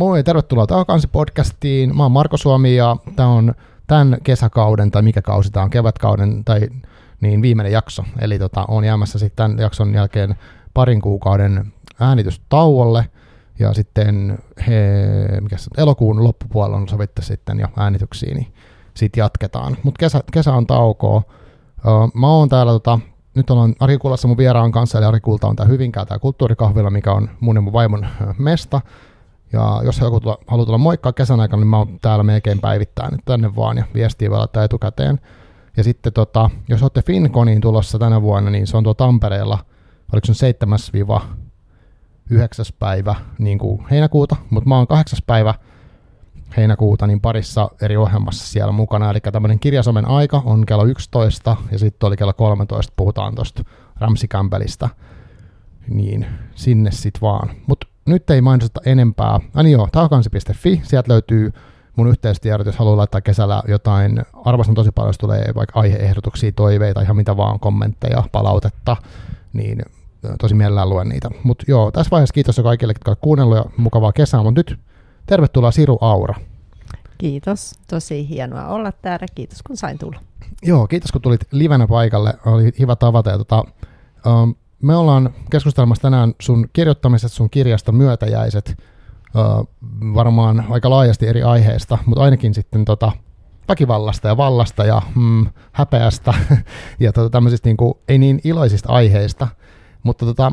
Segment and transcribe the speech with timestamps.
[0.00, 1.96] Moi, tervetuloa takaisin podcastiin.
[1.96, 3.54] Mä oon Marko Suomi ja tämä on
[3.86, 6.60] tämän kesäkauden, tai mikä kausi tämä on, kevätkauden, tai
[7.20, 8.04] niin viimeinen jakso.
[8.20, 10.34] Eli tota, on jäämässä sitten tämän jakson jälkeen
[10.74, 13.06] parin kuukauden äänitystauolle,
[13.58, 14.92] ja sitten he,
[15.40, 18.52] mikä se, elokuun loppupuolella on sovittu sitten jo äänityksiin, niin
[18.94, 19.76] sitten jatketaan.
[19.82, 21.22] Mutta kesä, kesä on taukoa.
[22.14, 22.98] Mä oon täällä tota,
[23.34, 26.90] nyt ollaan Ari Kulassa mun vieraan kanssa, eli Ari Kulta on tää Hyvinkää, tää kulttuurikahvila,
[26.90, 28.06] mikä on mun ja mun vaimon
[28.38, 28.80] mesta.
[29.52, 33.12] Ja jos joku tulla, haluaa tulla moikkaa kesän aikana, niin mä oon täällä melkein päivittäin
[33.12, 35.20] nyt tänne vaan ja viestiä voi laittaa etukäteen.
[35.76, 39.58] Ja sitten tota, jos olette Finconiin tulossa tänä vuonna, niin se on tuo Tampereella,
[40.12, 40.54] oliko se
[42.32, 42.34] 7-9
[42.78, 45.54] päivä niin kuin heinäkuuta, mutta mä oon 8 päivä
[46.56, 49.10] heinäkuuta niin parissa eri ohjelmassa siellä mukana.
[49.10, 53.64] Eli tämmöinen kirjasomen aika on kello 11 ja sitten oli kello 13, puhutaan tuosta
[53.96, 54.88] Ramsi Campbellista.
[55.88, 57.50] Niin sinne sitten vaan.
[57.66, 59.34] Mutta nyt ei mainita enempää.
[59.34, 61.52] Ani niin joo, taakansi.fi, sieltä löytyy
[61.96, 64.22] mun yhteistiedot, jos haluaa laittaa kesällä jotain.
[64.44, 68.96] Arvostan tosi paljon, jos tulee vaikka aiheehdotuksia, toiveita, ihan mitä vaan, kommentteja, palautetta,
[69.52, 69.82] niin
[70.40, 71.30] tosi mielellään luen niitä.
[71.42, 74.78] Mutta joo, tässä vaiheessa kiitos jo kaikille, jotka ovat kuunnellut ja mukavaa kesää, mutta nyt
[75.26, 76.34] tervetuloa Siru Aura.
[77.18, 80.20] Kiitos, tosi hienoa olla täällä, kiitos kun sain tulla.
[80.62, 83.30] Joo, kiitos kun tulit livenä paikalle, oli hyvä tavata.
[83.30, 83.64] Ja tota,
[84.26, 88.76] um, me ollaan keskustelemassa tänään sun kirjoittamiset, sun kirjasta Myötäjäiset,
[90.14, 93.12] varmaan aika laajasti eri aiheista, mutta ainakin sitten tota,
[93.68, 96.34] väkivallasta ja vallasta ja mm, häpeästä
[97.00, 99.48] ja tota, tämmöisistä niin kuin, ei niin iloisista aiheista.
[100.02, 100.52] Mutta tota,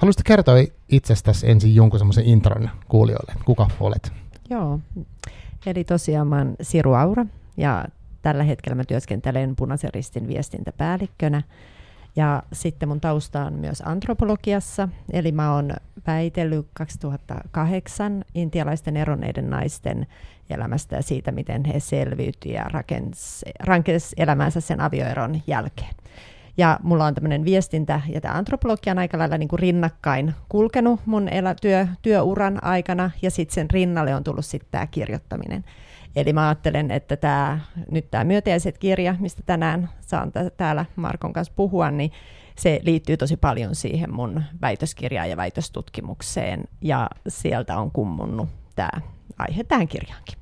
[0.00, 0.54] haluaisitko kertoa
[0.88, 4.12] itsestäsi ensin jonkun semmoisen intron kuulijoille, kuka olet?
[4.50, 4.80] Joo,
[5.66, 7.84] eli tosiaan mä oon Siru Aura ja
[8.22, 11.42] tällä hetkellä mä työskentelen Punaisen ristin viestintäpäällikkönä.
[12.16, 15.72] Ja sitten mun tausta on myös antropologiassa, eli mä oon
[16.06, 20.06] väitellyt 2008 intialaisten eronneiden naisten
[20.50, 22.64] elämästä ja siitä, miten he selviytyivät ja
[23.60, 25.94] rakensivat elämänsä sen avioeron jälkeen.
[26.56, 31.00] Ja mulla on tämmöinen viestintä ja tämä antropologia on aika lailla niin kuin rinnakkain kulkenut
[31.06, 35.64] mun elä, työ, työuran aikana ja sitten sen rinnalle on tullut sitten tämä kirjoittaminen.
[36.16, 37.60] Eli mä ajattelen, että tämä,
[37.90, 42.12] nyt tämä myötäjäiset kirja, mistä tänään saan t- täällä Markon kanssa puhua, niin
[42.58, 48.90] se liittyy tosi paljon siihen mun väitöskirjaan ja väitöstutkimukseen, ja sieltä on kummunnut tämä
[49.38, 50.38] aihe tähän kirjaankin.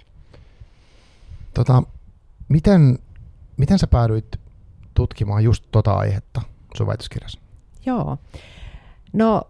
[1.55, 1.83] Tota,
[2.49, 2.99] miten,
[3.57, 4.41] miten sä päädyit
[4.95, 6.41] tutkimaan just tota aihetta
[6.77, 7.41] sun väitöskirjassa?
[7.87, 8.19] Joo.
[9.13, 9.43] No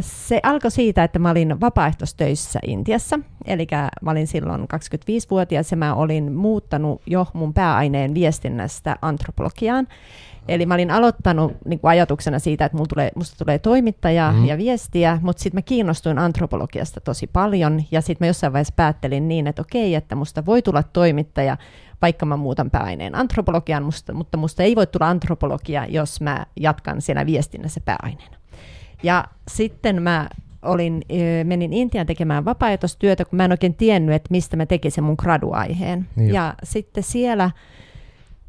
[0.00, 3.66] se alkoi siitä, että mä olin vapaaehtoistöissä Intiassa, eli
[4.02, 9.88] mä olin silloin 25-vuotias ja mä olin muuttanut jo mun pääaineen viestinnästä antropologiaan.
[10.48, 14.44] Eli mä olin aloittanut niin kuin ajatuksena siitä, että musta tulee, musta tulee toimittaja mm.
[14.44, 19.28] ja viestiä, mutta sitten mä kiinnostuin antropologiasta tosi paljon ja sitten mä jossain vaiheessa päättelin
[19.28, 21.56] niin, että okei, että musta voi tulla toimittaja,
[22.02, 27.02] vaikka mä muutan pääaineen antropologiaan, musta, mutta musta ei voi tulla antropologia, jos mä jatkan
[27.02, 28.37] siellä viestinnässä pääaineena.
[29.02, 30.28] Ja sitten mä
[30.62, 31.02] olin,
[31.44, 36.08] menin Intiaan tekemään vapaaehtoistyötä, kun mä en oikein tiennyt, että mistä mä tekisin mun graduaiheen.
[36.16, 37.50] Niin ja sitten siellä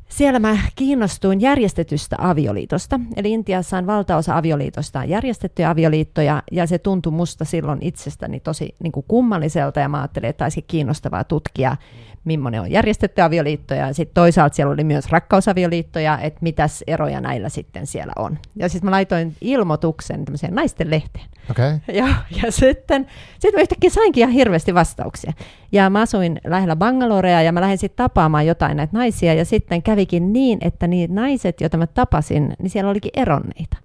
[0.09, 3.00] siellä mä kiinnostuin järjestetystä avioliitosta.
[3.16, 8.76] Eli Intiassa on valtaosa avioliitosta on järjestettyjä avioliittoja, ja se tuntui musta silloin itsestäni tosi
[8.84, 11.78] niin kuin kummalliselta, ja mä ajattelin, että olisi kiinnostavaa tutkia,
[12.24, 17.50] millainen on järjestetty avioliitto, ja sitten toisaalta siellä oli myös rakkausavioliittoja, että mitäs eroja näillä
[17.50, 18.38] sitten siellä on.
[18.56, 21.25] Ja sitten mä laitoin ilmoituksen tämmöiseen naisten lehteen.
[21.52, 21.79] Okay.
[22.00, 22.08] Ja,
[22.44, 23.08] ja sitten,
[23.40, 25.34] sitten mä yhtäkkiä sainkin ihan hirveästi vastauksia.
[25.72, 29.84] Ja mä asuin lähellä Bangalorea, ja mä lähdin sitten tapaamaan jotain näitä naisia, ja sitten
[29.84, 33.78] kävikin niin, että niin naiset, joita mä tapasin, niin siellä olikin eronneita.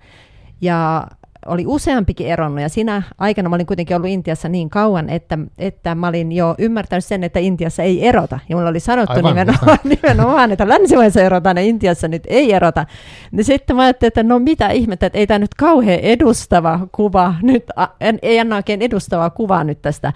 [0.61, 1.07] Ja
[1.47, 5.95] oli useampikin eronnut ja siinä aikana mä olin kuitenkin ollut Intiassa niin kauan, että, että
[5.95, 8.39] mä olin jo ymmärtänyt sen, että Intiassa ei erota.
[8.49, 12.87] Ja mulla oli sanottu Aivan, nimenomaan, nimenomaan, että länsimaissa erotaan ja Intiassa nyt ei erota.
[13.31, 17.35] Niin sitten mä ajattelin, että no mitä ihmettä, että ei tämä nyt kauhean edustava kuva,
[17.43, 17.65] nyt,
[18.01, 20.13] en, ei anna oikein edustavaa kuvaa nyt tästä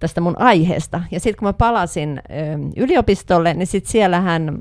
[0.00, 1.00] tästä mun aiheesta.
[1.10, 2.32] Ja sitten kun mä palasin ö,
[2.76, 4.58] yliopistolle, niin sitten siellähän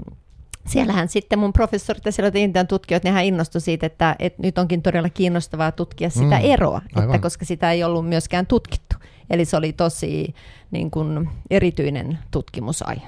[0.67, 4.81] siellähän sitten mun professorit ja siellä Intian tutkijat, nehän innostui siitä, että, että nyt onkin
[4.81, 8.95] todella kiinnostavaa tutkia sitä mm, eroa, että koska sitä ei ollut myöskään tutkittu.
[9.29, 10.33] Eli se oli tosi
[10.71, 13.07] niin kuin, erityinen tutkimusaihe.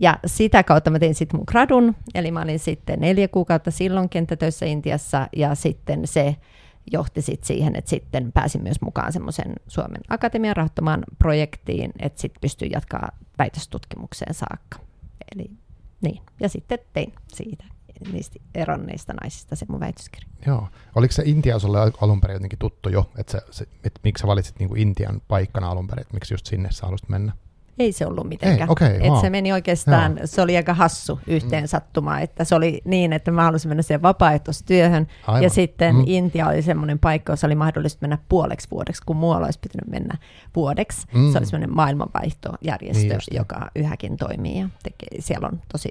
[0.00, 4.08] Ja sitä kautta mä tein sitten mun gradun, eli mä olin sitten neljä kuukautta silloin
[4.08, 6.36] kenttätöissä Intiassa, ja sitten se
[6.92, 12.40] johti sit siihen, että sitten pääsin myös mukaan semmoisen Suomen Akatemian rahoittamaan projektiin, että sitten
[12.40, 13.08] pystyin jatkaa
[13.38, 14.78] väitöstutkimukseen saakka.
[15.34, 15.50] Eli
[16.00, 17.64] niin, ja sitten tein siitä
[18.12, 20.28] niistä eronneista naisista se mun väitöskirja.
[20.46, 20.68] Joo.
[20.94, 24.26] Oliko se Intia sulle alun perin jotenkin tuttu jo, että, se, se, että miksi sä
[24.26, 27.32] valitsit niin kuin Intian paikkana alun perin, että miksi just sinne sä halusit mennä?
[27.80, 28.68] Ei se ollut mitenkään.
[28.68, 29.20] Ei, okay, Et wow.
[29.20, 30.26] Se meni oikeastaan, Joo.
[30.26, 34.02] se oli aika hassu yhteen sattumaan, että se oli niin, että mä halusin mennä siihen
[34.02, 35.42] vapaaehtoistyöhön, Aivan.
[35.42, 36.02] ja sitten Mm.
[36.06, 40.14] Intia oli semmoinen paikka, jossa oli mahdollista mennä puoleksi vuodeksi, kun muualla olisi pitänyt mennä
[40.56, 41.06] vuodeksi.
[41.14, 41.32] Mm.
[41.32, 43.28] Se oli semmoinen maailmanvaihtojärjestö, Niin just.
[43.32, 45.88] joka yhäkin toimii, ja tekee, siellä on tosi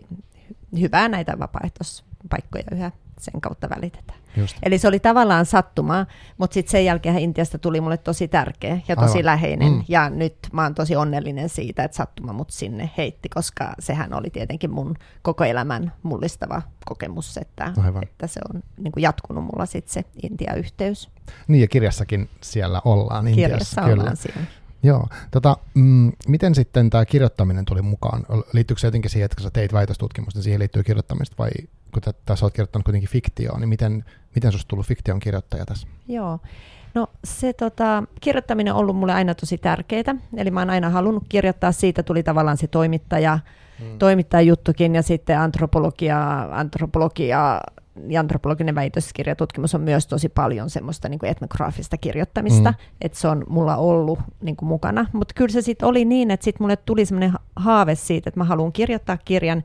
[0.79, 4.18] hyvää näitä vapaaehtoispaikkoja yhä sen kautta välitetään.
[4.37, 4.57] Just.
[4.63, 6.05] Eli se oli tavallaan sattumaa,
[6.37, 9.25] mutta sitten sen jälkeen Intiasta tuli mulle tosi tärkeä ja tosi Aivan.
[9.25, 9.71] läheinen.
[9.71, 9.83] Mm.
[9.87, 14.29] Ja nyt mä oon tosi onnellinen siitä, että sattuma mut sinne heitti, koska sehän oli
[14.29, 18.03] tietenkin mun koko elämän mullistava kokemus, että, Aivan.
[18.03, 21.09] että se on niin kuin jatkunut mulla sitten se Intia-yhteys.
[21.47, 23.49] Niin ja kirjassakin siellä ollaan Intiassa.
[23.49, 23.93] Kirjassa kyllä.
[23.93, 24.41] ollaan siinä.
[24.83, 25.07] Joo.
[25.31, 28.25] Tota, mm, miten sitten tämä kirjoittaminen tuli mukaan?
[28.53, 31.49] Liittyykö se jotenkin siihen, että kun sä teit väitöstutkimusta, niin siihen liittyy kirjoittamista vai
[31.91, 34.05] kun tä- tässä olet kirjoittanut kuitenkin fiktioon, niin miten,
[34.35, 35.87] miten susta tullut fiktion kirjoittaja tässä?
[36.07, 36.39] Joo.
[36.93, 41.23] No se tota, kirjoittaminen on ollut mulle aina tosi tärkeää, eli mä oon aina halunnut
[41.29, 43.39] kirjoittaa, siitä tuli tavallaan se toimittaja,
[43.79, 43.99] mm.
[43.99, 47.61] toimittajajuttukin ja sitten antropologia, antropologia
[48.07, 52.77] ja antropologinen väitöskirjatutkimus on myös tosi paljon semmoista niin kuin etnograafista kirjoittamista, mm.
[53.01, 55.05] että se on mulla ollut niin kuin mukana.
[55.13, 58.43] Mutta kyllä se sitten oli niin, että sitten mulle tuli semmoinen haave siitä, että mä
[58.43, 59.63] haluan kirjoittaa kirjan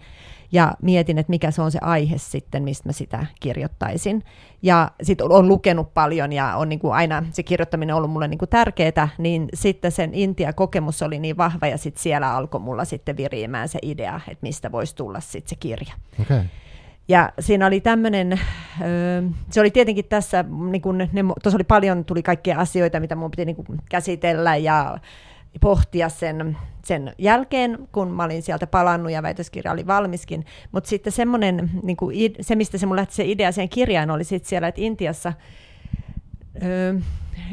[0.55, 4.23] ja mietin, että mikä se on se aihe sitten, mistä mä sitä kirjoittaisin.
[4.63, 8.39] Ja sitten on lukenut paljon ja on niin kuin aina se kirjoittaminen ollut mulle niin
[8.39, 13.17] kuin tärkeää, niin sitten sen Intia-kokemus oli niin vahva ja sitten siellä alkoi mulla sitten
[13.17, 15.95] viriämään se idea, että mistä voisi tulla sitten se kirja.
[16.21, 16.41] Okay.
[17.09, 18.41] Ja siinä oli tämmöinen,
[19.51, 21.09] se oli tietenkin tässä, niin kun ne,
[21.43, 24.99] tuossa oli paljon, tuli kaikkia asioita, mitä mun piti niin kuin käsitellä ja
[25.61, 30.47] pohtia sen, sen jälkeen, kun mä olin sieltä palannut ja väitöskirja oli valmiskin.
[30.73, 34.25] Mutta sitten semmoinen, niin kuin, se mistä se mun lähti se idea siihen kirjaan, oli
[34.25, 35.33] sitten siellä, että Intiassa,
[36.63, 36.95] ö,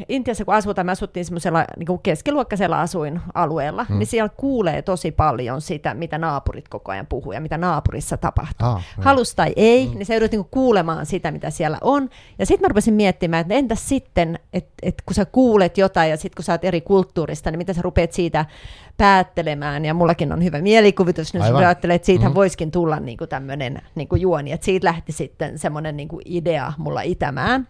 [0.08, 3.98] Intiassa kun asutaan, me asuttiin semmoisella niin keskiluokkaisella asuinalueella, hmm.
[3.98, 8.68] niin siellä kuulee tosi paljon sitä, mitä naapurit koko ajan puhuu ja mitä naapurissa tapahtuu.
[8.68, 8.84] Ah.
[9.00, 9.98] Halus tai ei, hmm.
[9.98, 12.08] niin sä joudut niinku kuulemaan sitä, mitä siellä on.
[12.38, 16.16] Ja sitten mä rupesin miettimään, että entäs sitten, että et kun sä kuulet jotain ja
[16.16, 18.46] sitten kun sä oot eri kulttuurista, niin miten sä rupeat siitä
[18.96, 19.84] päättelemään.
[19.84, 21.60] Ja mullakin on hyvä mielikuvitus, niin Aivan.
[21.60, 22.34] mä ajattelen, että siitä Mm.
[22.34, 24.52] voisikin tulla niinku tämmöinen niinku juoni.
[24.52, 27.68] Että siitä lähti sitten semmoinen niinku idea mulla itämään.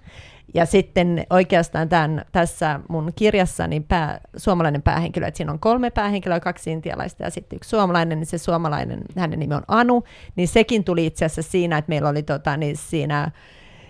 [0.55, 6.41] Ja sitten oikeastaan tämän, tässä mun kirjassani pää, suomalainen päähenkilö, että siinä on kolme päähenkilöä,
[6.41, 10.05] kaksi intialaista ja sitten yksi suomalainen, niin se suomalainen, hänen nimi on Anu,
[10.37, 13.31] niin sekin tuli itse asiassa siinä, että meillä oli tota, niin siinä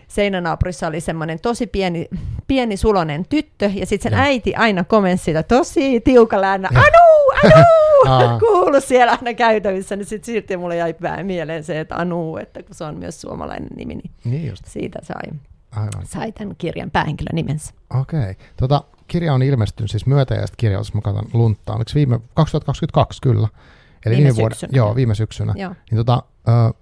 [0.08, 2.08] seinänaapurissa oli semmoinen tosi pieni,
[2.46, 4.26] pieni sulonen tyttö, ja sitten sen Joo.
[4.26, 7.52] äiti aina komensi sitä tosi tiukalla äänä, Anu.
[8.06, 12.62] Anu, kuulu siellä aina käytävissä, niin sitten silti mulle jäi mieleen se, että Anu, että
[12.62, 15.38] kun se on myös suomalainen nimi, niin Niin just, siitä sai,
[15.76, 16.06] aivan.
[16.06, 17.74] sai tämän kirjan päähenkilön nimensä.
[18.00, 18.20] Okei.
[18.20, 18.34] Okay.
[18.56, 21.72] Tota, kirja on ilmestynyt siis myötäjäistä kirja, jos mä katson luntta.
[21.74, 23.48] Oliko viime 2022 kyllä?
[24.06, 25.54] Eli Viime vuoden, syksynä, joo, viime syksynä.
[25.56, 25.74] Joo.
[25.90, 26.74] Niin tota, ö,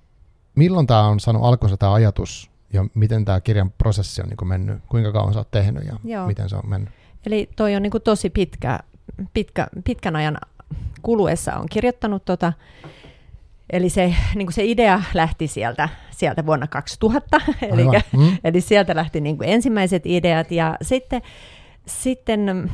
[0.55, 4.83] milloin tämä on saanut alkunsa tämä ajatus ja miten tämä kirjan prosessi on niin mennyt?
[4.89, 6.27] Kuinka kauan sä oot tehnyt ja Joo.
[6.27, 6.91] miten se on mennyt?
[7.27, 8.79] Eli toi on niin kuin tosi pitkä,
[9.35, 10.39] pitkä, pitkän ajan
[11.03, 12.53] kuluessa on kirjoittanut tota,
[13.73, 17.41] Eli se, niin kuin se idea lähti sieltä, sieltä vuonna 2000,
[17.73, 17.85] eli.
[18.17, 18.39] Mm.
[18.45, 21.23] eli sieltä lähti niin kuin ensimmäiset ideat ja sitten,
[21.87, 22.71] sitten,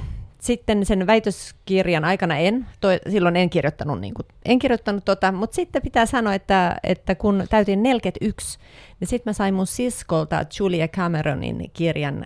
[0.46, 5.54] sitten sen väitöskirjan aikana en, toi, silloin en kirjoittanut, niin kuin, en kirjoittanut tota, mutta
[5.56, 8.58] sitten pitää sanoa, että, että kun täytin 41,
[9.00, 12.24] niin sitten mä sain mun siskolta Julia Cameronin kirjan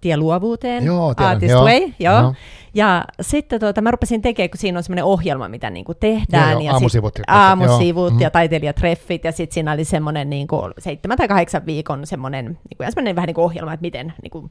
[0.00, 1.64] Tie luovuuteen, Joo, tiedän, Artist joo.
[1.64, 2.20] Way, joo.
[2.20, 2.34] Joo.
[2.74, 6.50] Ja sitten tuota, mä rupesin tekemään, kun siinä on semmoinen ohjelma, mitä niinku tehdään.
[6.50, 8.20] Joo, joo, ja aamusivut sit, ja- aamusivut joo.
[8.20, 8.32] ja Mm.
[8.32, 13.16] taiteilijatreffit, ja sitten siinä oli semmoinen niinku seitsemän tai kahdeksan viikon semmoinen, niinku, ja semmoinen
[13.16, 14.48] vähän niin kuin ohjelma, että miten, niinku,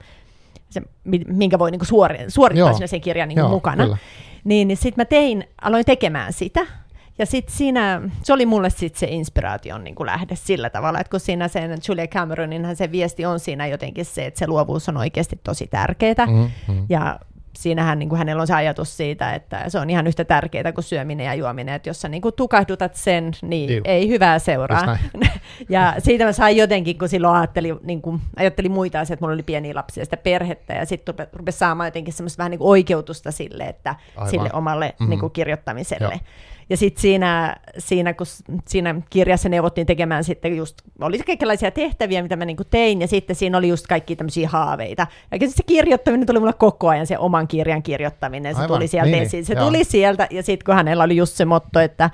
[0.70, 2.74] se, mi- minkä voi niinku suori, suorittaa Joo.
[2.74, 3.84] siinä sen kirjan niinku Joo, mukana.
[3.84, 3.98] kyllä.
[4.44, 6.66] Niin, niin sitten mä tein, aloin tekemään sitä,
[7.20, 11.12] ja sitten siinä, se oli mulle sitten se inspiraation niin kuin lähde sillä tavalla, että
[11.12, 14.98] kun siinä sen Julia Cameroninhan se viesti on siinä jotenkin se, että se luovuus on
[14.98, 16.26] oikeasti tosi tärkeää.
[16.28, 16.86] Mm, mm.
[16.90, 17.20] Ja
[17.64, 20.84] siinähän niin kuin hänellä on se ajatus siitä, että se on ihan yhtä tärkeää kuin
[20.84, 23.82] syöminen ja juominen, että jos sä niin kuin tukahdutat sen, niin Juu.
[23.86, 24.98] ei hyvää seuraa.
[25.70, 29.34] ja siitä mä sain jotenkin, kun silloin ajattelin, niin kuin, ajattelin muita asioita, että mulla
[29.34, 32.60] oli pieniä lapsia ja sitä perhettä, ja sitten rupesi rupes saamaan jotenkin semmoista vähän niin
[32.60, 34.30] kuin oikeutusta sille, että Aivan.
[34.30, 35.10] sille omalle Mhm.
[35.10, 36.14] niin kuin kirjoittamiselle.
[36.14, 36.20] Joo.
[36.70, 38.26] Ja sitten siinä, siinä, kun
[38.68, 43.36] siinä kirjassa neuvottiin tekemään sitten just, oli kaikenlaisia tehtäviä, mitä mä niin tein, ja sitten
[43.36, 45.08] siinä oli just kaikki tämmöisiä haaveita.
[45.32, 49.12] Ja se kirjoittaminen tuli mulle koko ajan, se oman kirjan kirjoittaminen, se Aivan, tuli sieltä
[49.12, 49.46] niin, esiin.
[49.46, 49.66] Se joo.
[49.66, 52.10] tuli sieltä, ja sitten kun hänellä oli just se motto, että,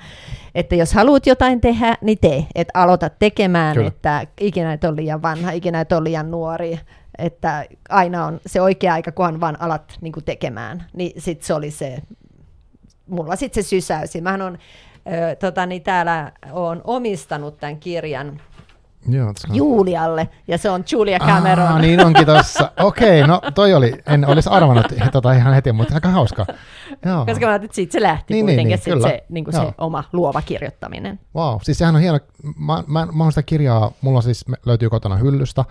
[0.54, 2.46] että jos haluat jotain tehdä, niin tee.
[2.54, 3.88] Että aloita tekemään, Kyllä.
[3.88, 6.80] että ikinä et ole liian vanha, ikinä et ole liian nuori,
[7.18, 10.84] että aina on se oikea aika, kunhan vaan alat niin kuin tekemään.
[10.92, 11.98] Niin sitten se oli se,
[13.06, 14.14] mulla sitten se sysäys.
[14.20, 14.58] Mähän on,
[15.06, 18.40] ö, tota, niin täällä on omistanut tämän kirjan
[19.08, 21.68] Joo, Julialle, ja se on Julia Cameron.
[21.68, 22.72] Ah, niin onkin tossa.
[22.80, 26.46] Okei, okay, no toi oli, en olisi arvannut tota ihan heti, mutta aika hauska.
[27.06, 27.26] Joo.
[27.26, 29.74] Koska mä että siitä se lähti niin, niin kuitenkin, niin, niin, se, niin kuin se
[29.78, 31.20] oma luova kirjoittaminen.
[31.34, 32.18] Wow, siis sehän on hieno.
[32.58, 35.64] Mä, mä, mä oon sitä kirjaa, mulla siis löytyy kotona hyllystä,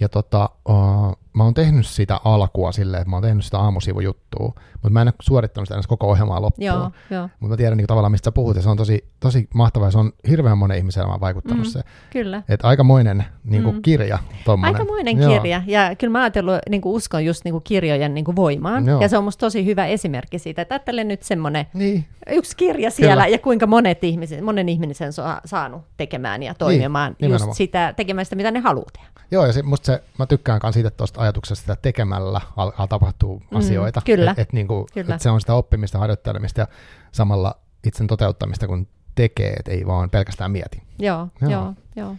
[0.00, 4.52] ja tota, uh, mä oon tehnyt sitä alkua silleen, että mä oon tehnyt sitä aamusivujuttua,
[4.72, 6.66] mutta mä en ole suorittanut sitä koko ohjelmaa loppuun.
[6.66, 7.28] Joo, joo.
[7.40, 9.90] Mutta mä tiedän niin tavallaan, mistä sä puhut, ja se on tosi, tosi mahtavaa, ja
[9.90, 11.80] se on hirveän monen ihmisen elämään vaikuttanut mm, se.
[12.10, 12.42] Kyllä.
[12.48, 13.82] Että aikamoinen niin kuin mm.
[13.82, 14.18] kirja.
[14.44, 14.74] Tommonen.
[14.74, 15.32] Aikamoinen joo.
[15.32, 18.86] kirja, ja kyllä mä ajatellut, niin kuin uskon just niin kuin kirjojen niin kuin voimaan,
[18.86, 19.00] joo.
[19.00, 22.04] ja se on musta tosi hyvä esimerkki siitä, että ajattelen nyt semmoinen niin.
[22.30, 23.26] yksi kirja siellä, kyllä.
[23.26, 28.24] ja kuinka monet ihmiset, monen ihmisen on saanut tekemään ja toimimaan niin, just sitä, tekemään
[28.24, 29.10] sitä, mitä ne haluaa tehdä.
[29.30, 33.56] Joo, ja se, musta se, mä tykkään siitä tuosta ajatuksesta, että tekemällä alkaa tapahtua mm,
[33.56, 34.02] asioita.
[34.04, 34.30] Kyllä.
[34.30, 35.14] Et, et niinku, kyllä.
[35.14, 36.66] Et se on sitä oppimista, harjoittelemista ja
[37.12, 37.54] samalla
[37.86, 40.82] itsen toteuttamista, kun tekee, et ei vaan pelkästään mieti.
[40.98, 41.74] Joo, joo, joo.
[41.96, 42.16] joo.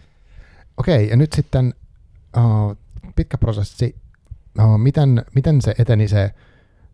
[0.76, 1.74] Okei, ja nyt sitten
[2.36, 2.76] uh,
[3.16, 3.96] pitkä prosessi.
[4.58, 6.30] Uh, miten, miten se eteni se,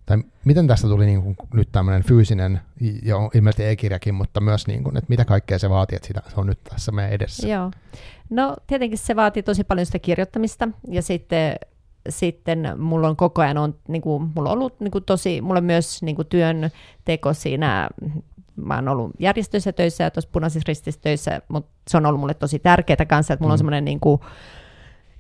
[0.07, 2.61] tai miten tästä tuli niin kuin nyt tämmöinen fyysinen,
[3.03, 6.41] ja ilmeisesti e-kirjakin, mutta myös niin kuin, että mitä kaikkea se vaatii, että sitä, se
[6.41, 7.49] on nyt tässä meidän edessä?
[7.49, 7.71] Joo.
[8.31, 11.57] No tietenkin se vaatii tosi paljon sitä kirjoittamista ja sitten
[12.09, 15.59] sitten mulla on koko ajan on, niin kuin, mulla on ollut niin kuin tosi, mulla
[15.59, 16.71] on myös niin kuin työn
[17.05, 17.89] teko siinä,
[18.57, 22.35] mä oon ollut järjestöissä töissä ja tuossa punaisissa ristissä töissä, mutta se on ollut mulle
[22.35, 23.55] tosi tärkeää kanssa, että mulla mm.
[23.55, 24.21] on semmoinen niin kuin,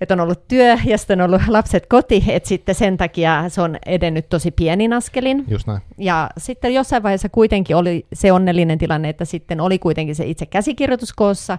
[0.00, 3.62] että on ollut työ ja sitten on ollut lapset koti, että sitten sen takia se
[3.62, 5.44] on edennyt tosi pienin askelin.
[5.48, 5.80] Just näin.
[5.98, 10.46] Ja sitten jossain vaiheessa kuitenkin oli se onnellinen tilanne, että sitten oli kuitenkin se itse
[10.46, 11.58] käsikirjoitus koossa,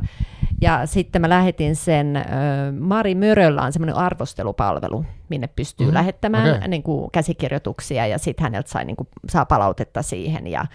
[0.62, 2.24] ja sitten mä lähetin sen, äh,
[2.80, 6.68] Mari Möröllä on semmoinen arvostelupalvelu, minne pystyy mm, lähettämään okay.
[6.68, 10.66] niin kuin, käsikirjoituksia, ja sitten häneltä sai, niin kuin, saa palautetta siihen, ja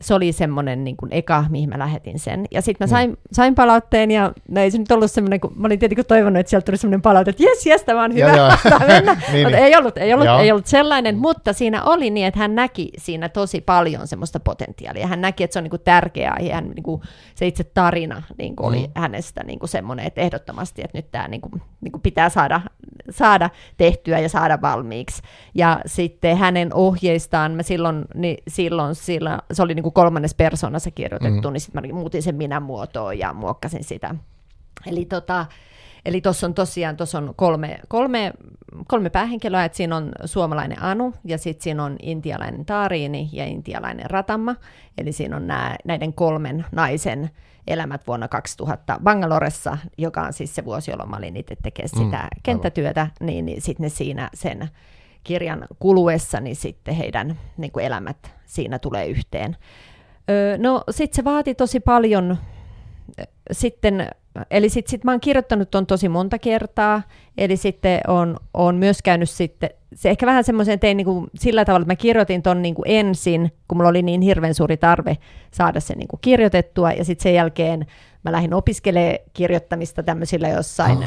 [0.00, 2.44] se oli semmoinen niin kuin eka, mihin mä lähetin sen.
[2.50, 2.90] Ja sitten mä mm.
[2.90, 3.16] sain, mm.
[3.32, 6.50] sain palautteen, ja no ei se nyt ollut semmoinen, kun mä olin tietenkin toivonut, että
[6.50, 9.14] sieltä tuli semmoinen palaute, että jes, jes, tämä on hyvä, ja, mennä.
[9.32, 9.64] niin, mutta niin.
[9.64, 13.28] ei ollut, ei, ollut, ei ollut sellainen, mutta siinä oli niin, että hän näki siinä
[13.28, 15.06] tosi paljon semmoista potentiaalia.
[15.06, 17.02] Hän näki, että se on niin kuin tärkeää, ja hän, niin kuin,
[17.34, 18.68] se itse tarina niin kuin mm.
[18.68, 22.28] oli hänestä niin kuin semmoinen, että ehdottomasti, että nyt tämä niin kuin, niin kuin pitää
[22.28, 22.60] saada,
[23.10, 25.22] saada tehtyä ja saada valmiiksi.
[25.54, 30.90] Ja sitten hänen ohjeistaan, mä silloin, niin silloin, silloin se oli niin kuin kolmannes persoonassa
[30.90, 31.52] kirjoitettu, mm.
[31.52, 34.14] niin sitten mä muutin sen minä muotoon ja muokkasin sitä.
[34.86, 35.46] Eli tota,
[36.04, 38.32] Eli tuossa on tosiaan tuossa on kolme, kolme,
[38.86, 44.10] kolme päähenkilöä, että siinä on suomalainen Anu, ja sitten siinä on intialainen Taariini ja intialainen
[44.10, 44.56] Ratamma.
[44.98, 47.30] Eli siinä on nää, näiden kolmen naisen
[47.66, 52.18] elämät vuonna 2000 Bangaloressa, joka on siis se vuosi, jolloin mä olin itse tekemään sitä
[52.22, 54.68] mm, kenttätyötä, niin, niin sitten ne siinä sen
[55.24, 59.56] kirjan kuluessa, niin sitten heidän niin kuin elämät siinä tulee yhteen.
[60.30, 62.38] Öö, no sitten se vaati tosi paljon
[63.52, 64.10] sitten,
[64.50, 67.02] eli sitten sit mä oon kirjoittanut ton tosi monta kertaa,
[67.38, 71.64] eli sitten on, on myös käynyt sitten, se ehkä vähän semmoisen tein niin kuin sillä
[71.64, 75.16] tavalla, että mä kirjoitin ton niin kuin ensin, kun mulla oli niin hirveän suuri tarve
[75.50, 77.86] saada se niin kuin kirjoitettua, ja sitten sen jälkeen
[78.24, 81.04] mä lähdin opiskelemaan kirjoittamista tämmöisillä jossain oh.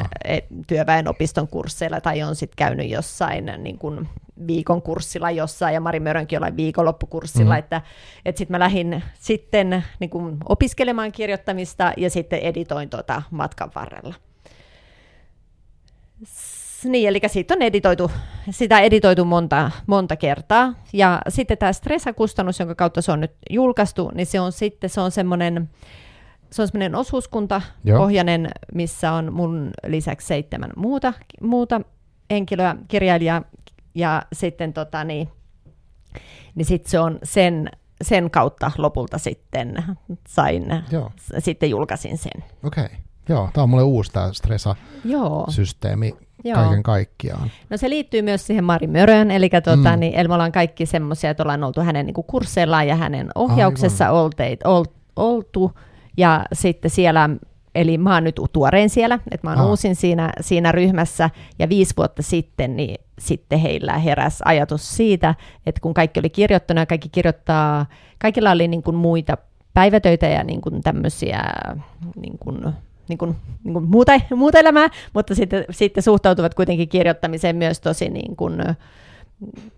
[0.66, 4.08] työväenopiston kursseilla tai on sitten käynyt jossain niin kuin
[4.46, 7.58] viikon kurssilla jossain ja Mari Mörönkin jollain viikonloppukurssilla, mm.
[7.58, 7.82] että,
[8.24, 14.14] että sitten mä lähdin sitten niin kuin opiskelemaan kirjoittamista ja sitten editoin tuota matkan varrella.
[16.84, 18.10] Niin, eli siitä on editoitu,
[18.50, 20.74] sitä editoitu monta, monta kertaa.
[20.92, 25.00] Ja sitten tämä stressakustannus, jonka kautta se on nyt julkaistu, niin se on sitten se
[25.00, 25.70] on semmoinen
[26.52, 27.62] se on semmoinen osuuskunta
[27.96, 31.80] pohjainen, missä on mun lisäksi seitsemän muuta, muuta
[32.30, 33.42] henkilöä, kirjailijaa,
[33.94, 35.28] ja sitten tota, niin,
[36.54, 37.70] niin sit se on sen,
[38.02, 39.84] sen kautta lopulta sitten
[40.28, 41.12] sain, Joo.
[41.38, 42.44] sitten julkaisin sen.
[42.64, 42.84] Okei.
[42.84, 42.96] Okay.
[43.28, 46.54] Joo, tämä on mulle uusi tämä stressa-systeemi Joo.
[46.54, 47.50] kaiken kaikkiaan.
[47.70, 50.00] No se liittyy myös siihen Mari Mörön, eli, tuota, mm.
[50.00, 54.10] niin, me ollaan kaikki semmoisia, että ollaan oltu hänen niin kuin kursseillaan ja hänen ohjauksessa
[54.10, 54.84] olteit, ol,
[55.16, 55.72] oltu,
[56.16, 57.30] ja sitten siellä,
[57.74, 61.94] eli mä oon nyt tuorein siellä, että mä oon uusin siinä, siinä ryhmässä, ja viisi
[61.96, 65.34] vuotta sitten niin sitten heillä heräs ajatus siitä,
[65.66, 67.86] että kun kaikki oli kirjoittanut ja kaikki kirjoittaa,
[68.18, 69.36] kaikilla oli niin kuin muita
[69.74, 71.42] päivätöitä ja niin kuin tämmöisiä
[72.16, 72.74] niin kuin,
[73.08, 78.08] niin kuin, niin kuin muuta, muuta elämää, mutta sitten, sitten suhtautuvat kuitenkin kirjoittamiseen myös tosi
[78.08, 78.54] niin kuin,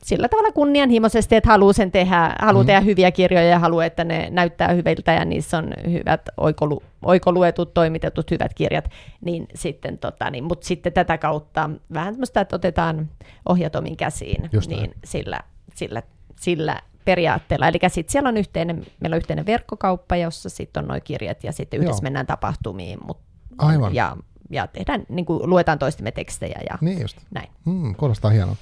[0.05, 2.67] sillä tavalla kunnianhimoisesti, että haluaa, sen tehdä, haluaa mm.
[2.67, 7.75] tehdä hyviä kirjoja ja haluaa, että ne näyttää hyviltä ja niissä on hyvät oikolu, oikoluetut,
[7.75, 8.91] toimitetut hyvät kirjat,
[9.21, 13.09] niin sitten, tota, niin, mutta sitten tätä kautta vähän tämmöistä, että otetaan
[13.49, 14.95] ohjat omiin käsiin, Just niin näin.
[15.05, 15.41] sillä,
[15.75, 16.03] sillä,
[16.41, 17.69] sillä periaatteella.
[17.69, 21.53] Eli sitten siellä on yhteinen, meillä on yhteinen verkkokauppa, jossa sitten on nuo kirjat ja
[21.53, 22.03] sitten yhdessä Joo.
[22.03, 22.99] mennään tapahtumiin.
[23.07, 23.19] Mut,
[23.59, 23.95] Aivan.
[23.95, 24.17] Ja,
[24.51, 27.19] ja tehdään, niin kuin luetaan toistemme tekstejä ja Niin just.
[27.31, 27.49] näin.
[27.65, 28.57] Mm, kuulostaa hienoa.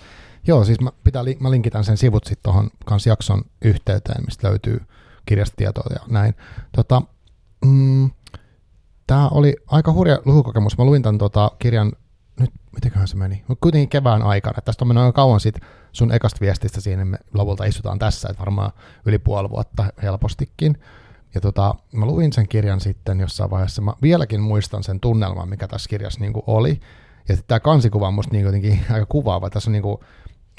[0.46, 4.80] Joo, siis mä, pitää, mä linkitän sen sivut sitten tuohon kans jakson yhteyteen, mistä löytyy
[5.26, 6.34] kirjastietoa ja näin.
[6.72, 7.02] Tota,
[7.64, 8.10] mm,
[9.06, 10.78] Tämä oli aika hurja lukukokemus.
[10.78, 11.92] Mä luin tämän tota, kirjan,
[12.40, 14.60] nyt mitenköhän se meni, mutta kuitenkin kevään aikana.
[14.64, 15.54] Tästä on mennyt aika kauan sit
[15.92, 18.72] sun ekasta viestistä siinä, me lopulta istutaan tässä, että varmaan
[19.06, 20.78] yli puoli vuotta helpostikin.
[21.34, 23.82] Ja tota, mä luin sen kirjan sitten jossain vaiheessa.
[23.82, 26.80] Mä vieläkin muistan sen tunnelman, mikä tässä kirjassa niinku oli.
[27.28, 29.50] Ja tämä kansikuva on musta niinku jotenkin aika kuvaava.
[29.50, 30.04] Tässä on niinku,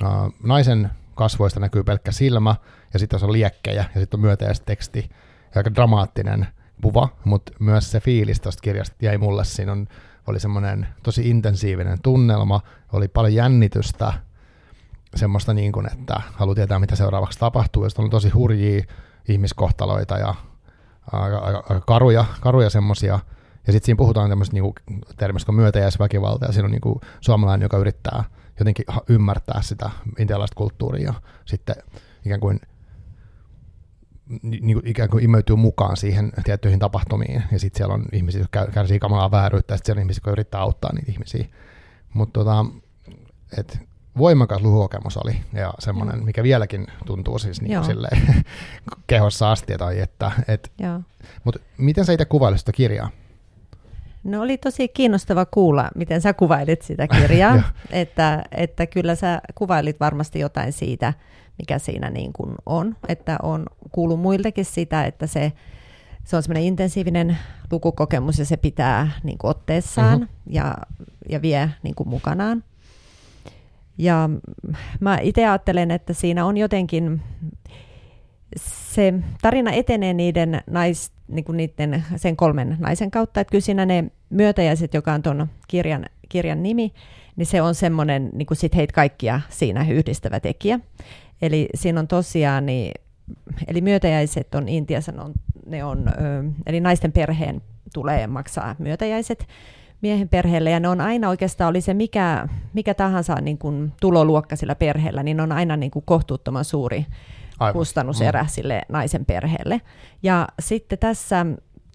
[0.04, 0.10] äh,
[0.44, 2.56] naisen kasvoista näkyy pelkkä silmä,
[2.94, 5.10] ja sitten tässä on liekkejä, ja sitten on.
[5.56, 6.48] Ja aika dramaattinen
[6.82, 9.46] kuva, mutta myös se fiilis tästä kirjasta jäi mulle.
[9.46, 9.88] Siinä on,
[10.28, 12.62] oli semmoinen tosi intensiivinen tunnelma,
[12.94, 14.14] oli paljon jännitystä,
[15.16, 18.84] semmoista niin kuin, että haluaa tietää, mitä seuraavaksi tapahtuu, ja on tosi hurjia
[19.28, 20.36] ihmiskohtaloita ja
[21.12, 23.20] aika, aika, aika karuja, karuja semmoisia.
[23.68, 24.76] Ja sitten siinä puhutaan tämmöistä niinku,
[25.18, 28.24] termistä kuin myötäjäisväkivalta, ja siinä on niinku suomalainen, joka yrittää
[28.60, 31.14] jotenkin ymmärtää sitä intialaista kulttuuria, ja
[31.46, 31.76] sitten
[32.26, 32.60] ikään kuin
[34.42, 38.42] ni- niin kuin ikään kuin imeytyy mukaan siihen tiettyihin tapahtumiin, ja sitten siellä on ihmisiä,
[38.42, 41.46] jotka kärsii kamalaa vääryyttä, ja sitten siellä on ihmisiä, jotka yrittää auttaa niitä ihmisiä.
[42.14, 42.66] Mutta tota,
[43.58, 43.80] et
[44.18, 47.84] voimakas lukukokemus oli, ja semmoinen, mikä vieläkin tuntuu siis niin Joo.
[47.84, 48.46] silleen,
[49.08, 50.72] kehossa asti, tai että, et,
[51.44, 53.10] mutta miten sä itse kuvailisit sitä kirjaa?
[54.24, 57.62] No oli tosi kiinnostava kuulla, miten sä kuvailit sitä kirjaa,
[57.92, 61.14] että, että kyllä sä kuvailit varmasti jotain siitä,
[61.60, 65.52] mikä siinä niin kuin on, että on kuullut muiltakin sitä, että se,
[66.24, 67.38] se on semmoinen intensiivinen
[67.72, 70.30] lukukokemus ja se pitää niin kuin otteessaan Mhm.
[70.50, 70.78] ja,
[71.30, 72.64] ja vie niin kuin mukanaan.
[73.98, 74.30] Ja
[75.00, 77.22] mä itse ajattelen, että siinä on jotenkin,
[78.58, 83.86] se tarina etenee niiden nais, niin kuin niiden, sen kolmen naisen kautta, että kyllä siinä
[83.86, 86.94] ne myötäjäiset, joka on tuon kirjan, kirjan nimi,
[87.36, 90.80] niin se on semmoinen niin kuin sit heitä kaikkia siinä yhdistävä tekijä.
[91.42, 92.92] Eli siinä on tosiaan, niin,
[93.68, 95.34] eli myötäjäiset on Intiassa, ne on,
[95.66, 96.06] ne on,
[96.66, 97.62] eli naisten perheen
[97.94, 99.48] tulee maksaa myötäjäiset
[100.02, 104.56] miehen perheelle, ja ne on aina oikeastaan, oli se mikä, mikä tahansa niin kuin tuloluokka
[104.56, 107.06] sillä perheellä, niin on aina niin kuin kohtuuttoman suuri
[107.64, 107.80] Aivan.
[107.80, 109.82] kustannuserä sille naisen perheelle.
[110.24, 111.46] Ja sitten tässä,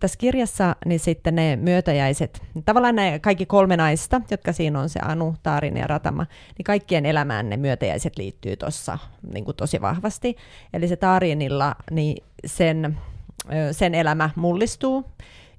[0.01, 5.01] tässä kirjassa niin sitten ne myötäjäiset, tavallaan ne kaikki kolme naista, jotka siinä on se
[5.03, 6.27] Anu, Taarin ja Ratama,
[6.59, 8.99] niin kaikkien elämään ne myötäjäiset liittyy tuossa
[9.33, 10.37] niin kuin tosi vahvasti.
[10.73, 12.99] Eli se Taarinilla, niin sen,
[13.73, 15.05] sen elämä mullistuu,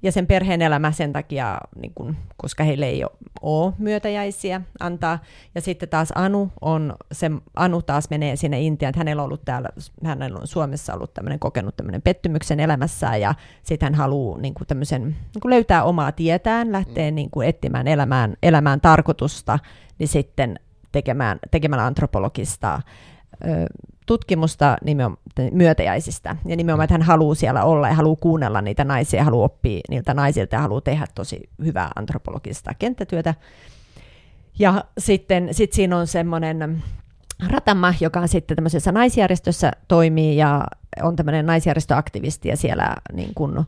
[0.02, 5.18] ja sen perheen elämä sen takia, niin kun, koska heille ei ole, ole myötäjäisiä antaa.
[5.54, 9.44] Ja sitten taas Anu, on, se, Anu taas menee sinne Intiaan, että hänellä on ollut
[9.44, 9.68] täällä,
[10.04, 14.66] hänellä on Suomessa ollut tämmöinen kokenut tämmöinen pettymyksen elämässään, ja sitten hän haluaa niin kuin
[14.66, 19.58] tämmöisen, niin kuin löytää omaa tietään, lähtee niin kuin etsimään elämään, elämään tarkoitusta,
[19.98, 20.60] niin sitten
[20.92, 22.82] tekemään, tekemällä antropologista
[23.44, 23.66] ö,
[24.10, 26.36] tutkimusta nimenomaan myötäjäisistä.
[26.46, 30.14] Ja nimenomaan, että hän haluaa siellä olla ja haluaa kuunnella niitä naisia, haluaa oppia niiltä
[30.14, 33.34] naisilta ja haluaa tehdä tosi hyvää antropologista kenttätyötä.
[34.58, 36.82] Ja sitten sit siinä on semmoinen
[37.48, 40.64] Ratama, joka on sitten tämmöisessä naisjärjestössä toimii ja
[41.02, 43.64] on tämmöinen naisjärjestöaktivisti ja siellä niin kuin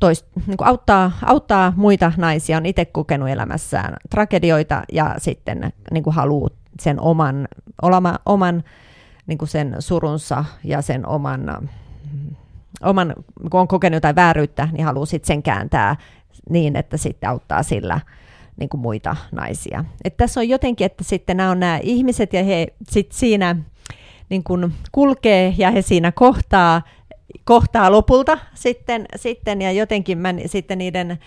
[0.00, 6.02] tois, niin kuin auttaa, auttaa muita naisia, on itse kokenut elämässään tragedioita ja sitten niin
[6.02, 7.48] kuin haluaa sen oman,
[7.82, 8.64] olama, oman
[9.26, 11.68] niin kuin sen surunsa ja sen oman,
[12.82, 13.14] oman,
[13.50, 15.96] kun on kokenut jotain vääryyttä, niin haluaa sitten sen kääntää
[16.50, 18.00] niin, että sitten auttaa sillä
[18.56, 19.84] niin kuin muita naisia.
[20.04, 23.56] Et tässä on jotenkin, että sitten nämä on nämä ihmiset ja he sitten siinä
[24.28, 26.82] niin kuin kulkee ja he siinä kohtaa,
[27.44, 31.18] kohtaa lopulta sitten, sitten ja jotenkin mä sitten niiden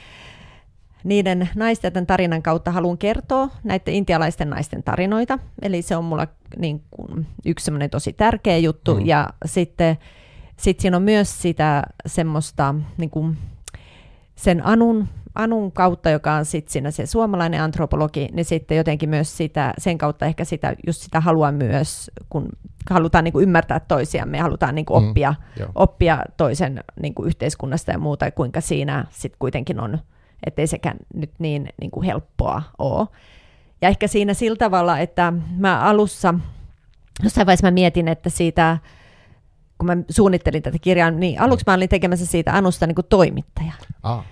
[1.03, 5.39] niiden naisten tarinan kautta haluan kertoa näiden intialaisten naisten tarinoita.
[5.61, 8.95] Eli se on mulla niin kuin yksi semmoinen tosi tärkeä juttu.
[8.95, 9.01] Mm.
[9.01, 9.05] Mm.
[9.05, 9.97] Ja sitten
[10.57, 13.37] sit siinä on myös sitä semmoista niin kuin
[14.35, 19.37] sen Anun, Anun kautta, joka on sitten siinä se suomalainen antropologi, niin sitten jotenkin myös
[19.37, 22.49] sitä, sen kautta ehkä sitä, just sitä haluaa myös, kun
[22.89, 27.27] halutaan niin kuin ymmärtää toisiamme ja halutaan niin kuin oppia, mm, oppia toisen niin kuin
[27.27, 29.99] yhteiskunnasta ja muuta, ja kuinka siinä sitten kuitenkin on,
[30.45, 33.07] ettei sekään nyt niin, niin kuin helppoa ole.
[33.81, 36.33] Ja ehkä siinä sillä tavalla, että mä alussa,
[37.23, 38.77] jossain vaiheessa mä mietin, että siitä,
[39.77, 43.73] kun mä suunnittelin tätä kirjaa, niin aluksi mä olin tekemässä siitä Anusta niin kuin toimittaja.
[44.03, 44.25] Ah.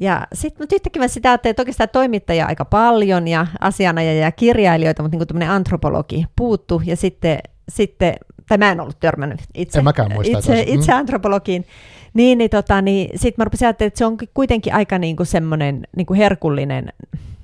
[0.00, 5.02] Ja sitten yhtäkkiä mä sitä ajattelin, että oikeastaan toimittajia aika paljon ja asianajajia ja kirjailijoita,
[5.02, 8.14] mutta niin tämmöinen antropologi puuttu ja sitten, sitten
[8.50, 10.98] tai mä en ollut törmännyt itse, en mäkään muista, itse, itse mm.
[10.98, 11.66] antropologiin,
[12.14, 15.26] niin, niin, tota, niin sitten mä rupesin ajattelemaan, että se on kuitenkin aika niin kuin
[15.26, 16.92] semmoinen niin kuin herkullinen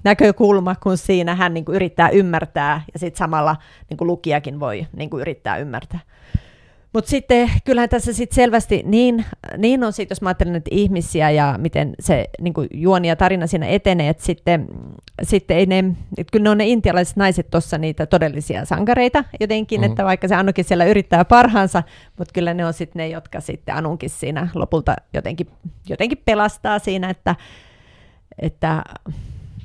[0.05, 3.57] näkökulma, kun siinä hän niin kuin yrittää ymmärtää ja sitten samalla
[3.91, 6.01] niin kuin lukijakin voi niin kuin yrittää ymmärtää.
[6.97, 9.25] Mutta sitten kyllähän tässä sit selvästi niin,
[9.57, 13.47] niin on siitä, jos mä ajattelen että ihmisiä ja miten se niin juoni ja tarina
[13.47, 14.67] siinä etenee, että sitten,
[15.23, 15.85] sitten ei ne,
[16.19, 19.93] että kyllä ne on ne intialaiset naiset tuossa niitä todellisia sankareita jotenkin, mm-hmm.
[19.93, 21.83] että vaikka se Anukin siellä yrittää parhaansa,
[22.19, 25.47] mutta kyllä ne on sitten ne, jotka sitten Anunkin siinä lopulta jotenkin,
[25.89, 27.37] jotenkin pelastaa siinä, että,
[28.39, 28.85] että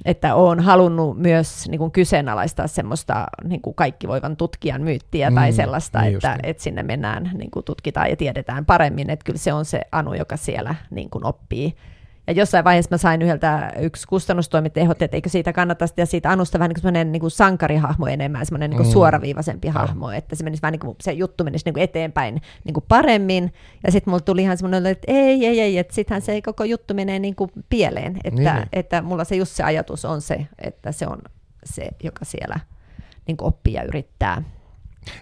[0.05, 5.35] että olen halunnut myös niin kuin kyseenalaistaa semmoista niin kuin kaikki voivan tutkijan myyttiä mm,
[5.35, 9.39] tai sellaista, niin että, että sinne mennään, niin kuin tutkitaan ja tiedetään paremmin, että kyllä
[9.39, 11.75] se on se Anu, joka siellä niin kuin oppii
[12.27, 16.31] ja jossain vaiheessa mä sain yhdeltä yksi kustannustoimittaja ehdotti, että eikö siitä kannata ja siitä
[16.31, 18.93] Anusta vähän niin kuin, niin kuin sankarihahmo enemmän, semmoinen niin kuin mm.
[18.93, 19.73] suoraviivaisempi mm.
[19.73, 22.85] hahmo, että se, menisi vähän niin kuin, se juttu menisi niin kuin eteenpäin niin kuin
[22.87, 23.53] paremmin.
[23.83, 26.93] Ja sitten mulla tuli ihan semmoinen, että ei, ei, ei, että sittenhän se koko juttu
[26.93, 28.17] menee niin kuin pieleen.
[28.23, 28.67] Että, niin.
[28.73, 31.19] että mulla se just se ajatus on se, että se on
[31.63, 32.59] se, joka siellä
[33.27, 34.43] niin kuin oppii ja yrittää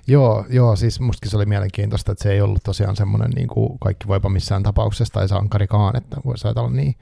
[0.08, 3.80] Joo, joo, siis mustakin se oli mielenkiintoista, että se ei ollut tosiaan semmoinen niin kuin
[3.80, 6.96] kaikki voipa missään tapauksessa tai sankarikaan, että voisi ajatella niin.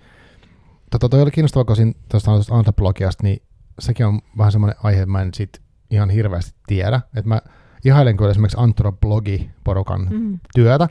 [0.91, 3.43] Tota, toi oli kiinnostava, kun tuosta antropologiasta, niin
[3.79, 7.01] sekin on vähän semmoinen aihe, että mä en sit ihan hirveästi tiedä.
[7.15, 7.41] Että mä
[7.85, 10.39] ihailen kyllä esimerkiksi antropologiporukan mm.
[10.55, 10.89] työtä,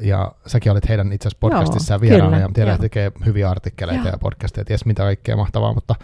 [0.00, 4.12] ja säkin olit heidän itse asiassa podcastissa vieraana, ja tiedän, että tekee hyviä artikkeleita Joo.
[4.12, 5.94] ja podcasteja, ties mitä kaikkea mahtavaa, mutta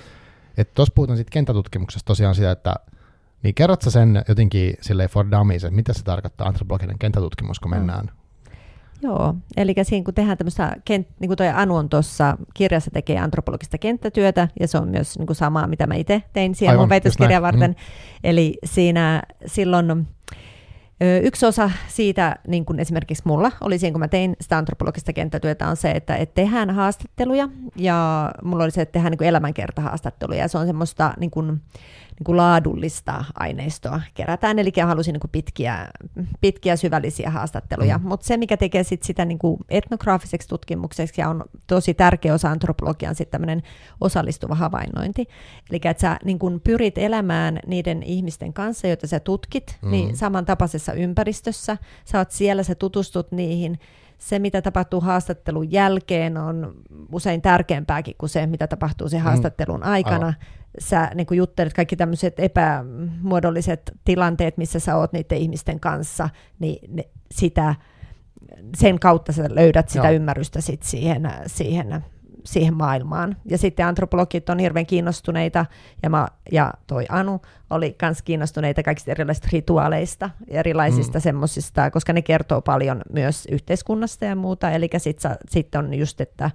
[0.75, 2.75] tuossa puhutaan sitten kenttätutkimuksesta tosiaan sitä, että
[3.43, 8.05] niin kerrotko sen jotenkin sille for dummies, että mitä se tarkoittaa antropologinen kenttätutkimus, kun mennään?
[8.05, 8.21] Mm.
[9.03, 13.19] Joo, eli siinä kun tehdään tämmöistä, kent, niin kuin toi Anu on tuossa kirjassa tekee
[13.19, 16.83] antropologista kenttätyötä, ja se on myös niin kuin samaa, mitä mä itse tein siihen Aivan,
[16.83, 17.71] mun väitöskirjan varten.
[17.71, 17.77] Mm.
[18.25, 20.07] Eli siinä silloin
[21.23, 25.69] Yksi osa siitä, niin kuin esimerkiksi mulla oli siinä, kun mä tein sitä antropologista kenttätyötä,
[25.69, 30.49] on se, että, että tehdään haastatteluja, ja mulla oli se, että tehdään niin elämänkertahaastatteluja, ja
[30.49, 31.63] se on semmoista niin kuin,
[32.21, 35.89] niin kuin laadullista aineistoa kerätään, eli halusin niin kuin pitkiä,
[36.41, 37.99] pitkiä syvällisiä haastatteluja.
[37.99, 38.09] Mm.
[38.09, 42.51] Mutta se, mikä tekee sit sitä niin kuin etnograafiseksi tutkimukseksi ja on tosi tärkeä osa
[42.51, 43.63] antropologian tämmöinen
[44.01, 45.29] osallistuva havainnointi.
[45.71, 49.91] Eli että sä niin kuin pyrit elämään niiden ihmisten kanssa, joita sä tutkit, mm.
[49.91, 51.77] niin samantapaisessa ympäristössä.
[52.05, 53.79] Sä oot siellä, sä tutustut niihin,
[54.21, 56.75] se, mitä tapahtuu haastattelun jälkeen, on
[57.13, 59.25] usein tärkeämpääkin kuin se, mitä tapahtuu sen mm.
[59.25, 60.27] haastattelun aikana.
[60.27, 60.35] Aivan
[60.79, 66.29] sä niin juttelet kaikki tämmöiset epämuodolliset tilanteet, missä sä oot niiden ihmisten kanssa,
[66.59, 67.75] niin ne, sitä,
[68.77, 70.15] sen kautta sä löydät sitä Joo.
[70.15, 72.05] ymmärrystä sit siihen, siihen,
[72.45, 73.37] siihen maailmaan.
[73.45, 75.67] Ja sitten antropologit on hirveän kiinnostuneita,
[76.03, 81.23] ja, mä, ja toi Anu oli myös kiinnostuneita kaikista erilaisista rituaaleista, erilaisista mm.
[81.23, 84.71] semmoisista, koska ne kertoo paljon myös yhteiskunnasta ja muuta.
[84.71, 86.51] Eli sitten sit on just, että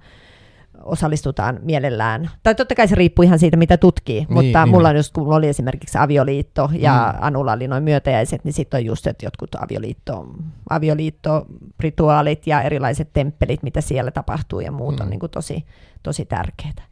[0.86, 2.30] osallistutaan mielellään.
[2.42, 4.68] Tai totta kai se riippuu ihan siitä, mitä tutkii, niin, mutta niin.
[4.70, 7.18] mulla on just, kun oli esimerkiksi avioliitto ja mm.
[7.26, 10.26] Anulla oli noin myötäjäiset, niin sitten on just, että jotkut avioliitto,
[10.70, 15.02] avioliitto-rituaalit ja erilaiset temppelit, mitä siellä tapahtuu ja muut mm.
[15.02, 15.64] on niin kuin tosi,
[16.02, 16.86] tosi tärkeää.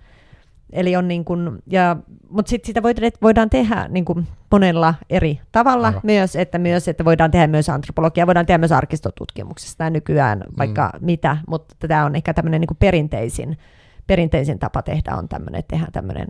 [0.72, 1.96] Eli on niin kuin, ja,
[2.28, 2.82] mutta sitten sitä
[3.22, 6.00] voidaan tehdä niin kuin monella eri tavalla Aivan.
[6.04, 11.06] myös, että myös, että voidaan tehdä myös antropologiaa, voidaan tehdä myös arkistotutkimuksesta nykyään vaikka mm.
[11.06, 13.58] mitä, mutta tämä on ehkä tämmöinen niin perinteisin,
[14.06, 16.26] perinteisin tapa tehdä on tämmöinen, että tehdään tämmöinen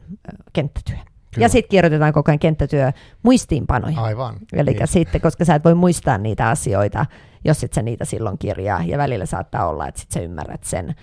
[0.52, 0.96] kenttätyö.
[0.96, 1.44] Kyllä.
[1.44, 4.00] Ja sitten kirjoitetaan koko ajan kenttätyö muistiinpanoja.
[4.00, 4.36] Aivan.
[4.52, 4.88] Eli niin.
[4.88, 7.06] sitten, koska sä et voi muistaa niitä asioita,
[7.44, 10.94] jos et sä niitä silloin kirjaa, ja välillä saattaa olla, että sit sä ymmärrät sen,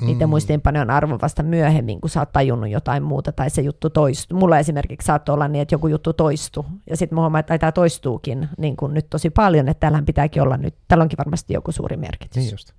[0.00, 0.30] niiden mm.
[0.30, 4.38] muistiinpanojen on arvo vasta myöhemmin, kun sä oot tajunnut jotain muuta tai se juttu toistuu.
[4.38, 8.48] Mulla esimerkiksi saattoi olla niin, että joku juttu toistuu ja sitten mä että tämä toistuukin
[8.58, 11.96] niin kuin nyt tosi paljon, että täällähän pitääkin olla nyt, täällä onkin varmasti joku suuri
[11.96, 12.36] merkitys.
[12.36, 12.72] Niin just.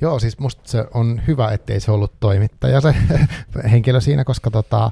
[0.00, 2.94] Joo, siis musta se on hyvä, ettei se ollut toimittaja se
[3.70, 4.90] henkilö siinä, koska tota,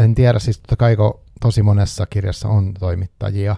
[0.00, 0.96] en tiedä, siis totta kai
[1.40, 3.56] tosi monessa kirjassa on toimittajia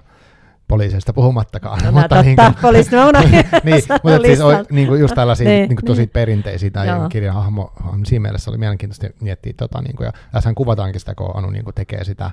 [0.68, 1.80] poliiseista puhumattakaan.
[1.84, 3.30] No, mutta totta, niin kuin, poliisit, mä unohdin
[3.64, 4.64] niin, mutta siis listalta.
[4.70, 6.08] niin kuin just tällaisia Niin, niin, kuin tosi niin.
[6.08, 6.98] perinteisiä Joo.
[6.98, 7.72] tai kirjan hahmo,
[8.06, 11.64] siinä mielessä oli mielenkiintoista miettiä tota, niin kuin, ja tässähän kuvataankin sitä, kun Anu niin
[11.64, 12.30] kuin tekee sitä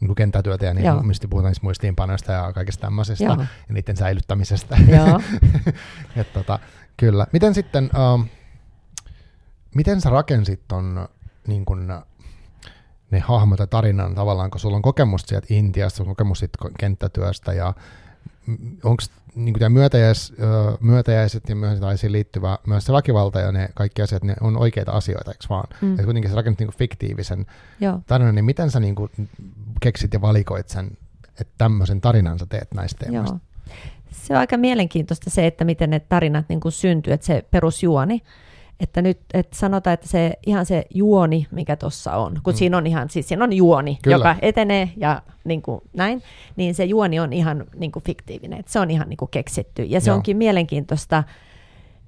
[0.00, 0.96] niin kuin kenttätyötä ja Joo.
[0.96, 3.36] niin, mistä puhutaan niistä muistiinpanoista ja kaikista tämmöisestä Joo.
[3.68, 4.76] ja niiden säilyttämisestä.
[4.88, 5.20] Joo.
[6.16, 6.58] Et tota,
[6.96, 7.26] kyllä.
[7.32, 8.26] Miten sitten, um,
[9.74, 11.08] miten sä rakensit ton
[11.46, 11.92] niin kun,
[13.10, 16.58] ne hahmot ja tarinan tavallaan, kun sulla on kokemusta sieltä Intiasta, sulla on kokemus siitä
[16.78, 17.74] kenttätyöstä ja
[18.84, 19.02] onko
[19.34, 20.34] niin tämä myötäjäis,
[20.80, 25.30] myötäjäiset ja myötäjäisiin liittyvä myös se väkivalta ja ne kaikki asiat, ne on oikeita asioita,
[25.30, 25.68] eikö vaan?
[25.82, 25.88] Mm.
[25.88, 25.96] Mm.
[25.98, 27.46] Ja kuitenkin sä rakennat niin fiktiivisen
[27.80, 28.00] Joo.
[28.06, 28.94] tarinan, niin miten sä niin
[29.80, 30.90] keksit ja valikoit sen,
[31.40, 33.34] että tämmöisen tarinan sä teet näistä teemoista?
[33.34, 33.51] Joo.
[34.12, 38.22] Se on aika mielenkiintoista se, että miten ne tarinat niin kuin syntyy, että se perusjuoni,
[38.80, 42.56] että nyt että sanotaan, että se ihan se juoni, mikä tuossa on, kun Mm.
[42.56, 44.16] siinä on ihan, siis siinä on juoni, Kyllä.
[44.16, 46.22] Joka etenee ja niin kuin näin,
[46.56, 49.82] niin se juoni on ihan niin kuin fiktiivinen, että se on ihan niin kuin keksitty.
[49.82, 50.16] Ja se Joo.
[50.16, 51.24] onkin mielenkiintoista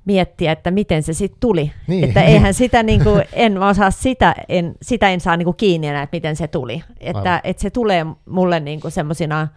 [0.04, 1.72] miettiä, että miten se sitten tuli.
[1.86, 2.04] Niin.
[2.04, 5.86] Että eihän sitä, niin kuin, en osaa sitä, en, sitä en saa niin kuin kiinni
[5.86, 6.72] enää, että miten se tuli.
[6.72, 6.86] Aivan.
[7.00, 9.48] Että, että se tulee mulle niin kuin semmoisina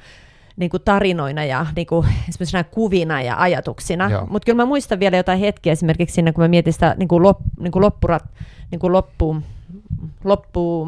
[0.58, 4.10] niin kuin tarinoina ja niin kuin, semmoisina kuvina ja ajatuksina.
[4.30, 7.24] Mutta kyllä mä muistan vielä jotain hetkiä esimerkiksi siinä, kun mä mietin sitä niin kuin
[7.24, 8.24] lop, niin kuin loppurat,
[8.72, 9.36] niin kuin loppu,
[10.28, 10.88] loppu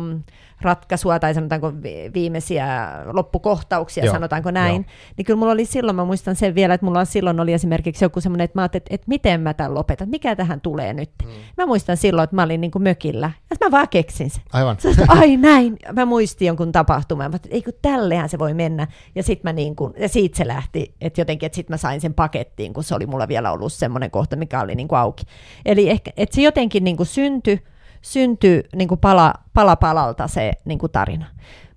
[0.62, 4.84] ratkaisua tai sanotaanko vi- viimeisiä loppukohtauksia, Joo, sanotaanko näin, joo.
[5.18, 8.22] niin kyllä mulla oli silloin, mä muistan sen vielä, että mulla silloin oli esimerkiksi joku
[8.22, 11.12] semmoinen, että mä ajattelin, että, että miten mä tämän lopetan, mikä tähän tulee nyt.
[11.24, 11.30] Mm.
[11.58, 14.44] Mä muistan silloin, että mä olin niin kuin mökillä, ja mä vaan keksin sen.
[14.54, 14.76] Aivan.
[14.80, 18.40] Sä sanoit, ai näin, mä muistin jonkun tapahtuman, mä ajattelin, että ei kun tällehän se
[18.40, 18.88] voi mennä.
[19.16, 22.02] Ja sitten mä niin kuin, ja siitä se lähti, että jotenkin, että sitten mä sain
[22.02, 25.24] sen pakettiin, kun se oli mulla vielä ollut semmoinen kohta, mikä oli niin kuin auki.
[25.66, 27.62] Eli ehkä, että se jotenkin niin kuin syntyi,
[28.02, 31.26] syntyi niin kuin pala, pala palalta se niin kuin tarina.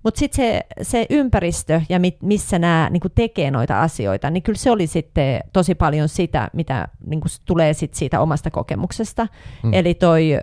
[0.03, 4.57] Mutta sitten se, se ympäristö ja mit, missä nämä niin tekee noita asioita, niin kyllä
[4.57, 9.27] se oli sitten tosi paljon sitä, mitä niin kuin tulee sit siitä omasta kokemuksesta.
[9.63, 9.73] Mm.
[9.73, 10.39] Eli toi, ö,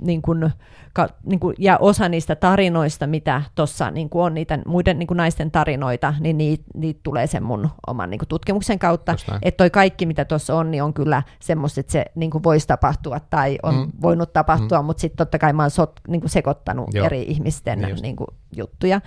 [0.00, 0.50] niin kuin,
[0.96, 5.16] ka, niin kuin, ja osa niistä tarinoista, mitä tuossa niin on niitä muiden niin kuin
[5.16, 9.14] naisten tarinoita, niin niitä, niitä tulee sen mun oman niin kuin tutkimuksen kautta.
[9.42, 12.66] Että toi kaikki, mitä tuossa on, niin on kyllä semmoista, että se niin kuin voisi
[12.66, 13.92] tapahtua tai on Mm.
[14.02, 14.86] voinut tapahtua, mm.
[14.86, 17.06] mutta sitten totta kai mä oon sot, niin kuin sekoittanut Joo.
[17.06, 19.00] Eri ihmisten Niin niin kuin, juttuja.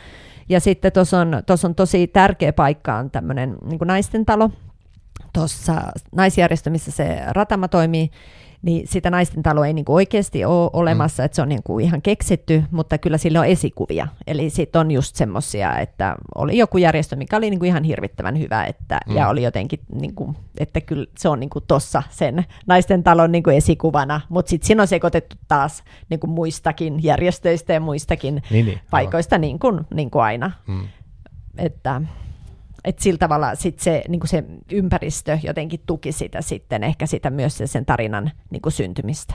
[0.50, 1.34] Ja sitten tuossa on,
[1.66, 4.50] on tosi tärkeä paikka on tämmöinen niin naisten talo,
[5.34, 5.82] tuossa
[6.16, 8.12] naisjärjestö, missä se Ratama toimii,
[8.62, 11.26] niin sitä naisten taloa ei niinku oikeasti ole olemassa, mm.
[11.26, 14.08] että se on niinku ihan keksitty, mutta kyllä sillä on esikuvia.
[14.28, 18.66] Eli sitten on just semmoisia, että oli joku järjestö, mikä oli niinku ihan hirvittävän hyvä,
[18.66, 19.12] että, Mm.
[19.14, 19.18] mm.
[19.18, 24.22] ja oli jotenkin, niinku, että kyllä se on niinku tossa sen naisten talon niinku esikuvana,
[24.30, 28.80] mutta sitten siinä on sekoitettu taas niinku muistakin järjestöistä ja muistakin Niin, niin.
[28.92, 30.52] paikoista niin kuin, niin kuin aina.
[30.68, 30.88] Mm.
[31.58, 32.02] Että,
[32.84, 37.58] että sillä tavalla sit se, niin se ympäristö jotenkin tuki sitä sitten, ehkä sitä myös
[37.58, 39.34] sen- sen tarinan niin syntymistä.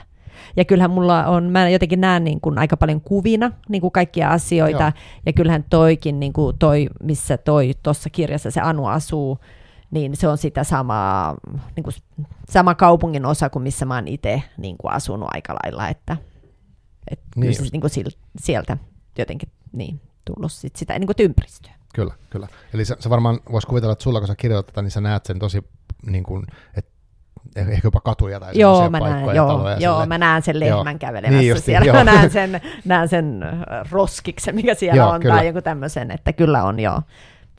[0.57, 4.29] Ja kyllähän mulla on, mä jotenkin näen niin kuin aika paljon kuvina niin kuin kaikkia
[4.29, 4.91] asioita, Joo.
[5.25, 9.39] Ja kyllähän toikin, niin kuin toi, missä toi tuossa kirjassa se Anu asuu,
[9.91, 11.35] niin se on sitä samaa,
[11.75, 11.93] niin kuin,
[12.49, 16.17] sama kaupungin osa kuin missä mä oon itse niin kuin asunut aika lailla, että,
[17.11, 17.91] että Niin kyllä se niin kuin
[18.39, 18.77] sieltä
[19.17, 21.74] jotenkin niin, tullut sit sitä niin kuin ympäristöä.
[21.95, 22.47] Kyllä, kyllä.
[22.73, 25.25] Eli sä, sä varmaan vois kuvitella, että sulla kun sä kirjoitat tätä, niin sä näet
[25.25, 25.63] sen tosi,
[26.05, 26.45] niin kuin,
[26.77, 26.91] että
[27.59, 29.77] eh- ehkä jopa katuja tai Joo, mä näen, joo, taloja.
[29.79, 30.09] joo, silleen.
[30.09, 30.77] mä näen sen Joo.
[30.77, 31.85] lehmän kävelemässä Niin justiin, siellä.
[31.85, 31.95] joo.
[31.95, 33.45] Mä näen sen, näen sen
[33.91, 35.35] roskiksen, mikä siellä Joo, on, kyllä.
[35.35, 37.01] tai joku tämmöisen, että kyllä on, joo.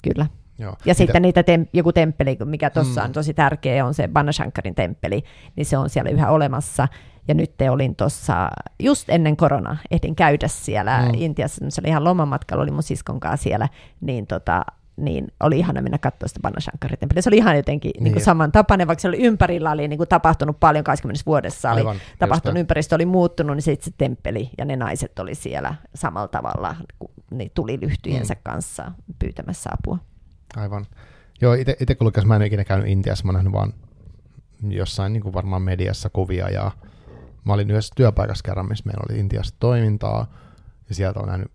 [0.03, 0.27] Kyllä.
[0.59, 0.71] Joo.
[0.71, 3.05] Ja Mitä- sitten niitä tem- joku temppeli, mikä tuossa Mm.
[3.05, 5.23] on tosi tärkeä, on se Banashankarin temppeli,
[5.57, 6.89] niin se on siellä yhä olemassa.
[7.29, 8.49] Ja nyt te olin tuossa,
[8.83, 11.11] just ennen korona, ehdin käydä siellä Mm.
[11.15, 13.69] Intiassa, se oli ihan lomamatkalla, oli mun siskon kanssa siellä,
[14.01, 14.65] niin tota,
[14.97, 17.23] niin oli ihana mennä katsoa sitä Banashankarin temppeliä.
[17.23, 18.05] Se oli ihan jotenkin niin.
[18.05, 18.15] Niin.
[18.15, 21.97] Niin samantapainen, vaikka se oli ympärillä oli niin kuin tapahtunut paljon 20 vuodessa, oli Aivan,
[22.19, 22.61] tapahtunut, näin.
[22.61, 27.11] ympäristö oli muuttunut, niin se itse temppeli ja ne naiset oli siellä samalla tavalla, kun
[27.31, 28.41] ne tuli lyhtyjensä Mm.
[28.43, 29.99] kanssa pyytämässä apua.
[30.57, 30.87] Aivan.
[31.41, 33.73] Joo, itse kun lukas, mä en ikinä käynyt Intiassa, mä oon nähnyt vaan
[34.69, 36.71] jossain niin kuin varmaan mediassa kuvia ja
[37.47, 40.27] mä olin yhdessä työpaikassa kerran, missä meillä oli Intiassa toimintaa
[40.89, 41.53] ja sieltä on nähnyt,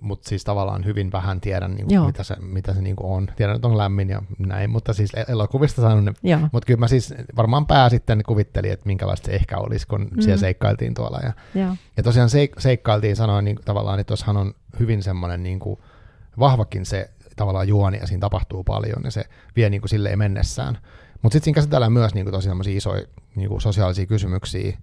[0.00, 3.28] mutta siis tavallaan hyvin vähän tiedän, niin kuin, mitä se, mitä se niin kuin on.
[3.36, 6.12] Tiedän, että on lämmin ja näin, mutta siis elokuvista saanut ne
[6.52, 10.20] mutta kyllä mä siis varmaan pää sitten kuvittelin, että minkälaista se ehkä olisi, kun mm.
[10.20, 11.20] siellä seikkailtiin tuolla.
[11.22, 11.32] Ja,
[11.96, 15.78] ja tosiaan seik- seikkailtiin sanoen niin, tavallaan, että tuossahan on hyvin semmoinen niin kuin,
[16.38, 19.24] vahvakin se tavallaan juoni ja siinä tapahtuu paljon ja se
[19.56, 20.78] vie niin kuin silleen mennessään.
[21.22, 23.02] Mutta sitten siinä käsitellään myös niin kuin, tosi semmoisia isoja
[23.34, 24.78] niin kuin sosiaalisia kysymyksiä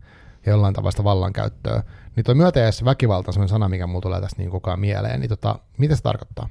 [0.45, 1.84] ja jollain tavalla vallankäyttöä.
[2.15, 5.19] Niin tuo myötäjäis väkivalta on semmoinen sana, mikä mulla tulee tästä niin koko ajan mieleen.
[5.19, 6.50] Niin tota, mitä se tarkoittaa?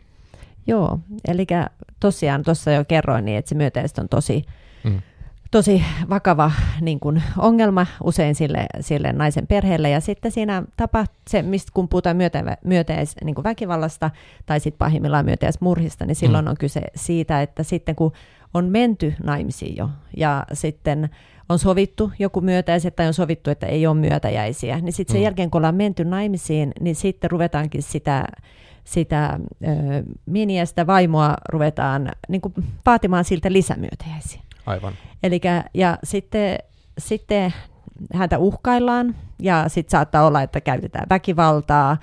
[0.67, 1.47] Joo, eli
[2.01, 4.45] tosiaan tuossa jo kerroin, niin että se myötäistä on tosi,
[4.85, 5.03] mm.
[5.51, 9.91] tosi vakava niin kuin ongelma usein sille, sille naisen perheelle.
[9.91, 14.11] Ja sitten siinä tapa, se, mistä kun puhutaan myötä, myötäis niin kuin väkivallasta
[14.47, 16.51] tai sitten pahimmillaan myötäismurhista, niin silloin mm.
[16.51, 18.13] on kyse siitä, että sitten kun
[18.55, 21.11] on menty naimisiin jo ja sitten
[21.49, 25.25] on sovittu joku myötäiset tai on sovittu, että ei ole myötäjäisiä, niin sitten sen mm.
[25.25, 28.25] jälkeen kun ollaan menty naimisiin, niin sitten ruvetaankin sitä
[28.87, 29.67] sitä ö,
[30.27, 32.55] miniä, sitä vaimoa ruvetaan niin kuin,
[32.87, 34.41] vaatimaan siltä lisämyötäjäisiä.
[34.67, 34.93] Aivan.
[35.23, 36.59] Elikkä, ja sitten,
[36.99, 37.55] sitten
[38.15, 41.97] häntä uhkaillaan ja sitten saattaa olla, että käytetään väkivaltaa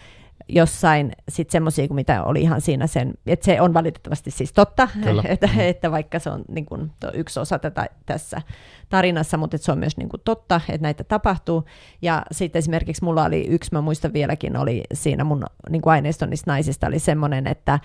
[0.55, 4.87] jossain sitten semmoisia kuin mitä oli ihan siinä sen, että se on valitettavasti siis totta,
[5.25, 5.59] että, mm.
[5.59, 8.41] että vaikka se on niin kuin, yksi osa tätä tässä
[8.89, 11.65] tarinassa, mutta se on myös niin kuin totta, että näitä tapahtuu.
[12.01, 16.29] Ja sitten esimerkiksi mulla oli yksi, mä muistan vieläkin, oli siinä mun niin kuin aineiston
[16.29, 17.79] niistä naisista oli semmoinen, että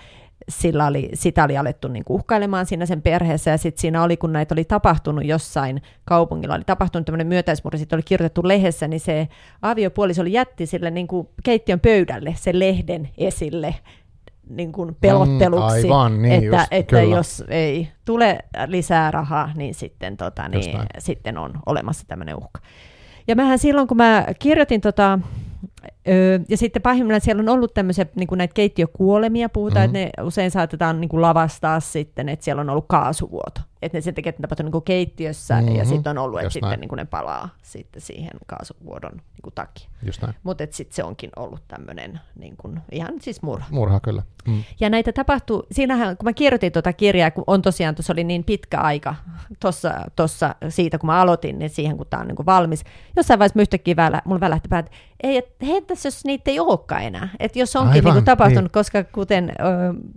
[0.49, 4.17] sillä oli, sitä oli alettu niin kuin uhkailemaan siinä sen perheessä, ja sitten siinä oli,
[4.17, 8.99] kun näitä oli tapahtunut jossain kaupungilla, oli tapahtunut tämmöinen myötäismurri, sitten oli kirjoitettu lehdessä, niin
[8.99, 9.27] se
[9.61, 13.75] aviopuoliso oli jätti sille niin kuin keittiön pöydälle sen lehden esille,
[14.49, 19.73] niin kuin pelotteluksi, mm, aivan, niin että, just, että jos ei tule lisää rahaa, niin
[19.73, 22.59] sitten, tota, niin sitten on olemassa tämmöinen uhka.
[23.27, 25.19] Ja mähän silloin, kun mä kirjoitin tota,
[26.07, 30.05] Öö, ja sitten pahimmillaan siellä on ollut tämmöisiä niin kuin näitä keittiökuolemia, puhutaan, mm-hmm.
[30.05, 33.61] että ne usein saatetaan niin kuin lavastaa sitten, että siellä on ollut kaasuvuoto.
[33.81, 35.75] Että ne sen takia, että ne tapahtuu niin keittiössä, mm-hmm.
[35.75, 39.53] ja sitten on ollut, että sitten niin kuin ne palaa sitten siihen kaasuvuodon niin kuin
[39.55, 39.89] takia.
[40.43, 43.67] Mutta sitten se onkin ollut tämmöinen niin kuin, ihan siis murha.
[43.71, 44.23] Murha, kyllä.
[44.47, 44.63] Mm.
[44.79, 48.43] Ja näitä tapahtuu, siinähän, kun mä kirjoitin tuota kirjaa, kun on tosiaan, tuossa oli niin
[48.43, 49.15] pitkä aika
[49.59, 52.83] tossa, tossa siitä, kun mä aloitin, niin siihen, kun tämä on niin kuin valmis.
[53.15, 54.91] Jossain vaiheessa yhtäkkiä välä, mulla välähti päät,
[55.23, 55.65] ei, että
[56.05, 57.29] jos niitä ei olekaan enää?
[57.39, 58.71] Että jos onkin niin kuin tapahtunut, niin.
[58.71, 59.53] koska kuten ö,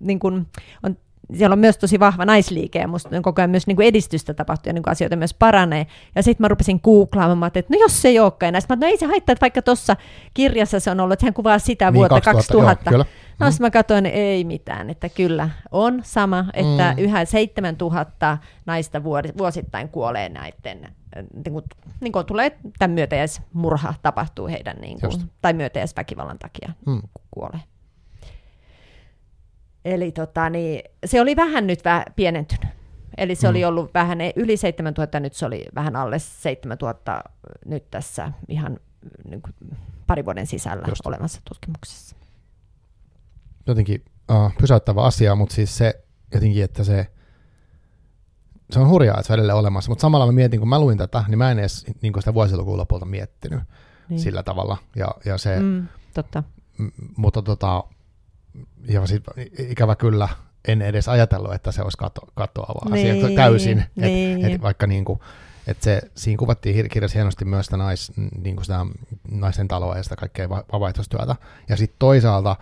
[0.01, 0.47] niin kuin
[0.83, 0.97] on
[1.35, 4.71] siellä on myös tosi vahva naisliike ja musta koko ajan myös niin kuin edistystä tapahtuu
[4.71, 5.87] ja niin kuin asioita myös paranee.
[6.15, 8.61] Ja sitten mä rupesin googlaamaan, että no jos se ei olekaan enää.
[8.61, 9.97] Sitten mä, no ei se haittaa, että vaikka tuossa
[10.35, 12.75] kirjassa se on ollut, että hän kuvaa sitä niin, vuotta 2000.
[12.75, 12.91] 2000.
[12.91, 13.05] Joo.
[13.39, 13.57] No mm.
[13.61, 16.99] mä katsoin, että ei mitään, että kyllä on sama, että mm.
[16.99, 19.03] yhä 7000 naista
[19.39, 20.89] vuosittain kuolee näiden
[21.45, 21.65] niin kuin,
[22.01, 27.03] niin kuin tulee tämän myötäjäismurha tapahtuu heidän, niin kuin, tai myötäjäisväkivallan takia mm.
[27.31, 27.61] kuolee.
[29.85, 32.71] Eli tota, niin, se oli vähän nyt vähän pienentynyt.
[33.16, 33.51] Eli se mm.
[33.51, 37.23] oli ollut vähän yli 7000, nyt se oli vähän alle 7000
[37.66, 38.81] nyt tässä ihan
[39.31, 39.55] niin kuin,
[40.07, 41.07] pari vuoden sisällä Just.
[41.07, 42.16] olemassa tutkimuksessa.
[43.66, 47.07] Jotenkin uh, pysäyttävä asia, mutta siis se jotenkin, että se,
[48.71, 50.99] se on hurjaa, että se on edelleen olemassa, mutta samalla mä mietin, kun mä luin
[50.99, 53.61] tätä, niin mä en edes niin sitä vuosilukuun lopulta miettinyt
[54.09, 54.21] niin.
[54.21, 54.77] sillä tavalla.
[54.97, 56.42] Ja, ja se, mm, totta.
[56.79, 57.85] M- mutta tota,
[58.88, 59.25] ja sit,
[59.59, 60.29] ikävä kyllä
[60.69, 63.85] en edes ajatellut, että se olisi kato, katoava niin, asia täysin.
[63.97, 64.47] Niin.
[64.47, 65.21] Et, et vaikka niin kuin,
[65.67, 68.12] et se, siinä kuvattiin kirjassa hienosti myös sitä, nais,
[68.45, 68.87] niin kuin sitä
[69.31, 71.37] naisten taloa ja sitä kaikkea vapaaehtoistyötä.
[71.69, 72.57] Ja sitten toisaalta,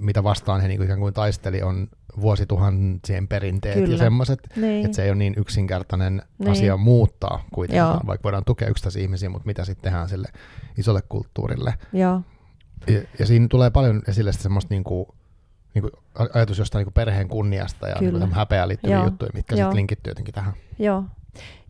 [0.00, 1.88] mitä vastaan he niin kuin ikään kuin taisteli, on
[2.20, 3.94] vuosituhansien perinteet Kyllä.
[3.94, 4.84] ja semmoiset, niin.
[4.84, 6.50] että se ei ole niin yksinkertainen niin.
[6.50, 8.06] asia muuttaa kuitenkaan, Joo.
[8.06, 10.28] vaikka voidaan tukea yksittäisiä ihmisiä, mutta mitä sitten tehdään sille
[10.78, 11.74] isolle kulttuurille.
[11.92, 12.20] Joo.
[12.86, 15.06] Ja, ja siinä tulee paljon esille semmoista niin kuin,
[15.74, 15.92] niin kuin
[16.34, 19.04] ajatus jostain niin kuin perheen kunniasta ja niin häpeään liittyviä Joo.
[19.04, 20.52] juttuja, mitkä sitten linkittyy jotenkin tähän.
[20.78, 21.04] Joo,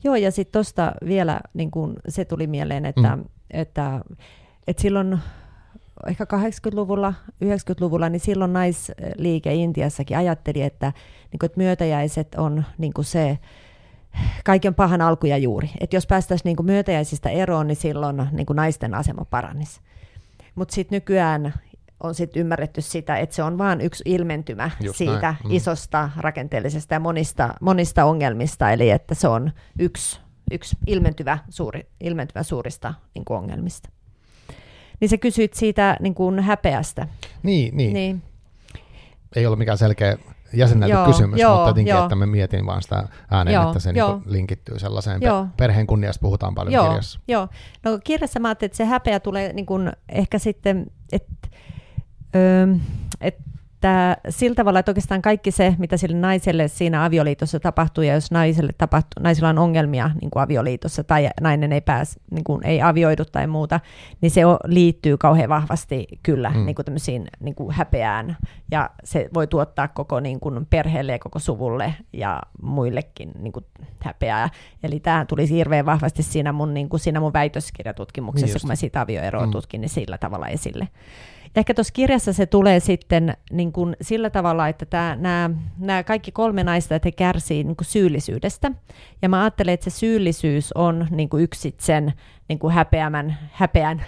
[0.05, 3.25] Joo ja sitten tuosta vielä niin kuin se tuli mieleen, että, mm.
[3.51, 4.01] että,
[4.66, 5.19] että silloin
[6.07, 7.14] ehkä 80-luvulla,
[7.45, 10.92] 90-luvulla, niin silloin naisliike Intiassakin ajatteli, että,
[11.33, 13.38] niin kuin, että myötäjäiset on niin kuin se
[14.45, 15.71] kaiken pahan alku ja juuri.
[15.81, 19.81] Että jos päästäisiin niin kuin myötäjäisistä eroon, niin silloin niin kuin naisten asema paranisi.
[20.57, 21.55] Mutta sitten nykyään
[22.03, 25.51] on sit ymmärretty sitä, että se on vain yksi ilmentymä Just siitä mm.
[25.51, 30.21] isosta rakenteellisesta ja monista, monista ongelmista, eli että se on yksi,
[30.53, 33.88] yksi ilmentyvä, suuri, ilmentyvä suurista niin kuin ongelmista.
[35.01, 37.09] Niin sä kysyit siitä niin kuin häpeästä.
[37.42, 37.92] Niin, niin.
[37.92, 38.23] niin.
[39.37, 40.19] Ei ole mikään selkeä
[40.53, 42.03] jäsennelty joo, kysymys, joo, mutta jotenkin, joo.
[42.03, 45.23] että mä mietin vaan sitä ääneen, joo, että se niin linkittyy sellaiseen.
[45.23, 45.47] Joo.
[45.57, 47.21] Perheen kunniasta puhutaan paljon joo, kirjassa.
[47.29, 47.49] Joo,
[47.83, 51.49] no kirjassa mä ajattelin, että se häpeä tulee niin kuin ehkä sitten, että
[52.37, 52.67] öö,
[53.21, 53.37] et
[53.77, 58.31] että sillä tavalla, että oikeastaan kaikki se, mitä sille naiselle siinä avioliitossa tapahtuu, ja jos
[58.31, 62.83] naiselle tapahtuu, naisilla on ongelmia niin kuin avioliitossa, tai nainen ei pääse, niin kuin ei
[62.83, 63.81] avioidu tai muuta,
[64.21, 66.67] niin se liittyy kauhean vahvasti kyllä mm.
[66.67, 68.37] niin kuin tämmöisiin niin kuin häpeään,
[68.71, 73.65] ja se voi tuottaa koko niin kuin perheelle ja koko suvulle ja muillekin niin kuin
[74.00, 74.48] häpeää.
[74.83, 78.77] Eli tämä tuli hirveän vahvasti siinä mun, niin kuin siinä mun väitöskirjatutkimuksessa, niin kun mä
[78.77, 79.53] sitä avioeroa mm.
[79.53, 80.88] tutkin, niin sillä tavalla esille.
[81.57, 85.19] Ehkä tuossa kirjassa se tulee sitten niin kuin sillä tavalla, että
[85.77, 88.73] nämä kaikki kolme naista, että he kärsii niin kuin syyllisyydestä.
[89.23, 92.13] Ja mä ajattelen, että se syyllisyys on niin kuin yksi sen
[92.48, 94.04] niin kuin häpeämän, häpeän,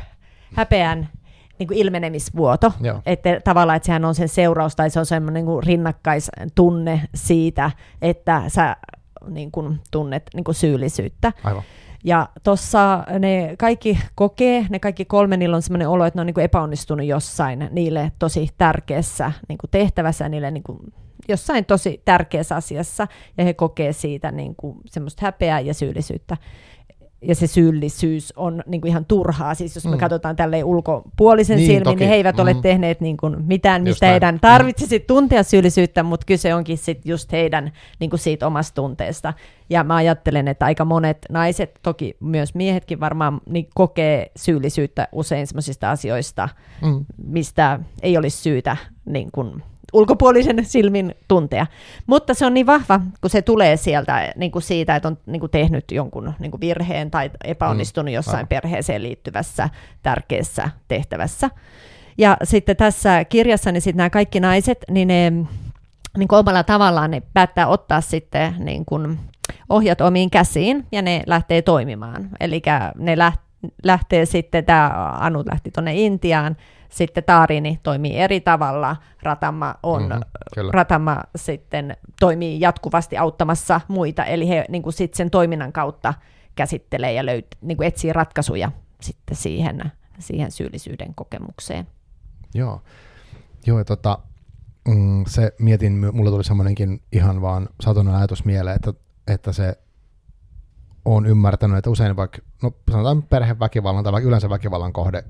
[0.55, 1.09] häpeän
[1.59, 2.72] niin kuin ilmenemisvuoto.
[2.80, 3.03] Joo.
[3.07, 7.70] Että tavallaan, että sehän on sen seuraus tai se on semmoinen niin rinnakkaistunne siitä,
[8.03, 8.76] että sä
[9.28, 11.32] niin kuin, tunnet niin kuin syyllisyyttä.
[11.44, 11.62] Aivan.
[12.05, 16.26] Ja tuossa ne kaikki kokee, ne kaikki kolme, niillä on sellainen olo, että ne on
[16.26, 20.78] niin epäonnistunut jossain niille tosi tärkeässä niin kuin tehtävässä, niille niin kuin
[21.28, 23.07] jossain tosi tärkeässä asiassa,
[23.38, 26.36] ja he kokee siitä niin kuin semmoista häpeää ja syyllisyyttä
[27.22, 29.54] ja se syyllisyys on niin kuin ihan turhaa.
[29.54, 29.98] Siis jos me mm.
[29.98, 31.96] katsotaan tälleen ulkopuolisen niin, silmin, toki.
[31.96, 32.42] niin he eivät mm.
[32.42, 34.40] ole tehneet niin kuin mitään, mistä heidän mm.
[34.40, 35.04] tarvitsisi mm.
[35.06, 39.34] tuntea syyllisyyttä, mutta kyse onkin sit just heidän niin kuin siitä omasta tunteesta.
[39.70, 45.46] Ja mä ajattelen, että aika monet naiset, toki myös miehetkin varmaan, niin kokee syyllisyyttä usein
[45.46, 46.48] sellaisista asioista,
[46.82, 47.04] mm.
[47.26, 49.62] mistä ei olisi syytä niin kuin
[49.93, 51.66] ulkopuolisen silmin tuntea.
[52.07, 55.41] Mutta se on niin vahva, kun se tulee sieltä niin kuin siitä, että on niin
[55.41, 58.49] kuin tehnyt jonkun niin kuin virheen tai epäonnistunut mm, jossain mm.
[58.49, 59.68] perheeseen liittyvässä
[60.03, 61.51] tärkeässä tehtävässä.
[62.18, 65.30] Ja sitten tässä kirjassa niin sitten nämä kaikki naiset, niin ne
[66.18, 69.18] niin kuin omalla tavallaan ne päättää ottaa sitten niin kuin
[69.68, 72.28] ohjat omiin käsiin ja ne lähtee toimimaan.
[72.41, 72.62] Eli
[72.99, 73.16] ne
[73.84, 76.57] lähtee sitten, tämä Anu lähti tuonne Intiaan,
[76.89, 84.49] sitten Taarini toimii eri tavalla, Ratama, on, mm-hmm, Ratama sitten toimii jatkuvasti auttamassa muita, eli
[84.49, 86.14] he niin kuin sit sen toiminnan kautta
[86.55, 91.86] käsittelee ja löyt, niin kuin etsii ratkaisuja sitten siihen, siihen syyllisyyden kokemukseen.
[92.55, 92.82] Joo,
[93.66, 94.18] Joo ja tota,
[94.89, 98.93] mm, se mietin, mulla tuli semmoinenkin ihan vaan satonen ajatus mieleen, että,
[99.26, 99.78] että se
[101.05, 105.24] on ymmärtänyt, että usein vaikka, no sanotaan perheväkivallan tai vaikka yleensä väkivallan kohde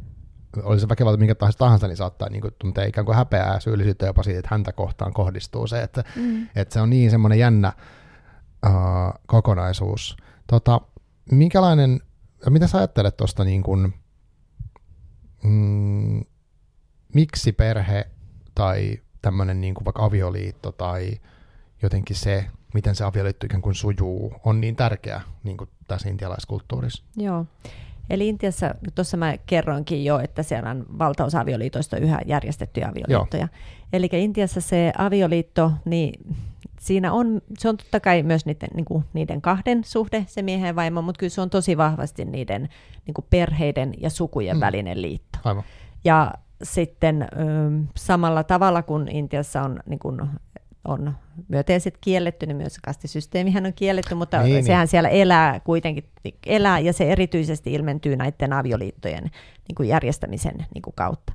[0.62, 3.60] oli se väkivalta minkä tahansa, tahansa niin saattaa niin kuin, tuntea ikään kuin häpeää ja
[3.60, 6.48] syyllisyyttä jopa siitä, että häntä kohtaan kohdistuu se, että, mm.
[6.56, 7.72] että se on niin semmoinen jännä
[8.66, 8.72] uh,
[9.26, 10.16] kokonaisuus.
[10.46, 10.80] Tota,
[11.30, 12.00] minkälainen,
[12.50, 13.94] mitä sä ajattelet tuosta niin kuin,
[15.44, 16.20] mm,
[17.14, 18.10] miksi perhe
[18.54, 21.20] tai tämmöinen niin kuin vaikka avioliitto tai
[21.82, 27.04] jotenkin se, miten se avioliitto ikään kuin sujuu, on niin tärkeä niin kuin tässä intialaiskulttuurissa?
[27.16, 27.46] Joo.
[28.10, 33.48] Eli Intiassa, tuossa mä kerroinkin jo, että siellä on valtaosa avioliitoista yhä järjestettyjä avioliittoja.
[33.92, 36.36] Eli Intiassa se avioliitto, niin
[36.80, 40.66] siinä on, se on totta kai myös niiden, niin kuin, niiden kahden suhde, se miehen
[40.66, 42.68] ja vaimo, mutta kyllä se on tosi vahvasti niiden
[43.06, 44.60] niin kuin perheiden ja sukujen mm.
[44.60, 45.38] välinen liitto.
[45.44, 45.64] Aivan.
[46.04, 47.28] Ja sitten
[47.96, 50.20] samalla tavalla kuin Intiassa on niin kuin,
[50.88, 51.12] on
[51.48, 54.64] myönteiset kielletty, niin myös kastisysteemihän on kielletty, mutta niin, niin.
[54.64, 54.88] sehän niin.
[54.88, 56.04] siellä elää kuitenkin,
[56.46, 59.24] elää ja se erityisesti ilmentyy näiden avioliittojen
[59.68, 61.32] niin kuin järjestämisen niin kuin kautta.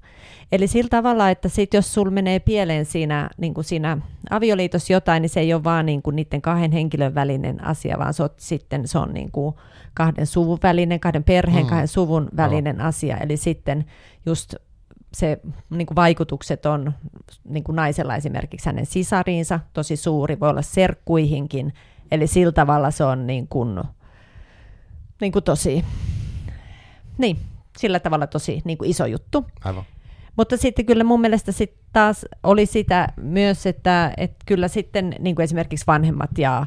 [0.52, 3.98] Eli sillä tavalla, että sit jos sul menee pieleen siinä, niin kuin siinä
[4.30, 8.14] avioliitossa jotain, niin se ei ole vaan niin kuin niiden kahden henkilön välinen asia, vaan
[8.14, 9.56] se on, sitten se on niin kuin
[9.94, 11.70] kahden suvun välinen, kahden perheen, mm.
[11.70, 12.86] kahden suvun välinen no.
[12.88, 13.18] asia.
[13.18, 13.86] Eli sitten
[14.26, 14.56] just
[15.14, 15.40] se
[15.70, 16.94] niin kuin vaikutukset on
[17.44, 21.74] niin kuin naisella esimerkiksi hänen sisariinsa tosi suuri, voi olla serkkuihinkin,
[22.12, 23.80] eli sillä tavalla se on niin kuin,
[25.22, 25.86] niin kuin tosi,
[27.18, 27.38] niin,
[27.78, 29.46] sillä tavalla tosi niin kuin iso juttu.
[29.64, 29.84] Aivan.
[30.38, 35.36] Mutta sitten kyllä mun mielestä sit taas oli sitä myös, että, että kyllä sitten niin
[35.36, 36.66] kuin esimerkiksi vanhemmat ja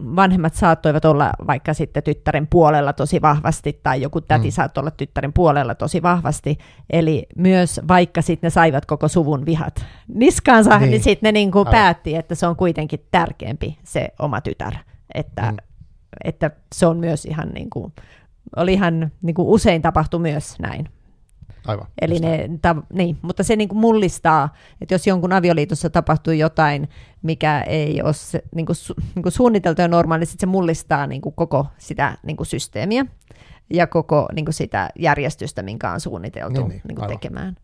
[0.00, 4.52] vanhemmat saattoivat olla vaikka sitten tyttären puolella tosi vahvasti, tai joku täti mm.
[4.52, 6.58] saattoi olla tyttären puolella tosi vahvasti,
[6.90, 11.50] eli myös vaikka sitten ne saivat koko suvun vihat niskaansa, niin, niin sitten ne niin
[11.50, 14.74] kuin päätti, että se on kuitenkin tärkeämpi se oma tytär,
[15.14, 15.56] että, mm.
[16.24, 17.92] että se on myös ihan niin kuin,
[18.56, 20.88] oli ihan niin kuin usein tapahtui myös näin.
[21.68, 21.86] Aivan.
[22.00, 26.88] Eli ne, ta, niin, mutta se niin kuin mullistaa, että jos jonkun avioliitossa tapahtuu jotain,
[27.22, 31.06] mikä ei ole se, niin kuin, su, niin kuin suunniteltu ja normaali, niin se mullistaa
[31.06, 33.06] niin kuin koko sitä niin kuin systeemiä
[33.72, 37.56] ja koko niin kuin sitä järjestystä, minkä on suunniteltu niin, niin, niin kuin tekemään.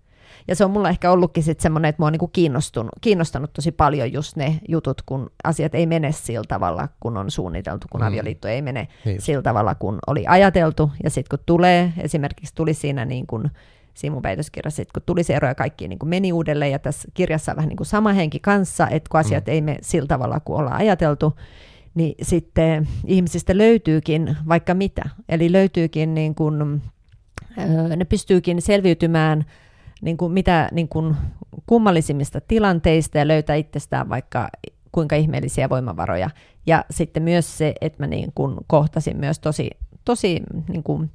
[0.48, 3.72] Ja se on mulla ehkä ollutkin sitten semmoinen, että mua on niin kiinnostunut, kiinnostanut tosi
[3.72, 8.06] paljon just ne jutut, kun asiat ei mene sillä tavalla, kun on suunniteltu, kun mm.
[8.06, 9.20] avioliitto ei mene niin.
[9.20, 10.90] sillä tavalla, kun oli ajateltu.
[11.04, 13.50] Ja sitten kun tulee, esimerkiksi tuli siinä niin kuin
[13.94, 16.78] siinä mun väitöskirjassa, että kun tuli se ero ja kaikki niin kuin meni uudelleen, ja
[16.78, 19.52] tässä kirjassa on vähän niin kuin sama henki kanssa, että kun asiat mm.
[19.52, 21.34] ei mene sillä tavalla kuin ollaan ajateltu,
[21.94, 25.02] niin sitten ihmisistä löytyykin vaikka mitä.
[25.28, 26.82] Eli löytyykin, niin kuin,
[27.96, 29.44] ne pystyykin selviytymään
[30.02, 31.16] niin kuin mitä niin kuin
[31.66, 34.48] kummallisimmista tilanteista ja löytää itsestään vaikka
[34.92, 36.30] kuinka ihmeellisiä voimavaroja.
[36.66, 39.70] Ja sitten myös se, että mä niin kuin kohtasin myös tosi,
[40.04, 41.10] tosi niin kuin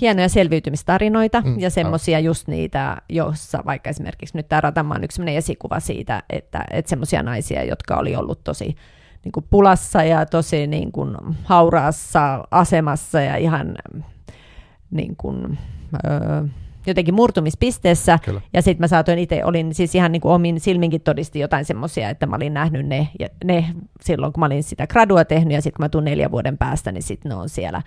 [0.00, 5.04] hienoja selviytymistarinoita Mm, mm, ja semmoisia just niitä, jossa vaikka esimerkiksi nyt tämä Ratama on
[5.04, 8.76] yksi esikuva siitä, että, että semmoisia naisia, jotka oli ollut tosi
[9.24, 13.76] niin kuin pulassa ja tosi niin kuin hauraassa asemassa ja ihan
[14.90, 15.58] niin kuin,
[16.06, 16.44] öö,
[16.86, 18.18] jotenkin murtumispisteessä.
[18.24, 18.40] Kyllä.
[18.52, 22.10] Ja sitten mä saatoin itse, olin siis ihan niin kuin omin silminkin todisti jotain semmoisia,
[22.10, 23.08] että mä olin nähnyt ne,
[23.44, 23.66] ne
[24.00, 26.92] silloin, kun mä olin sitä gradua tehnyt, ja sitten kun mä tuun neljän vuoden päästä,
[26.92, 27.82] niin sitten ne on siellä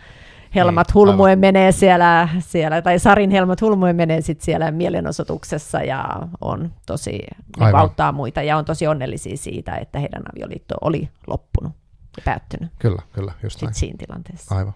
[0.56, 1.40] Helmat Niin, Hulmuen aivan.
[1.40, 6.06] menee siellä, siellä, tai Sarin Helmat Hulmuen menee sitten siellä mielenosoituksessa ja
[6.42, 7.20] on tosi,
[7.60, 7.82] Aivan.
[7.82, 11.72] auttaa muita ja on tosi onnellisia siitä, että heidän avioliitto oli loppunut
[12.18, 13.74] ja päättynyt Kyllä, kyllä, just näin.
[13.74, 14.56] siinä tilanteessa.
[14.56, 14.74] Aivan.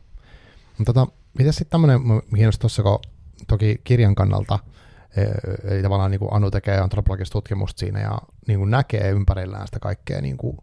[0.77, 1.99] Mutta tota, miten sitten tämmöinen,
[2.35, 2.99] kiinnostaa tuossa, kun
[3.47, 4.59] toki kirjan kannalta,
[5.17, 5.27] eh,
[5.71, 8.17] eli tavallaan niin kuin Anu tekee antropologista tutkimusta siinä ja
[8.47, 10.57] niin kuin näkee ympärillään sitä kaikkea, niin kuin,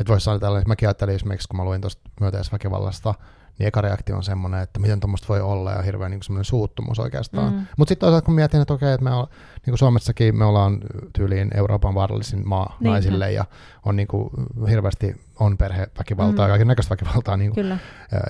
[0.00, 3.14] että voisi sanoa tällainen, mäkin ajattelin esimerkiksi, kun mä luin tuosta myönteisväkivallasta,
[3.58, 6.98] niin eka reaktio on semmoinen, että miten tuommoista voi olla ja hirveän niin semmoinen suuttumus
[6.98, 7.52] oikeastaan.
[7.52, 7.66] Mm.
[7.76, 10.78] Mutta sitten toisaalta kun mietin, että okei, että me on, niin kuin Suomessakin me ollaan
[11.12, 12.90] tyyliin Euroopan vaarallisin maa Niinpä.
[12.90, 13.44] naisille ja
[13.84, 14.30] on niin kuin,
[14.70, 16.48] hirveästi on perheväkivaltaa Mm.
[16.48, 17.80] ja kaiken näköistä väkivaltaa niin kuin,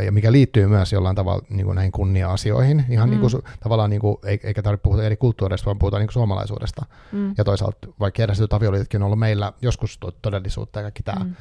[0.05, 3.11] ja mikä liittyy myös jollain tavalla niin kuin näihin kunnia-asioihin, ihan Mm.
[3.11, 6.12] niin kuin, tavallaan, niin kuin, ei- eikä tarvitse puhua eri kulttuureista, vaan puhutaan niin kuin
[6.14, 6.87] suomalaisuudesta.
[7.12, 7.35] mm.
[7.39, 11.25] Ja toisaalta vaikka järjestetyt avioliitotkin on ollut meillä joskus to- todellisuutta ja kaikki tämä.
[11.25, 11.35] Mm.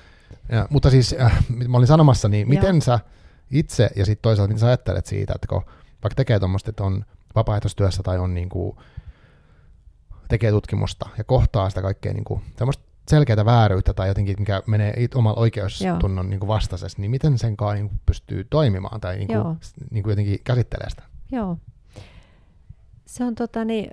[0.52, 3.00] Ja, mutta siis, äh, mitä mä olin sanomassa, niin miten sä
[3.52, 5.62] itse ja sitten toisaalta, mitä sä ajattelet siitä, että kun
[6.04, 8.78] vaikka tekee tuommoista, että on vapaaehtoistyössä tai on niin kuin,
[10.28, 12.42] tekee tutkimusta ja kohtaa sitä kaikkea niin kuin,
[13.10, 17.74] selkeää vääryyttä tai jotenkin, mikä menee it- omalla oikeustunnon niin vastaisesti, niin miten sen kanssa
[17.74, 19.58] niin kuin pystyy toimimaan tai niin kuin,
[19.92, 21.04] niin kuin jotenkin käsittelee sitä?
[21.32, 21.58] Joo.
[23.06, 23.92] Se on tota, niin,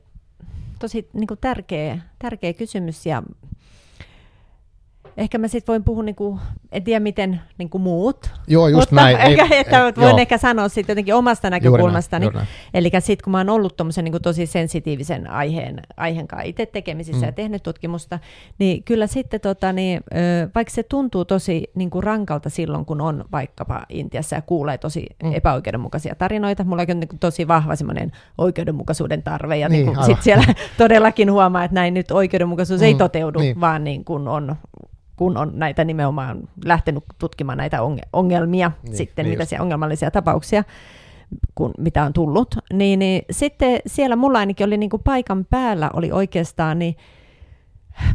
[0.79, 3.23] tosi niin kuin tärkeä, tärkeä kysymys ja
[5.17, 6.41] ehkä mä sitten voin puhua, niin kuin,
[6.73, 9.17] en tiedä miten niin kuin muut, Joo, just mutta näin.
[9.41, 12.27] ehkä, että voin joo, ehkä sanoa sitten jotenkin omasta näkökulmastani.
[12.75, 17.21] Eli sitten kun mä oon ollut tuommoisen niin tosi sensitiivisen aiheen, aiheen kanssa itse tekemisissä
[17.21, 17.29] Mm.
[17.29, 18.19] ja tehnyt tutkimusta,
[18.59, 20.01] niin kyllä sitten tota, niin,
[20.55, 25.07] vaikka se tuntuu tosi niin kuin rankalta silloin, kun on vaikkapa Intiassa ja kuulee tosi
[25.23, 25.33] Mm.
[25.35, 29.99] epäoikeudenmukaisia tarinoita, mulla on niin kuin tosi vahva semmoinen oikeudenmukaisuuden tarve ja Niin, niin, niin
[29.99, 30.05] aivan.
[30.07, 30.45] sitten siellä
[30.79, 32.87] todellakin huomaa, että näin nyt oikeudenmukaisuus mm.
[32.87, 33.61] ei toteudu, niin.
[33.61, 34.57] vaan niin kuin on
[35.21, 39.51] kun on näitä nimenomaan lähtenyt tutkimaan näitä onge- ongelmia, Niin, niin, sitten niin just.
[39.51, 40.65] mitä ongelmallisia tapauksia,
[41.55, 45.91] kun, mitä on tullut, niin, niin sitten siellä mulla ainakin oli niin kuin paikan päällä
[45.95, 46.97] oli oikeastaan, niin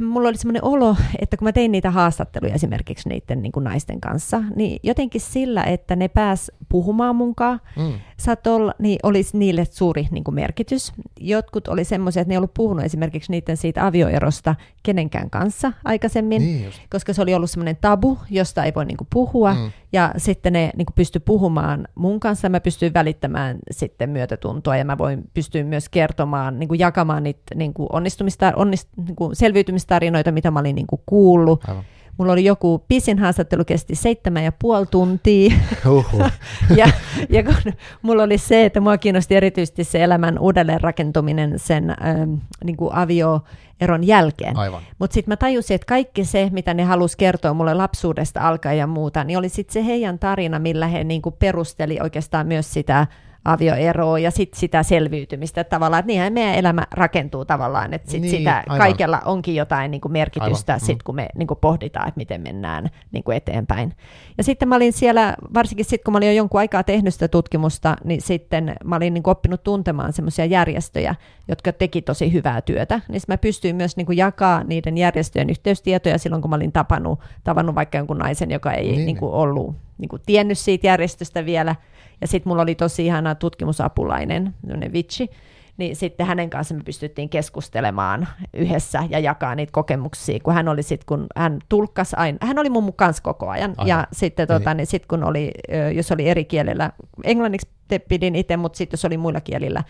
[0.02, 4.02] mulla oli semmoinen olo, että kun mä tein niitä haastatteluja esimerkiksi niiden niin kuin naisten
[4.02, 7.94] kanssa, niin jotenkin sillä, että ne pääs puhumaan munkaan, Mm.
[8.18, 10.94] Satol, niin olisi niille suuri niin kuin merkitys.
[11.20, 16.42] Jotkut oli semmoisia, että ne ei ollut puhunut esimerkiksi niiden siitä avioerosta kenenkään kanssa aikaisemmin,
[16.42, 16.82] Niin just.
[16.90, 19.54] koska se oli ollut semmoinen tabu, josta ei voi niin kuin puhua.
[19.54, 19.72] Mm.
[19.96, 24.86] Ja sitten ne niin kuin pystyi puhumaan mun kanssa, mä pystyin välittämään sitten myötätuntoa ja
[24.86, 29.36] mä voin pystyin myös kertomaan, niin kuin jakamaan niitä niin kuin onnistumista, onnist, niin kuin
[29.36, 31.64] selviytymistarinoita, mitä mä olin niin kuin kuullut.
[31.68, 31.84] Aivan.
[32.18, 35.56] Mulla oli joku, pisin haastattelu kesti seitsemän ja puoli tuntia.
[35.86, 36.32] Huhhuh.
[36.78, 36.88] ja,
[37.30, 42.78] ja kun mulla oli se, että mua kiinnosti erityisesti se elämän uudelleenrakentuminen sen ähm, niin
[42.78, 44.56] kuin avioeron jälkeen.
[45.00, 48.88] Mutta sitten mä tajusin, että kaikki se, mitä ne halusi kertoa mulle lapsuudesta alkaen ja
[48.88, 53.08] muuta, niin oli sitten se heidän tarina, millä he niinku perusteli oikeastaan myös sitä
[53.46, 58.38] avioeroa ja sit sitä selviytymistä tavallaan, että niinhän meidän elämä rakentuu tavallaan, että sit Niin,
[58.38, 58.78] sitä aivan.
[58.78, 63.32] kaikella onkin jotain niinku merkitystä, Aivan, sit kun me niinku pohditaan, että miten mennään niinku
[63.32, 63.94] eteenpäin.
[64.38, 67.28] Ja sitten mä olin siellä, varsinkin sitten kun mä olin jo jonkun aikaa tehnyt sitä
[67.28, 71.16] tutkimusta, niin sitten mä olin niinku oppinut tuntemaan semmoisia järjestöjä,
[71.48, 76.42] jotka teki tosi hyvää työtä, niin mä pystyin myös niinku jakaa niiden järjestöjen yhteystietoja silloin,
[76.42, 80.18] kun mä olin tapannut, tavannut vaikka jonkun naisen, joka ei Niin, niin, niinku ollut niinku
[80.26, 81.76] tiennyt siitä järjestöstä vielä,
[82.22, 85.30] ja sitten mulla oli tosi ihana tutkimusapulainen, semmoinen vitsi,
[85.78, 90.84] niin sitten hänen kanssa me pystyttiin keskustelemaan yhdessä ja jakaa niitä kokemuksia, kun hän oli
[90.84, 93.88] sitten, kun hän tulkkas aina, hän oli mun kanssa koko ajan, Aivan.
[93.88, 95.52] ja sitten tota, niin sit kun oli,
[95.96, 96.92] jos oli eri kielellä,
[97.24, 99.84] englanniksi te pidin itse, mutta sitten jos oli muilla kielillä,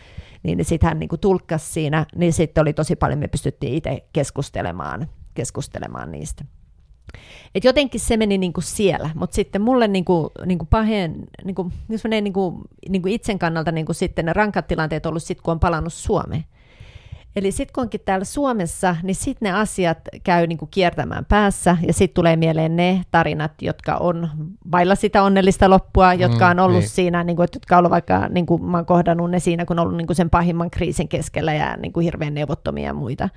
[0.43, 5.07] niin sitten hän niinku tulkkasi siinä, niin sitten oli tosi paljon, me pystyttiin itse keskustelemaan,
[5.34, 6.45] keskustelemaan niistä.
[7.56, 12.22] Et jotenkin se meni niinku siellä, mutta sitten mulle niinku, niinku paheen, niinku, jos menee
[12.22, 16.45] niinku, niinku itsen kannalta niinku sitten ne rankat tilanteet ollut sit, kun on palannut Suomeen.
[17.36, 21.93] Eli sitten kun onkin täällä Suomessa, niin sitten ne asiat käy niinku kiertämään päässä ja
[21.93, 24.30] sitten tulee mieleen ne tarinat, jotka on
[24.72, 26.89] vailla sitä onnellista loppua, jotka Mm, on ollut niin.
[26.89, 29.84] siinä, niinku, että jotka on ollut vaikka, niinku, mä oon kohdannut ne siinä, kun on
[29.84, 33.30] ollut niinku sen pahimman kriisin keskellä ja niinku hirveän neuvottomia ja muita.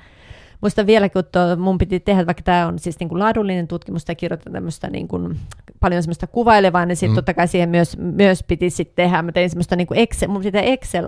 [0.60, 4.04] Muistan vielä, kun tuo, mun piti tehdä, vaikka tämä on siis niin kuin laadullinen tutkimus
[4.04, 5.38] tai kirjoittaa tämmöistä niin kuin,
[5.80, 7.14] paljon semmoista kuvailevaa, niin sitten mm.
[7.14, 9.22] totta kai siihen myös, myös piti sitten tehdä.
[9.22, 11.06] Mä tein semmoista niin kuin Excel, mun piti Excel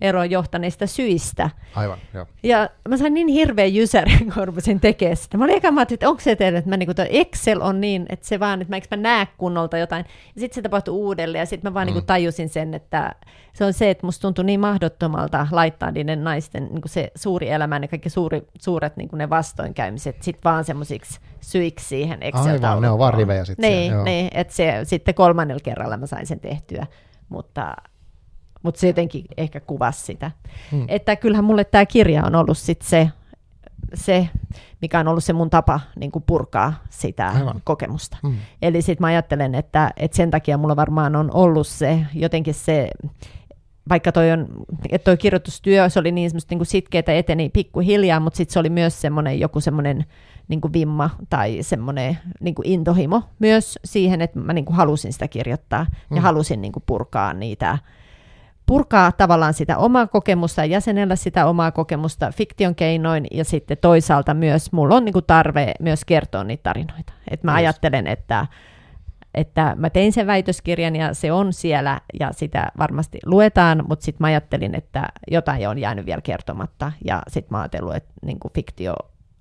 [0.00, 1.50] avioeroon johtaneista syistä.
[1.74, 2.26] Aivan, joo.
[2.42, 5.38] Ja mä sain niin hirveän jysärin, kun rupesin tekemään sitä.
[5.38, 8.06] Mä olin eka, mä että onko se teille, että mä, niin kuin, Excel on niin,
[8.08, 10.04] että se vaan, että mä, eikö mä näe kunnolta jotain.
[10.34, 11.86] Ja sitten se tapahtui uudelleen ja sitten mä vaan mm.
[11.86, 13.14] niin kuin tajusin sen, että
[13.52, 17.50] se on se, että musta tuntui niin mahdottomalta laittaa niiden naisten niin kuin se suuri
[17.50, 22.64] elämä, ne kaikki suuri, suuret niin kuin ne vastoinkäymiset, sitten vaan semmoisiksi syiksi siihen excel
[22.64, 23.70] Aivan, ne on vaan rivejä sitten.
[23.70, 26.86] Niin, niin että se, sitten kolmannella kerralla mä sain sen tehtyä,
[27.28, 27.76] mutta,
[28.62, 30.30] mutta se jotenkin ehkä kuvasi sitä.
[30.70, 30.84] Hmm.
[30.88, 33.10] Että kyllähän mulle tämä kirja on ollut sitten se,
[33.94, 34.28] se,
[34.82, 37.60] mikä on ollut se mun tapa niin kuin purkaa sitä Aivan.
[37.64, 38.16] kokemusta.
[38.22, 38.36] Hmm.
[38.62, 42.90] Eli sitten mä ajattelen, että, että sen takia mulla varmaan on ollut se jotenkin se
[43.88, 44.46] vaikka toi, on,
[44.90, 49.00] että toi kirjoitustyö se oli niin, niin sitkeitä eteni pikkuhiljaa, mutta sitten se oli myös
[49.00, 50.04] semmoinen joku semmoinen
[50.48, 55.12] niin kuin vimma tai semmoinen niin kuin intohimo myös siihen, että mä niin kuin halusin
[55.12, 56.16] sitä kirjoittaa mm.
[56.16, 57.78] ja halusin niin kuin purkaa niitä,
[58.70, 64.34] purkaa tavallaan sitä omaa kokemusta ja jäsenellä sitä omaa kokemusta fiktion keinoin ja sitten toisaalta
[64.34, 67.12] myös mulla on niin kuin tarve myös kertoa niitä tarinoita.
[67.30, 67.58] Et mä yes.
[67.58, 68.46] ajattelen, että
[69.34, 74.22] että mä tein sen väitöskirjan ja se on siellä ja sitä varmasti luetaan, mutta sitten
[74.22, 78.52] mä ajattelin, että jotain on jäänyt vielä kertomatta ja sitten mä ajattelin, että niin kuin
[78.52, 78.94] fiktio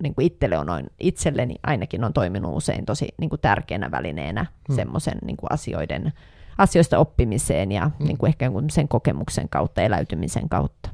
[0.04, 4.46] niin kuin itselle on noin, itselleni ainakin on toiminut usein tosi niin kuin tärkeänä välineenä
[4.68, 4.76] hmm.
[4.76, 6.14] semmoisen niin asioiden,
[6.60, 8.08] asioista oppimiseen ja hmm.
[8.08, 10.90] niin kuin ehkä sen kokemuksen kautta, eläytymisen kautta.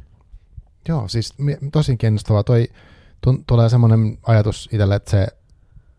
[0.87, 1.33] Joo, siis
[1.71, 2.43] tosi kiinnostavaa.
[2.43, 2.67] Toi,
[3.47, 5.27] tulee semmoinen ajatus itselle, että se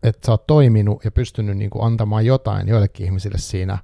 [0.03, 3.77] että sä oot toiminut ja pystynyt niin kuin antamaan jotain joillekin ihmisille siinä,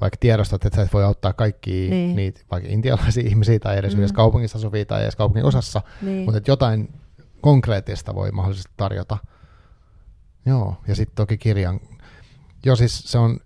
[0.00, 2.16] vaikka tiedostat, että sä et voi auttaa kaikkia niin.
[2.16, 3.98] niitä vaikka intialaisia ihmisiä tai edes mm.
[3.98, 6.24] yhdessä kaupungissa asuvia tai edes kaupungin osassa, niin.
[6.24, 6.94] mutta että jotain
[7.40, 9.18] konkreettista voi mahdollisesti tarjota.
[10.46, 11.80] Joo, ja sitten toki kirjan.
[12.66, 13.40] Joo, siis se on,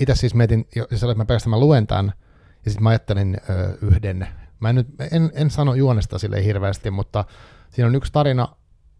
[0.00, 2.12] itse siis mietin, jos mä pelkästään mä luen tämän,
[2.64, 4.28] ja sitten mä ajattelin ö, yhden,
[4.60, 7.24] mä en, nyt, en, en sano juonesta sille hirveästi, mutta
[7.70, 8.48] siinä on yksi tarina,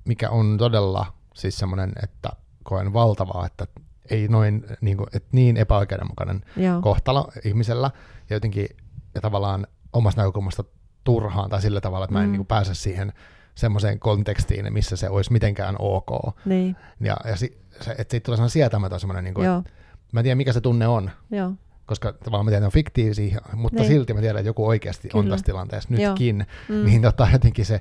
[0.05, 2.31] mikä on todella siis semmoinen, että
[2.63, 3.67] koen valtavaa, että
[4.11, 6.81] ei noin niin, kuin, että niin epäoikeudenmukainen Joo.
[6.81, 7.91] kohtalo ihmisellä
[8.31, 8.69] ja jotenkin
[9.15, 10.65] ja tavallaan omasta näkökulmasta
[11.05, 12.33] turhaan tai sillä tavalla, että mä en mm.
[12.33, 13.13] niin kuin, pääse siihen
[13.55, 16.37] semmoiseen kontekstiin, missä se olisi mitenkään ok.
[16.45, 16.77] Niin.
[17.01, 19.71] Ja, ja si, se, että siitä tulee sietämätön semmoinen, niin kuin, että
[20.13, 21.11] mä en tiedä mikä se tunne on.
[21.31, 21.53] Joo
[21.87, 23.89] koska tavallaan mä tiedän, että on fiktiivisiä, mutta niin.
[23.89, 25.23] silti mä tiedän, että joku oikeasti Kyllä.
[25.23, 26.79] on tässä tilanteessa nytkin, Joo.
[26.79, 26.85] Mm.
[26.85, 27.81] niin tota, jotenkin se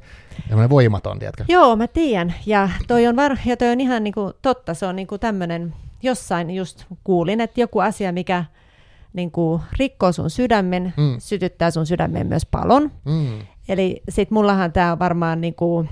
[0.69, 1.45] voimaton, tiedätkö?
[1.47, 4.95] Joo, mä tiedän, ja toi on, var- ja toi on ihan niinku totta, se on
[4.95, 5.73] niinku tämmöinen,
[6.03, 8.45] jossain just kuulin, että joku asia, mikä
[9.13, 11.15] niinku rikkoo sun sydämen, mm.
[11.19, 12.91] sytyttää sun sydämen myös palon.
[13.05, 13.39] Mm.
[13.69, 15.85] Eli sit mullahan tämä on varmaan niinku,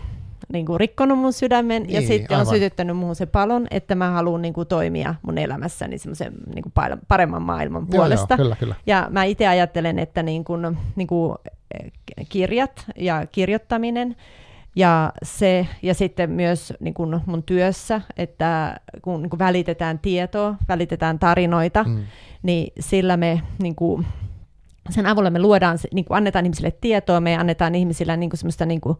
[0.53, 2.47] niin kuin rikkonut mun sydämen niin, ja sitten aivan.
[2.47, 6.63] on sytyttänyt muuhun se palon, että mä haluan niin kuin toimia mun elämässäni semmoisen niin
[6.63, 6.73] kuin
[7.07, 8.33] paremman maailman puolesta.
[8.33, 8.75] Joo, joo, kyllä, kyllä.
[8.85, 11.35] Ja mä itse ajattelen, että niin kuin, niin kuin
[11.73, 11.91] eh,
[12.29, 14.15] kirjat ja kirjoittaminen
[14.75, 20.55] ja, se, ja sitten myös niin kuin mun työssä, että kun niin kuin välitetään tietoa,
[20.67, 22.03] välitetään tarinoita, mm.
[22.43, 24.07] niin sillä me niin kuin,
[24.89, 28.65] sen avulla me luodaan, niin kuin annetaan ihmisille tietoa, me annetaan ihmisille niin kuin semmoista
[28.65, 28.97] niin kuin,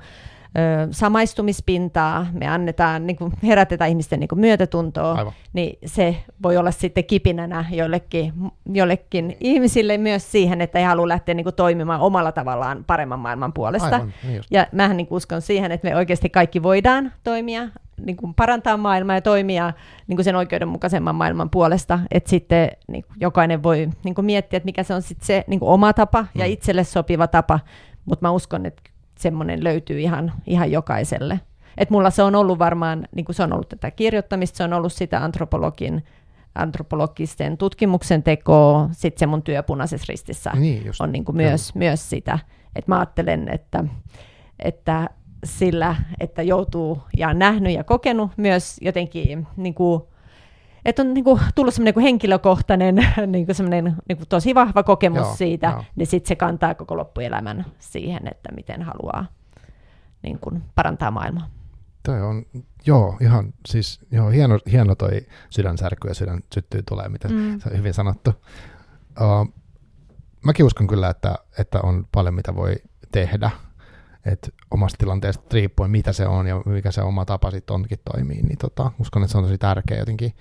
[0.57, 5.33] ö, samaistumispintaa, me annetaan, niin kuin herätetään ihmisten niin kuin myötätuntoa, Aivan.
[5.53, 8.33] niin se voi olla sitten kipinänä jollekin,
[8.73, 13.53] jollekin ihmisille myös siihen, että he haluaa lähteä niin kuin toimimaan omalla tavallaan paremman maailman
[13.53, 13.95] puolesta.
[13.95, 17.67] Aivan, niin ja mähän niin kuin uskon siihen, että me oikeasti kaikki voidaan toimia,
[18.05, 19.73] niin kuin parantaa maailmaa ja toimia
[20.07, 24.57] niin kuin sen oikeudenmukaisemman maailman puolesta, että sitten niin kuin jokainen voi niin kuin miettiä,
[24.57, 26.27] että mikä se on sitten se niin kuin oma tapa mm.
[26.35, 27.59] ja itselle sopiva tapa,
[28.05, 28.81] mutta mä uskon, että
[29.23, 31.39] semmoinen löytyy ihan, ihan jokaiselle.
[31.77, 34.73] Et mulla se on ollut varmaan, niin kuin se on ollut tätä kirjoittamista, se on
[34.73, 36.03] ollut sitä antropologin,
[36.55, 41.75] antropologisten tutkimuksen tekoa, sitten se mun työ punaisessa ristissä niin just, on niin kuin myös,
[41.75, 42.39] myös sitä.
[42.75, 43.83] että mä ajattelen, että,
[44.59, 45.09] että
[45.43, 50.01] sillä, että joutuu ja nähnyt ja kokenut myös jotenkin niin kuin,
[50.85, 52.95] että on niin kuin, tullut semmoinen niin henkilökohtainen,
[53.27, 55.83] niin kuin semmoinen niin kuin tosi vahva kokemus joo, siitä, joo.
[55.95, 59.25] niin sitten se kantaa koko loppuelämän siihen, että miten haluaa
[60.21, 61.49] niin kuin, parantaa maailmaa.
[62.03, 62.45] Toi on,
[62.85, 67.59] joo, ihan siis, joo, hieno, hieno toi sydänsärky ja sydän syttyy tulee, mitä mm.
[67.59, 68.31] se on hyvin sanottu.
[69.21, 69.53] Uh,
[70.45, 72.75] mäkin uskon kyllä, että, että on paljon mitä voi
[73.11, 73.51] tehdä,
[74.25, 78.41] että omasta tilanteesta riippuen, mitä se on ja mikä se oma tapa sitten onkin toimii,
[78.41, 80.33] niin tota, uskon, että se on tosi tärkeä jotenkin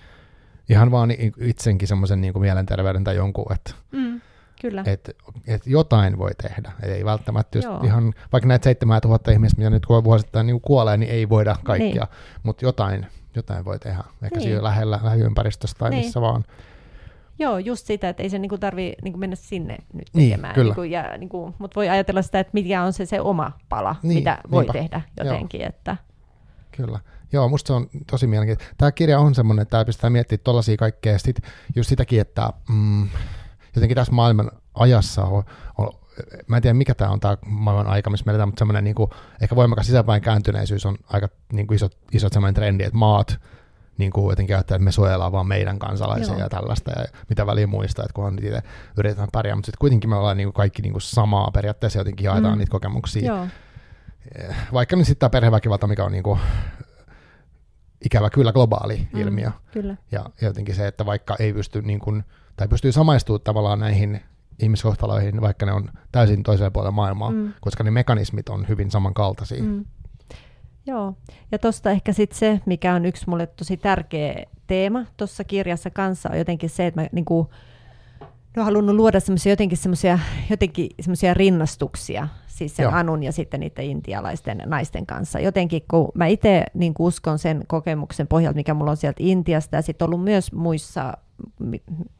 [0.68, 1.10] ihan vaan
[1.40, 4.20] itsenkin semmoisen niin kuin mielenterveyden tai jonkun, että mm,
[4.60, 4.82] Kyllä.
[4.86, 5.12] Että
[5.46, 6.72] et jotain voi tehdä.
[6.82, 11.10] Et ei välttämättä just ihan, vaikka näitä 7000 ihmistä, mitä nyt vuosittain niin kuolee, niin
[11.10, 12.06] ei voida kaikkia,
[12.42, 13.06] mutta jotain,
[13.36, 14.04] jotain voi tehdä.
[14.22, 14.42] Ehkä Niin.
[14.48, 16.04] siinä lähellä, lähiympäristössä tai Niin.
[16.04, 16.44] missä vaan.
[17.38, 20.54] Joo, just sitä, että ei se niinku tarvi niinku mennä sinne nyt Niin, tekemään.
[20.54, 20.68] kyllä.
[20.68, 24.18] Niinku, ja, niinku, mutta voi ajatella sitä, että mikä on se, se oma pala, Niin,
[24.18, 24.72] mitä voi niinpä.
[24.72, 25.62] tehdä jotenkin.
[25.62, 25.96] Että,
[26.76, 26.98] Kyllä.
[27.32, 28.74] Joo, musta se on tosi mielenkiintoista.
[28.78, 31.18] Tämä kirja on semmoinen, että tämä pistää miettimään tollaisia kaikkea.
[31.18, 31.36] Sit
[31.76, 33.08] just sitäkin, että mm,
[33.76, 35.44] jotenkin tässä maailman ajassa on,
[35.78, 36.02] on
[36.46, 39.10] mä en tiedä mikä tämä on tämä maailman aika, missä meillä mutta semmoinen niin kuin,
[39.40, 43.40] ehkä voimakas sisäpäin kääntyneisyys on aika niin kuin isot, isot semmoinen trendi, että maat
[43.98, 46.40] niin kuin jotenkin ajattelee, että me suojellaan vaan meidän kansalaisia Joo.
[46.40, 48.62] ja tällaista, ja mitä väliä muistaa, että kunhan itse
[48.96, 52.24] yritetään pärjää, mutta sitten kuitenkin me ollaan niin kuin kaikki niin kuin samaa periaatteessa jotenkin
[52.24, 52.58] jaetaan Mm.
[52.58, 53.46] niitä kokemuksia joo,
[54.72, 56.38] vaikka nyt sitten tämä perheväkivalta, mikä on niinku
[58.04, 59.20] ikävä kyllä globaali Mm.
[59.20, 59.50] ilmiö.
[59.72, 59.96] kyllä.
[60.12, 62.24] Ja jotenkin se, että vaikka ei pysty, niin kuin,
[62.56, 64.20] tai pystyy samaistumaan tavallaan näihin
[64.58, 67.52] ihmiskohtaloihin, vaikka ne on täysin toisella puolella maailmaa, mm.
[67.60, 69.62] Koska ne mekanismit on hyvin samankaltaisia.
[69.62, 69.84] Mm.
[70.86, 71.14] Joo,
[71.52, 76.28] ja tuosta ehkä sitten se, mikä on yksi mulle tosi tärkeä teema tuossa kirjassa kanssa,
[76.32, 77.08] on jotenkin se, että mä
[78.52, 80.18] niinku, no, halunnut luoda semmoisia jotenkin semmoisia
[80.50, 82.92] jotenkin semmoisia rinnastuksia, siis sen Joo.
[82.92, 85.40] Anun ja sitten niiden intialaisten naisten kanssa.
[85.40, 89.82] Jotenkin, kun mä itse niin uskon sen kokemuksen pohjalta, mikä mulla on sieltä Intiasta, ja
[89.82, 91.16] sitten ollut myös muissa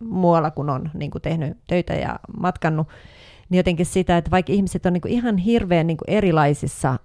[0.00, 2.88] muualla, kun on niin kuin tehnyt töitä ja matkannut,
[3.48, 6.98] niin jotenkin sitä, että vaikka ihmiset on niin kuin ihan hirveän niin kuin erilaisissa,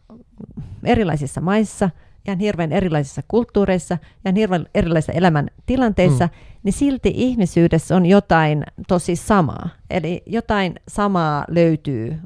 [0.84, 1.90] erilaisissa maissa,
[2.28, 6.32] ihan hirveän erilaisissa kulttuureissa ja hirveän erilaisissa elämäntilanteissa, mm.
[6.64, 9.70] niin silti ihmisyydessä on jotain tosi samaa.
[9.90, 12.20] Eli jotain samaa löytyy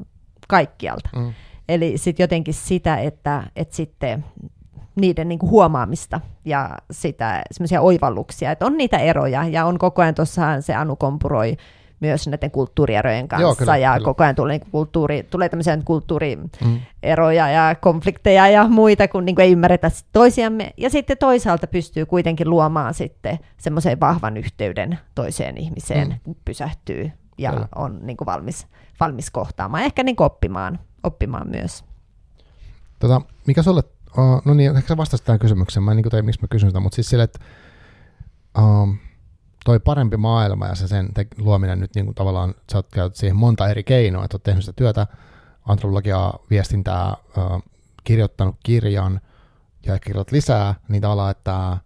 [0.48, 1.10] kaikkialta.
[1.16, 1.34] Mm.
[1.70, 4.26] Eli sitten jotenkin sitä, että, että sitten
[4.96, 10.02] niiden niin kuin huomaamista ja sitä semmoisia oivalluksia, että on niitä eroja ja on koko
[10.02, 11.58] ajan tuossa se Anu kompuroi
[12.02, 14.06] myös näiden kulttuurierojen kanssa Joo, kyllä, ja kyllä.
[14.06, 17.52] koko ajan tulee, niin kulttuuri, tulee tämmöisiä kulttuurieroja Mm.
[17.54, 20.74] ja konflikteja ja muita, kun niin kuin ei ymmärretä toisiamme.
[20.78, 26.16] Ja sitten toisaalta pystyy kuitenkin luomaan sitten semmoisen vahvan yhteyden toiseen ihmiseen, Mm.
[26.28, 26.36] mm.
[26.46, 27.68] pysähtyy ja Kyllä.
[27.76, 28.68] on niin kuin valmis,
[29.00, 31.84] valmis kohtaamaan, ehkä niin kuin oppimaan, oppimaan myös.
[33.00, 33.84] Tota, mikä sulle,
[34.18, 36.70] uh, no niin, ehkä sä vastasit tähän kysymykseen, mä en niin tiedä, miksi mä kysyn
[36.70, 37.40] sitä, mutta siis sille, että
[38.60, 38.98] um,
[39.66, 43.16] toi parempi maailma ja se sen te- luominen nyt niin kuin tavallaan, sä oot käynyt
[43.16, 45.08] siihen monta eri keinoa, että oot tehnyt sitä työtä,
[45.66, 47.64] antropologiaa, viestintää, uh,
[48.04, 49.22] kirjoittanut kirjan
[49.86, 51.78] ja ehkä kirjoitat lisää, niin tavallaan, että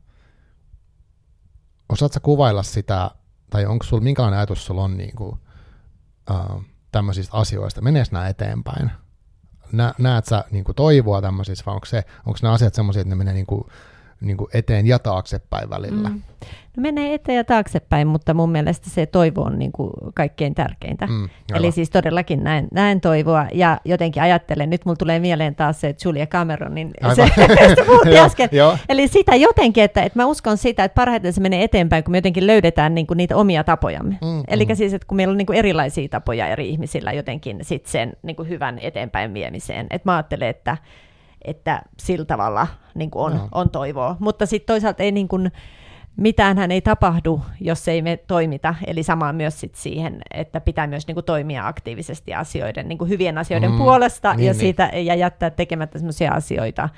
[1.89, 3.11] osaat sä kuvailla sitä,
[3.49, 5.39] tai onko sulla, minkälainen ajatus sulla on niin kuin,
[6.32, 8.91] uh, tämmöisistä asioista, meneekö nämä eteenpäin?
[9.71, 13.09] Nä, näet sä niin kuin toivoa tämmöisissä, vai onko, se, onko nämä asiat semmoisia, että
[13.09, 13.63] ne menee niin kuin,
[14.22, 16.09] niin kuin eteen ja taaksepäin välillä?
[16.09, 16.22] Mm.
[16.78, 21.07] No menee eteen ja taaksepäin, mutta mun mielestä se toivo on niin kuin kaikkein tärkeintä.
[21.07, 25.82] Mm, Eli siis todellakin näen, näen toivoa ja jotenkin ajattelen, nyt mulla tulee mieleen taas
[25.82, 27.16] se Julia Cameronin, Aivan.
[27.36, 28.49] se, josta puhuttiin äsken.
[28.51, 32.11] Joo, Eli sitä jotenkin, että, että mä uskon sitä, että parhaiten se menee eteenpäin, kun
[32.11, 34.18] me jotenkin löydetään niin kuin niitä omia tapojamme.
[34.22, 34.76] Mm, Eli mm.
[34.76, 38.36] siis, että kun meillä on niin kuin erilaisia tapoja eri ihmisillä jotenkin sit sen niin
[38.36, 39.88] kuin hyvän eteenpäin viemiseen.
[39.89, 40.78] Että mä ajattelen, että,
[41.46, 43.48] että sillä tavalla niin kuin on, Joo.
[43.52, 44.16] on toivoa.
[44.20, 45.52] Mutta sitten toisaalta ei niin kuin,
[46.18, 48.76] mitäänhän ei tapahdu, jos ei me toimita.
[48.88, 53.10] Eli sama myös sit siihen, että pitää myös niin kuin toimia aktiivisesti asioiden, niin kuin
[53.10, 54.60] hyvien asioiden Mm, puolesta niin, ja, niin.
[54.60, 56.89] siitä, ja jättää tekemättä sellaisia asioita,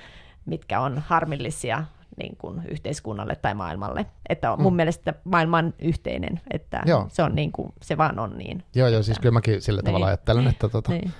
[0.45, 1.83] mitkä on harmillisia
[2.17, 4.05] niin kuin yhteiskunnalle tai maailmalle.
[4.29, 4.77] Että mun Mm.
[4.77, 7.05] mielestä maailma on yhteinen, että Joo.
[7.09, 8.63] se on niin kuin, se vaan on niin.
[8.75, 10.09] joo, joo, siis kyllä mäkin sillä tavalla Niin.
[10.09, 11.11] ajattelen, että tota, Niin.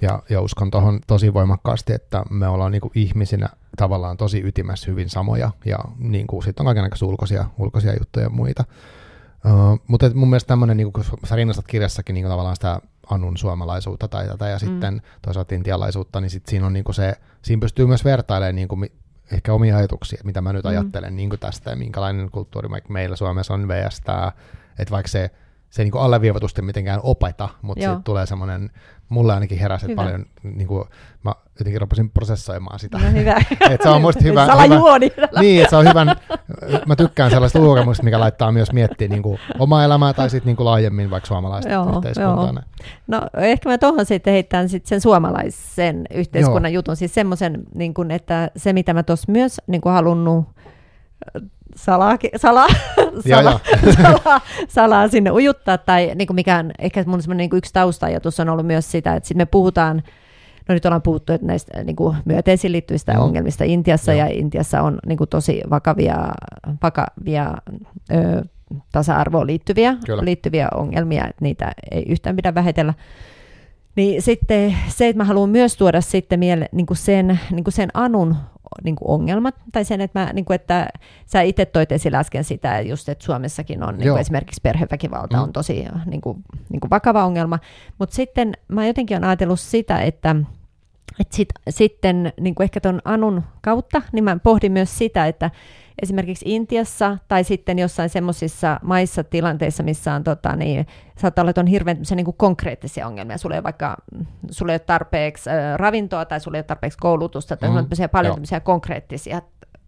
[0.00, 4.90] Ja, ja uskon tuohon tosi voimakkaasti, että me ollaan niin kuin ihmisinä tavallaan tosi ytimessä
[4.90, 8.64] hyvin samoja, ja niin kuin sitten on kaikenlaisia ulkoisia, ulkoisia juttuja ja muita.
[9.46, 12.80] Uh, mutta mun mielestä tämmöinen, niin kun sä rinnastat kirjassakin niin tavallaan sitä
[13.10, 14.60] Annun suomalaisuutta tai tätä, ja Mm.
[14.68, 18.90] sitten toisaalta intialaisuutta, niin sit siinä on niin se, siinä pystyy myös vertailemaan niin kuin,
[19.32, 20.70] ehkä omia ajatuksia, että mitä mä nyt Mm.
[20.70, 23.98] ajattelen niin kuin tästä, ja minkälainen kulttuuri meillä Suomessa on vs.
[24.78, 25.30] että vaikka se,
[25.70, 28.70] se niin alleviivatusti mitenkään opeta, mutta sitten tulee semmoinen,
[29.08, 30.02] mulle ainakin heräsi Hyvä.
[30.02, 30.84] paljon, niin kuin,
[31.24, 32.98] mä jotenkin rupesin prosessoimaan sitä.
[32.98, 33.34] No hyvä.
[33.70, 35.12] Et se on musta hyvä- Salajuoni.
[35.40, 36.16] niin, että se on hyvän,
[36.86, 40.56] mä tykkään sellaista lukemusta, mikä laittaa myös miettiä niin kuin omaa elämää tai sitten niin
[40.56, 42.44] kuin laajemmin vaikka suomalaista Joo, yhteiskuntaa.
[42.44, 42.62] joo.
[43.06, 46.78] No ehkä mä tuohon sitten heittän sit sen suomalaisen yhteiskunnan Joo.
[46.78, 50.44] jutun, siis semmoisen, niin kun, että se mitä mä tuossa myös niin kun halunnut
[51.78, 52.68] salaa, salaa,
[53.30, 53.60] salaa,
[54.02, 58.48] salaa, salaa sinne ujuttaa, tai niin kuin mikä on, ehkä mun niin yksi taustajatus on
[58.48, 60.02] ollut myös sitä, että sitten me puhutaan,
[60.68, 63.20] no nyt ollaan puhuttu että näistä niin kuin myöteisiin liittyvistä Mm.
[63.20, 64.18] ongelmista Intiassa, Joo.
[64.26, 66.16] ja Intiassa on niin kuin tosi vakavia,
[66.82, 67.54] vakavia
[68.12, 68.42] ö,
[68.92, 70.24] tasa-arvoon liittyviä, Kyllä.
[70.24, 72.94] liittyviä ongelmia, että niitä ei yhtään pidä vähätellä.
[73.96, 77.74] Niin sitten se, että mä haluan myös tuoda sitten miele, niin kuin sen, niin kuin
[77.74, 78.36] sen Anun
[78.84, 80.88] niin kuin ongelmat, tai sen, että, mä, niin kuin, että
[81.26, 85.42] sä itse toit esille äsken sitä, just, että Suomessakin on niin kuin esimerkiksi perheväkivalta Mm.
[85.42, 87.58] on tosi niin kuin, niin kuin vakava ongelma,
[87.98, 90.36] mutta sitten mä jotenkin olen ajatellut sitä, että
[91.20, 95.50] et sit, sitten niin kuin ehkä tuon Anun kautta, niin mä pohdin myös sitä, että
[96.02, 100.86] esimerkiksi Intiassa tai sitten jossain semmoisissa maissa, tilanteissa, missä on tota, niin,
[101.16, 103.38] saattaa olla, että on hirveän niin kuin konkreettisia ongelmia.
[103.38, 103.96] Sulla ei ole vaikka
[104.50, 107.88] sulla ei ole tarpeeksi äh, ravintoa tai sulla ei ole tarpeeksi koulutusta tai mm, on
[108.12, 109.42] paljon tämmöisiä konkreettisia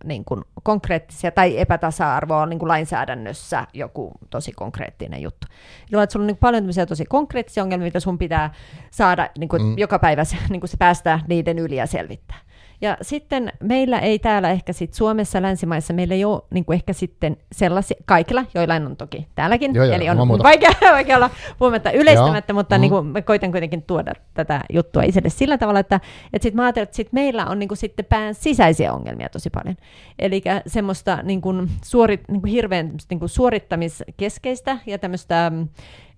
[0.05, 5.47] niin kuin, konkreettisia tai epätasa-arvoa niin kuin lainsäädännössä joku tosi konkreettinen juttu.
[5.93, 8.53] Eli että sulla on niin paljon tämmöisiä tosi konkreettisia ongelmia, mitä sun pitää
[8.91, 9.69] saada niin kuin, Mm.
[9.69, 9.79] mm.
[9.79, 12.39] joka päivä se, niin kuin se päästää niiden yli ja selvittää.
[12.83, 16.93] Ja sitten meillä ei täällä ehkä sit Suomessa, länsimaissa, meillä ei ole niin kuin ehkä
[16.93, 21.91] sitten sellaisia, kaikilla, joillain on toki täälläkin, Joo, joo, eli on vaikea, vaikea olla puhumatta
[21.91, 22.81] yleistämättä, mutta Mm.
[22.81, 26.01] niin kuin mä koitan kuitenkin tuoda tätä juttua itselle sillä tavalla, että,
[26.33, 29.51] että sit mä ajattelen, että sit meillä on niin kuin sitten pään sisäisiä ongelmia tosi
[29.51, 29.77] paljon.
[30.19, 35.69] Eli semmoista niin kuin suorit, niin kuin hirveän niin kuin suorittamiskeskeistä ja tämmöistä, mm,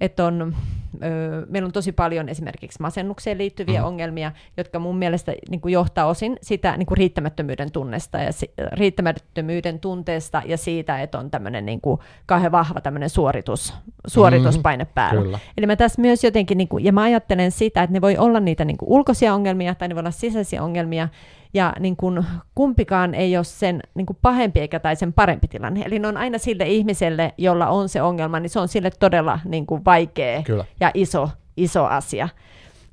[0.03, 0.55] että on,
[1.03, 3.87] ö, meillä on tosi paljon esimerkiksi masennukseen liittyviä mm.
[3.87, 8.53] ongelmia, jotka mun mielestä niin kuin johtaa osin sitä niin kuin riittämättömyyden tunnesta ja si-
[8.73, 13.75] riittämättömyyden tunteesta ja siitä, että on tämmöinen niin kuin kauhean vahva tämmöinen suoritus,
[14.07, 15.23] suorituspaine päällä.
[15.23, 15.39] Kyllä.
[15.57, 18.41] Eli mä tässä myös jotenkin, niin kuin, ja mä ajattelen sitä, että ne voi olla
[18.41, 21.09] niitä niin kuin ulkoisia ongelmia tai ne voi olla sisäisiä ongelmia,
[21.55, 22.25] ja niin kuin,
[22.55, 25.83] kumpikaan ei ole sen niin kuin pahempi eikä tai sen parempi tilanne.
[25.85, 29.41] Eli ne on aina sille ihmiselle, jolla on se ongelma, niin se on sille todella
[29.45, 30.65] niin kuin vaikea Kyllä.
[30.81, 32.29] ja iso, iso asia.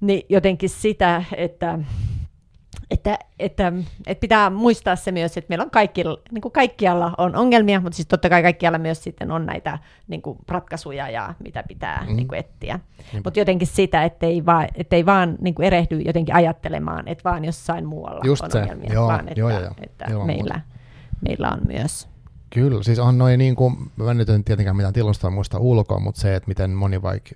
[0.01, 1.79] Niin jotenkin sitä, että,
[2.91, 3.73] että, että,
[4.07, 7.95] että pitää muistaa se myös, että meillä on kaikki, niin kuin kaikkialla on ongelmia, mutta
[7.95, 12.09] siis totta kai kaikkialla myös sitten on näitä niin kuin ratkaisuja ja mitä pitää Mm.
[12.09, 12.15] mm.
[12.15, 12.79] niin kuin etsiä.
[12.97, 13.21] Niinpä.
[13.27, 17.85] Mutta jotenkin sitä, ettei, vaan, ettei vaan niin kuin erehdy jotenkin ajattelemaan, että vaan jossain
[17.85, 18.59] muualla Just on se.
[18.61, 19.71] ongelmia, Joo, vaan että, joo, joo, joo.
[19.81, 20.61] että Ilman meillä,
[21.21, 22.07] meillä on myös.
[22.49, 26.21] Kyllä, siis on noin niin kuin, mä nyt en tietenkään mitään tilastoa muista ulkoa, mutta
[26.21, 27.29] se, että miten moni vaikka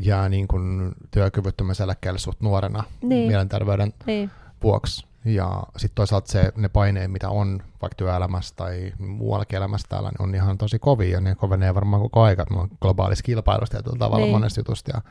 [0.00, 3.28] jää niin kuin työkyvyttömyyseläkkeelle suht nuorena Niin.
[3.28, 4.30] mielenterveyden Niin.
[4.62, 5.06] vuoksi.
[5.24, 10.22] Ja sitten toisaalta se, ne paineet, mitä on vaikka työelämässä tai muuallakin elämässä täällä, niin
[10.22, 12.46] on ihan tosi kovia ja ne kovenee varmaan koko aika.
[12.50, 14.34] Me on globaalissa kilpailussa tietyllä tavalla Niin.
[14.34, 14.90] monesta jutusta.
[14.94, 15.02] Ja,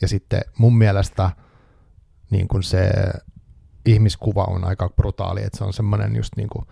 [0.00, 1.30] ja sitten mun mielestä
[2.30, 2.90] niin kuin se
[3.86, 6.66] ihmiskuva on aika brutaali, että se on semmoinen just niin kuin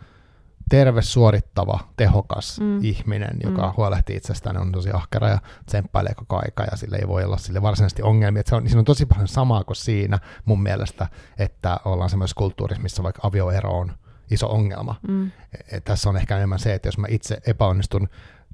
[0.70, 2.84] terve, suorittava, tehokas Mm.
[2.84, 3.72] ihminen, joka Mm.
[3.76, 7.62] huolehtii itsestään, on tosi ahkera ja tsemppailee koko aika ja sille ei voi olla sille
[7.62, 8.40] varsinaisesti ongelmia.
[8.40, 11.06] Et se on, siinä on tosi paljon samaa kuin siinä mun mielestä,
[11.38, 13.92] että ollaan semmoisessa kulttuurissa, missä vaikka avioero on
[14.30, 14.94] iso ongelma.
[15.08, 15.30] Mm.
[15.72, 18.08] Et tässä on ehkä enemmän se, että jos mä itse epäonnistun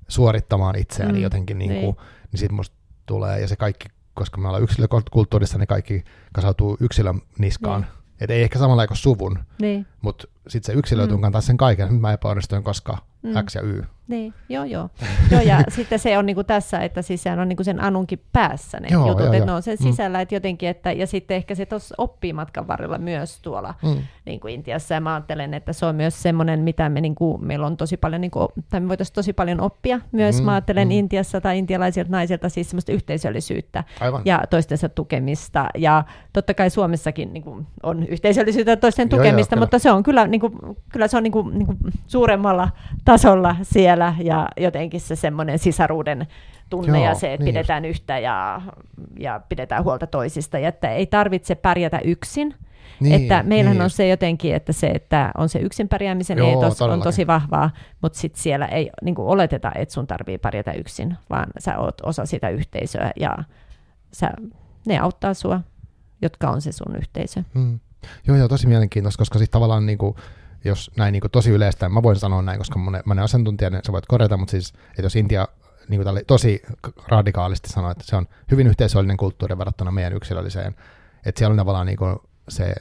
[0.08, 1.80] suorittamaan itseäni Mm, jotenkin, niin, niin.
[1.84, 1.96] kuin,
[2.32, 7.20] niin sit musta tulee, ja se kaikki, koska me ollaan yksilökulttuurissa, niin kaikki kasautuu yksilön
[7.38, 7.80] niskaan.
[7.80, 7.90] Niin.
[8.20, 9.86] Et ei ehkä samalla kuin suvun, Niin.
[10.06, 11.12] Mutta sitten se yksilö Mm.
[11.12, 11.20] mm.
[11.20, 11.88] kantaa sen kaiken.
[11.92, 13.32] Nyt mä epäonnistuin, koska Mm.
[13.46, 13.82] X ja Y.
[14.08, 14.90] Niin, joo, joo.
[15.30, 18.80] joo ja sitten se on niinku tässä, että siis sehän on niinku sen Anunkin päässä
[18.80, 19.46] ne Joo, jutut, joo, että joo.
[19.46, 19.82] ne on sen Mm.
[19.90, 23.96] sisällä, että jotenkin, että, ja sitten ehkä se tuossa oppii matkan varrella myös tuolla Mm.
[24.26, 27.44] niin kuin Intiassa, ja mä ajattelen, että se on myös semmoinen, mitä me, niin kuin,
[27.44, 30.52] meillä on tosi paljon, niin kuin, tai me voitaisiin tosi paljon oppia myös, Mm, mä
[30.52, 30.92] ajattelen mm.
[30.92, 34.22] Intiassa tai intialaisilta naisilta, siis semmoista yhteisöllisyyttä Aivan.
[34.24, 39.24] ja toistensa tukemista, ja totta kai Suomessakin niin kuin, on yhteisöllisyyttä ja toisten Joo, joo,
[39.24, 39.62] tukemista, kyllä.
[39.62, 40.52] mutta se on kyllä, niin kuin,
[40.92, 42.68] kyllä se on niin kuin, niin kuin suuremmalla
[43.04, 46.26] tasolla siellä, ja jotenkin se semmoinen sisaruuden
[46.70, 48.62] tunne Joo, ja se, että niin pidetään yhtä ja,
[49.18, 52.54] ja pidetään huolta toisista, ja että ei tarvitse pärjätä yksin,
[53.00, 53.96] niin, että meillähän niin on just.
[53.96, 57.70] se jotenkin, että se, että on se yksin pärjäämisen Joo, eetos on tosi vahvaa,
[58.02, 62.00] mutta sitten siellä ei niin kuin oleteta, että sun tarvii pärjätä yksin, vaan sä oot
[62.02, 63.38] osa sitä yhteisöä ja
[64.12, 64.30] sä,
[64.86, 65.60] ne auttaa sua,
[66.22, 67.42] jotka on se sun yhteisö.
[67.54, 67.80] Mm.
[68.26, 70.16] Joo, joo, tosi mielenkiintoista, koska sitten tavallaan niin kuin,
[70.64, 73.92] jos näin niin kuin tosi yleistä, mä voin sanoa näin, koska monen, monen asiantuntijan sä
[73.92, 75.48] voit korjata, mutta siis, että jos Intia
[75.88, 76.62] niin kuin tosi
[77.08, 80.76] radikaalisti sanoo, että se on hyvin yhteisöllinen kulttuuri verrattuna meidän yksilölliseen,
[81.26, 82.16] että siellä on tavallaan niin kuin
[82.48, 82.74] se,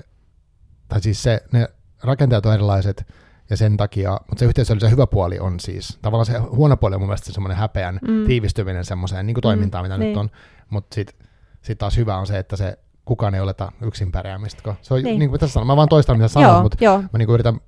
[0.87, 1.67] tai siis se, ne
[2.03, 3.13] rakenteet on erilaiset,
[3.49, 7.01] ja sen takia, mutta se yhteisöllisen hyvä puoli on siis, tavallaan se huono puoli on
[7.01, 8.11] mun mielestä semmoinen häpeän Mm.
[8.11, 8.25] mm.
[8.25, 10.07] tiivistyminen semmoiseen niin kuin toimintaan, mitä niin.
[10.07, 10.29] nyt on,
[10.69, 11.27] mutta sitten
[11.61, 14.75] sit taas hyvä on se, että se kukaan ei oleta yksin pärjäämistä.
[14.81, 15.05] Se on Niin.
[15.05, 15.19] niin.
[15.19, 17.33] niin kuin tässä sanon, mä vaan toistan mitä joo, sanoit, mutta joo, mä niin kuin
[17.33, 17.59] yritän,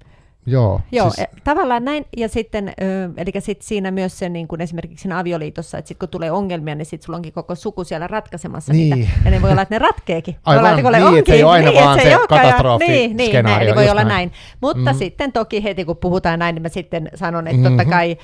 [0.46, 1.44] joo, Joo, siis, siis...
[1.44, 5.78] tavallaan näin, ja sitten, ö, eli sit siinä myös se niin kuin esimerkiksi siinä avioliitossa,
[5.78, 8.96] että sit kun tulee ongelmia, niin sit sulla onkin koko suku siellä ratkaisemassa Niin.
[8.96, 10.36] niitä, ja ne voi olla, että ne ratkeekin.
[10.46, 13.18] Aivan, olla, että niin, onkin, että se ei ole aina että vaan se ja- Niin,
[13.18, 14.08] niin, näin, eli voi olla näin.
[14.08, 14.32] näin.
[14.62, 14.98] Mutta Mhm.
[15.00, 17.78] sitten toki heti kun puhutaan näin, niin mä sitten sanon, että Mhm.
[17.78, 18.18] totta kai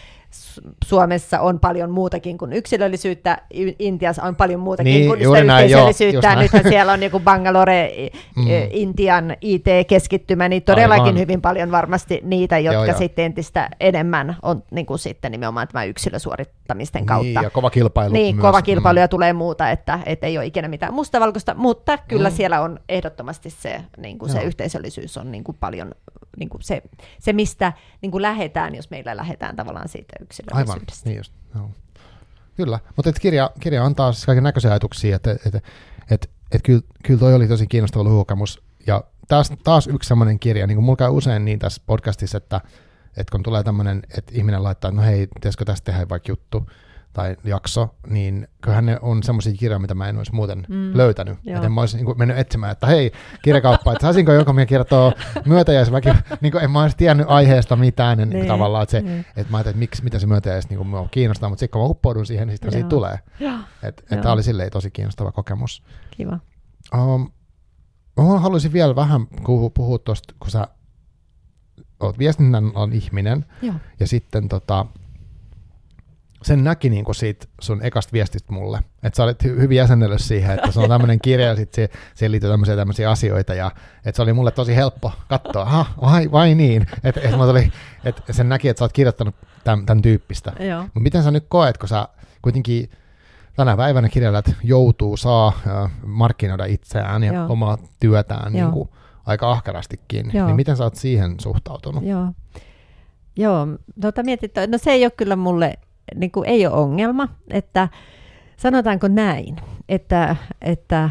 [0.86, 3.38] Suomessa on paljon muutakin kuin yksilöllisyyttä,
[3.80, 6.28] Intiassa on paljon muutakin Niin, kuin sitä joo, yhteisöllisyyttä.
[6.28, 6.40] näin.
[6.40, 7.92] Nythän siellä on joku Bangalore,
[8.36, 8.44] Mm.
[8.44, 8.50] mm.
[8.72, 11.20] Intian IT-keskittymä, niin todellakin Aivan.
[11.20, 12.98] hyvin paljon varmasti niitä, jotka Joo, joo.
[12.98, 17.24] sitten entistä enemmän on niin kuin sitten nimenomaan tämän yksilösuorittamisten kautta.
[17.24, 18.42] Niin, ja kova kilpailu Niin, myös.
[18.42, 22.36] kova kilpailu ja tulee muuta, että, että ei ole ikinä mitään mustavalkoista, mutta kyllä Mm.
[22.36, 24.48] siellä on ehdottomasti se, niin kuin se Joo.
[24.48, 25.92] yhteisöllisyys on niin kuin paljon
[26.38, 26.82] niin kuin se,
[27.20, 30.14] se, mistä niin kuin lähdetään, jos meillä lähdetään tavallaan siitä
[30.52, 31.10] Aivan, yksilöllisyydestä.
[31.10, 31.34] niin just.
[31.56, 31.72] Joo.
[32.58, 35.56] Kyllä, mutta et kirja, kirja antaa siis kaiken näköisiä ajatuksia, että et,
[36.12, 38.64] et, et kyllä, kyllä toi oli tosi kiinnostava lukukokemus.
[38.88, 42.62] Ja taas, taas yksi semmoinen kirja, niin kuin mulla käy usein niin tässä podcastissa, että,
[43.18, 46.68] että kun tulee tämmöinen, että ihminen laittaa, että no hei, pitäisikö tästä tehdä vaikka juttu
[47.14, 50.92] tai jakso, niin kyllähän ne on semmoisia kirjoja, mitä mä en olisi muuten mm.
[50.98, 51.38] Löytänyt.
[51.44, 51.56] joo.
[51.56, 53.12] Että en mä olisi niin kuin, mennyt etsimään, että hei,
[53.42, 55.14] kirjakauppa, että saisinko joka minä kertoo
[55.46, 56.10] myötäjäisväki,
[56.42, 59.20] niin kuin, en mä olisi tiennyt aiheesta mitään, niin, Niin, tavallaan, että se, niin.
[59.20, 61.88] että mä ajattelin, että miksi, mitä se myötäjäis niin mua kiinnostaa, mutta sitten kun mä
[61.88, 63.20] uppoudun siihen, niin sitten siitä tulee.
[63.84, 65.84] Että et tämä oli silleen tosi kiinnostava kokemus.
[66.12, 66.40] kiva.
[66.98, 67.32] Um,
[68.18, 69.28] mä haluaisin vielä vähän
[69.74, 70.68] puhua, tuosta, kun sä
[72.00, 73.76] oot viestinnän alan ihminen, Joo.
[74.00, 74.86] ja sitten tota,
[76.48, 80.22] sen näki niin kuin siitä sun ekasta viestistä mulle, että sä olit hy- hyvin jäsennellyt
[80.22, 83.72] siihen, että se on tämmöinen kirja ja sitten siihen liittyy tämmöisiä, tämmöisiä asioita ja
[84.06, 87.72] että se oli mulle tosi helppo katsoa, aha, vai, vai niin, että et tuli,
[88.06, 90.54] että sen näki, että sä oot kirjoittanut tämän, tämän tyyppistä.
[90.84, 92.08] Mutta miten sä nyt koet, kun sä
[92.42, 92.90] kuitenkin
[93.56, 95.60] tänä päivänä kirjailijat joutuu, saa
[96.06, 97.46] markkinoida itseään ja Joo.
[97.50, 98.64] omaa työtään Joo.
[98.64, 98.90] niin kuin
[99.26, 100.48] aika ahkerastikin, Joo.
[100.48, 102.04] niin miten sä oot siihen suhtautunut?
[102.06, 102.28] Joo.
[103.36, 103.68] Joo,
[104.02, 105.80] tota mietit, no se ei ole kyllä mulle,
[106.16, 107.88] niin kuin ei ole ongelma, että
[108.58, 109.56] sanotaanko näin,
[109.90, 111.10] että, että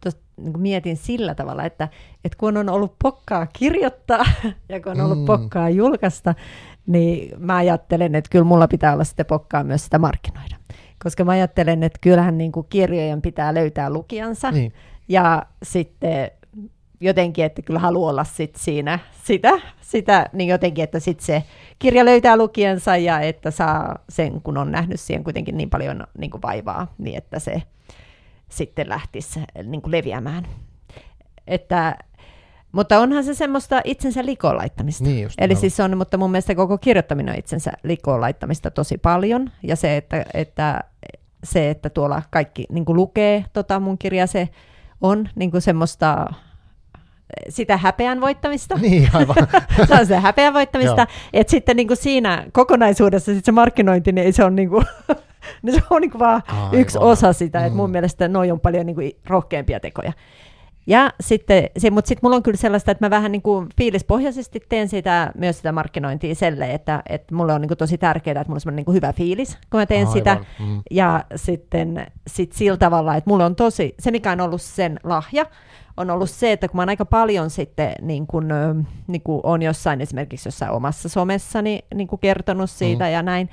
[0.00, 1.88] tos, niin kuin mietin sillä tavalla, että,
[2.24, 4.24] että kun on ollut pokkaa kirjoittaa
[4.68, 5.26] ja kun on ollut mm.
[5.26, 6.34] pokkaa julkaista,
[6.86, 10.56] niin mä ajattelen, että kyllä mulla pitää olla sitten pokkaa myös sitä markkinoida.
[11.04, 14.72] Koska mä ajattelen, että kyllähän niin kuin kirjojen pitää löytää lukijansa, Niin,
[15.08, 16.30] ja sitten
[17.00, 21.42] jotenkin, että kyllä haluaa olla sit siinä sitä, sitä, niin jotenkin, että sit se
[21.78, 26.30] kirja löytää lukijansa ja että saa sen, kun on nähnyt siihen kuitenkin niin paljon niin
[26.30, 27.62] kuin vaivaa, niin että se
[28.48, 30.46] sitten lähtisi niin kuin leviämään.
[31.46, 31.96] Että,
[32.72, 35.04] mutta onhan se semmoista itsensä likoon laittamista.
[35.04, 35.34] niin just.
[35.40, 35.60] Eli aivan.
[35.60, 39.50] siis on, mutta mun mielestä koko kirjoittaminen on itsensä likoon laittamista tosi paljon.
[39.62, 40.80] Ja se, että, että,
[41.44, 44.48] se, että tuolla kaikki niin kuin lukee tota mun kirja, se
[45.00, 46.32] on niin kuin semmoista
[47.48, 48.78] sitä häpeän voittamista.
[48.82, 49.36] Niin, aivan.
[49.88, 51.06] se on se häpeän voittamista.
[51.32, 54.84] että sitten niin kuin siinä kokonaisuudessa sit se markkinointi, niin se on niin kuin,
[55.62, 56.74] niin se on niin kuin vaan Aivan.
[56.74, 57.58] yksi osa sitä.
[57.58, 57.76] että Mm.
[57.76, 60.12] mun mielestä noi on paljon niin kuin rohkeampia tekoja.
[60.88, 64.60] Ja sitten, se, mutta sitten mulla on kyllä sellaista, että mä vähän niin kuin fiilispohjaisesti
[64.68, 68.48] teen sitä, myös sitä markkinointia selle, että, että mulle on niin kuin tosi tärkeää, että
[68.48, 70.12] mulla on semmoinen niin kuin hyvä fiilis, kun mä teen Aivan.
[70.12, 70.36] sitä.
[70.60, 70.82] Mm.
[70.90, 75.46] Ja sitten sit sillä tavalla, että mulle on tosi, se mikä on ollut sen lahja,
[75.96, 78.48] on ollut se, että kun mä oon aika paljon sitten, niin kun,
[79.06, 83.10] niin kun on jossain esimerkiksi jossain omassa somessani niin kun kertonut siitä Mm.
[83.12, 83.50] ja näin,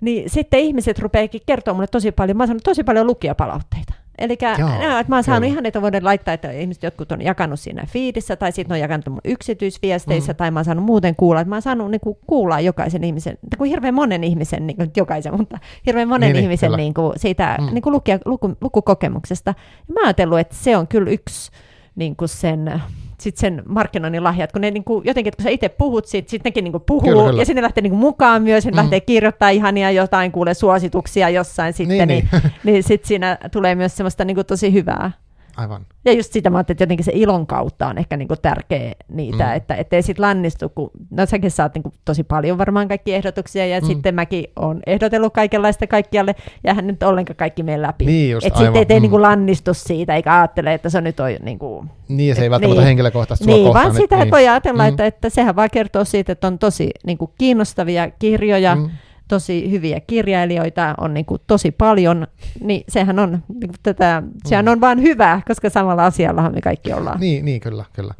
[0.00, 3.94] niin sitten ihmiset rupeakin kertoa mulle tosi paljon, mä oon saanut tosi paljon lukijapalautteita.
[4.22, 5.52] Eli Joo, että mä oon saanut kyllä.
[5.52, 9.08] ihan, että voin laittaa, että ihmiset jotkut on jakanut siinä fiidissä, tai sitten on jakanut
[9.08, 10.36] mun yksityisviesteissä, Mm.
[10.36, 13.38] tai mä oon saanut muuten kuulla, että mä oon saanut niin kuin, kuulla jokaisen ihmisen,
[13.58, 17.12] kuin hirveän monen ihmisen, niin kuin, jokaisen, mutta hirveän monen Niin, niin, ihmisen niin kuin,
[17.16, 17.74] siitä Mm.
[17.74, 19.54] niin kuin lukija, luku, lukukokemuksesta.
[19.88, 21.50] Ja mä oon ajatellut, että se on kyllä yksi
[21.96, 22.82] niin kuin sen,
[23.22, 26.06] sit sen markkinoinnin lahja, että kun ne niin kuin, jotenkin, että kun sä itse puhut
[26.06, 27.42] sitten nekin niin kuin puhuu, Kyllä, kyllä.
[27.42, 28.76] ja sinne lähtee niin kuin mukaan myös, Mm.
[28.76, 33.74] lähtee kirjoittaa ihania jotain, kuule suosituksia jossain sitten, Niin, niin, niin, niin sitten siinä tulee
[33.74, 35.10] myös semmoista niin kuin tosi hyvää.
[35.56, 35.86] Aivan.
[36.04, 39.44] Ja just sitä mä ajattelin, että jotenkin se ilon kautta on ehkä niinku tärkeä niitä,
[39.44, 39.52] Mm.
[39.56, 43.80] että ettei sit lannistu, kun no säkin saat niinku tosi paljon varmaan kaikki ehdotuksia, ja
[43.80, 43.86] Mm.
[43.86, 46.34] sitten mäkin on ehdotellut kaikenlaista kaikkialle,
[46.64, 48.04] ja hän nyt ollenkaan kaikki mene läpi.
[48.06, 49.02] Niin just, että sitten ettei Mm.
[49.02, 51.84] niinku lannistu siitä, eikä ajattele, että se on nyt on niinku...
[52.08, 52.86] Niin, ja se ei Et- välttämättä niin.
[52.86, 53.84] henkilökohtaisesti Niin, kohtaan.
[53.84, 54.30] vaan sitä niin.
[54.30, 54.88] voi ajatella, Mm.
[54.88, 58.90] että, että sehän vaan kertoo siitä, että on tosi niinku kiinnostavia kirjoja, Mm.
[59.32, 62.26] Tosi hyviä kirjailijoita on niin kuin tosi paljon,
[62.60, 66.92] niin sehän on, niin kuin tätä, sehän on vaan hyvä, koska samalla asiallahan me kaikki
[66.92, 67.20] ollaan.
[67.20, 68.14] Niin, niin, kyllä, kyllä.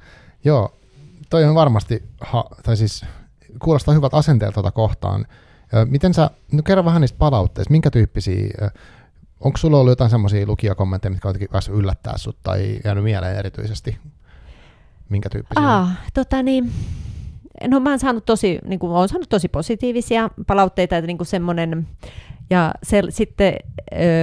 [0.45, 0.75] Joo,
[1.31, 3.05] toi on varmasti, ha, tai siis
[3.59, 5.27] kuulostaa hyvät asenteet tuota kohtaan.
[5.85, 8.71] Miten sä, no kerro vähän niistä palautteista, minkä tyyppisiä,
[9.41, 13.99] onko sulla ollut jotain semmoisia lukijakommentteja, mitkä jotenkin kanssa yllättää sut tai jäänyt mieleen erityisesti?
[15.09, 15.69] Minkä tyyppisiä?
[15.69, 16.73] Aa, tota niin,
[17.69, 21.27] no mä oon saanut tosi, niin kuin, oon saanut tosi positiivisia palautteita, että niin kuin
[21.27, 21.89] semmoinen,
[22.51, 23.55] ja sel, sitten,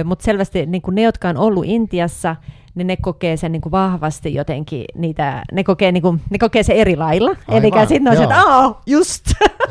[0.04, 2.36] mutta selvästi niin kuin ne, jotka on ollut Intiassa,
[2.74, 6.62] niin ne kokee sen niin kuin vahvasti jotenkin, niitä, ne kokee, niin kuin, ne kokee
[6.62, 7.36] se eri lailla.
[7.48, 8.42] Eli sitten on se, että.
[8.42, 9.24] Aa, just,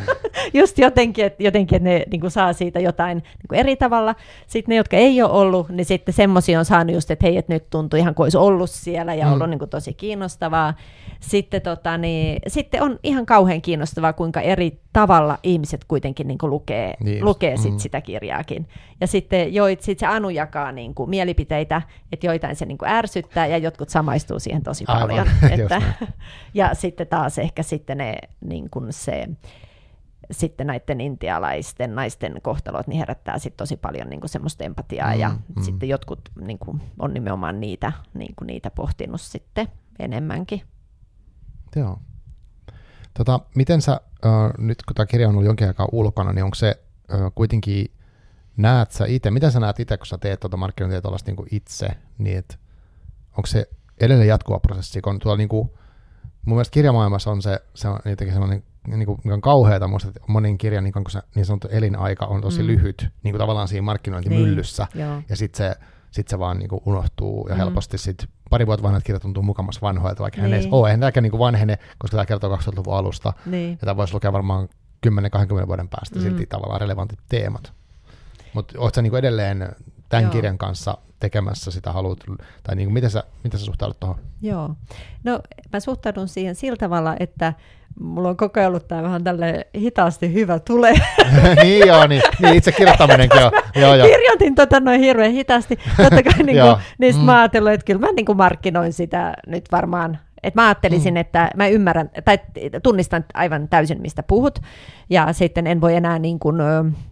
[0.60, 4.16] just jotenkin, että jotenkin, ne niin kuin saa siitä jotain niin kuin eri tavalla.
[4.48, 7.54] Sitten ne, jotka ei ole ollut, niin sitten semmoisia on saanut just, että hei, että
[7.54, 9.34] nyt tuntuu ihan kuin olisi ollut siellä ja mm.
[9.34, 10.74] ollut niin kuin tosi kiinnostavaa.
[11.20, 16.50] Sitten, tota, niin, sitten on ihan kauhean kiinnostavaa, kuinka eri tavalla ihmiset kuitenkin niin kuin
[16.50, 17.80] lukee, niin lukee sit mm.
[17.80, 18.68] sitä kirjaakin.
[19.02, 21.82] Ja sitten joit, sit se Anu jakaa niin kuin mielipiteitä,
[22.12, 25.02] että joitain se niin kuin ärsyttää ja jotkut samaistuu siihen tosi Aivan.
[25.02, 25.28] paljon.
[25.60, 25.82] että,
[26.54, 29.28] ja sitten taas ehkä sitten ne, niin kuin se,
[30.32, 35.20] sitten näiden intialaisten naisten kohtalot niin herättää sit tosi paljon niin kuin semmoista empatiaa mm,
[35.20, 35.64] ja mm.
[35.64, 39.68] sitten jotkut niin kuin, on nimenomaan niitä, niin kuin niitä pohtinut sitten
[40.00, 40.62] enemmänkin.
[41.76, 42.00] Joo.
[43.14, 46.56] Tota, miten sä, äh, nyt kun tämä kirja on ollut jonkin aikaa ulkona, niin onko
[46.56, 46.84] se
[47.14, 47.92] äh, kuitenkin,
[48.58, 51.88] näet sä itse, mitä sä näet itse, kun sä teet tuota markkinointia niin kuin itse,
[52.18, 52.60] niin et,
[53.40, 53.70] onko se
[54.00, 55.70] edelleen jatkuva prosessi, kun tuolla niin kuin,
[56.46, 60.58] mun mielestä kirjamaailmassa on se, se on jotenkin sellainen niin kuin, kauheata musta, että monin
[60.58, 62.68] kirjan niin, kun se niin sanottu elinaika on tosi mm.
[62.68, 65.80] lyhyt, niin kuin tavallaan siinä markkinointimyllyssä, niin, ja sitten se,
[66.12, 67.58] sit se vaan niin kuin unohtuu, ja mm.
[67.58, 70.44] helposti sitten pari vuotta vanhat kirjat tuntuu mukamassa vanhoilta, vaikka niin.
[70.44, 70.74] hän ei niin.
[70.74, 73.72] ole, eihän tämäkään niin vanhene, koska tämä kertoo 2000-luvun alusta, niin.
[73.72, 74.70] ja tämä voisi lukea varmaan
[75.08, 76.22] 10-20 vuoden päästä mm.
[76.22, 77.74] silti tavallaan relevantit teemat.
[78.54, 79.76] Mutta oletko niin edelleen
[80.10, 80.32] tämän Joo.
[80.32, 82.20] kirjan kanssa tekemässä sitä haluat,
[82.64, 84.20] tai niin kuin, miten, sä, miten sä suhtaudut tuohon?
[84.42, 84.76] Joo,
[85.24, 85.40] no
[85.74, 87.54] mä suhtaudun siihen sillä tavalla, että
[88.00, 90.94] mulla on koko ajan ollut tämä vähän tälle hitaasti hyvä tulee.
[91.64, 93.52] niin joo, niin, niin itse kirjoittaminenkin on.
[93.82, 94.08] Joo, joo.
[94.08, 95.80] Kirjoitin tota noin hirveän hitaasti.
[95.98, 97.26] Totta kai niin kuin, niistä mm.
[97.26, 101.18] mä ajattelin, että kyllä mä niin kuin markkinoin sitä nyt varmaan et mä ajattelisin, mm.
[101.18, 102.40] että mä ymmärrän, tai
[102.84, 104.60] tunnistan aivan täysin, mistä puhut,
[105.10, 106.56] ja sitten en voi enää, niin kuin,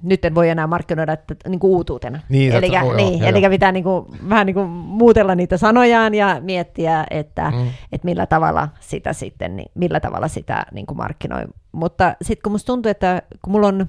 [0.04, 2.20] nyt en voi enää markkinoida että, niin kuin uutuutena.
[2.30, 3.50] Niin, eli oh, niin, joo, eli joo.
[3.50, 7.68] pitää niin kuin, vähän niin kuin muutella niitä sanojaan ja miettiä, että, mm.
[7.92, 11.44] että millä tavalla sitä sitten, niin, millä tavalla sitä niin kuin markkinoi.
[11.72, 13.88] Mutta sitten kun musta tuntuu, että kun mulla on,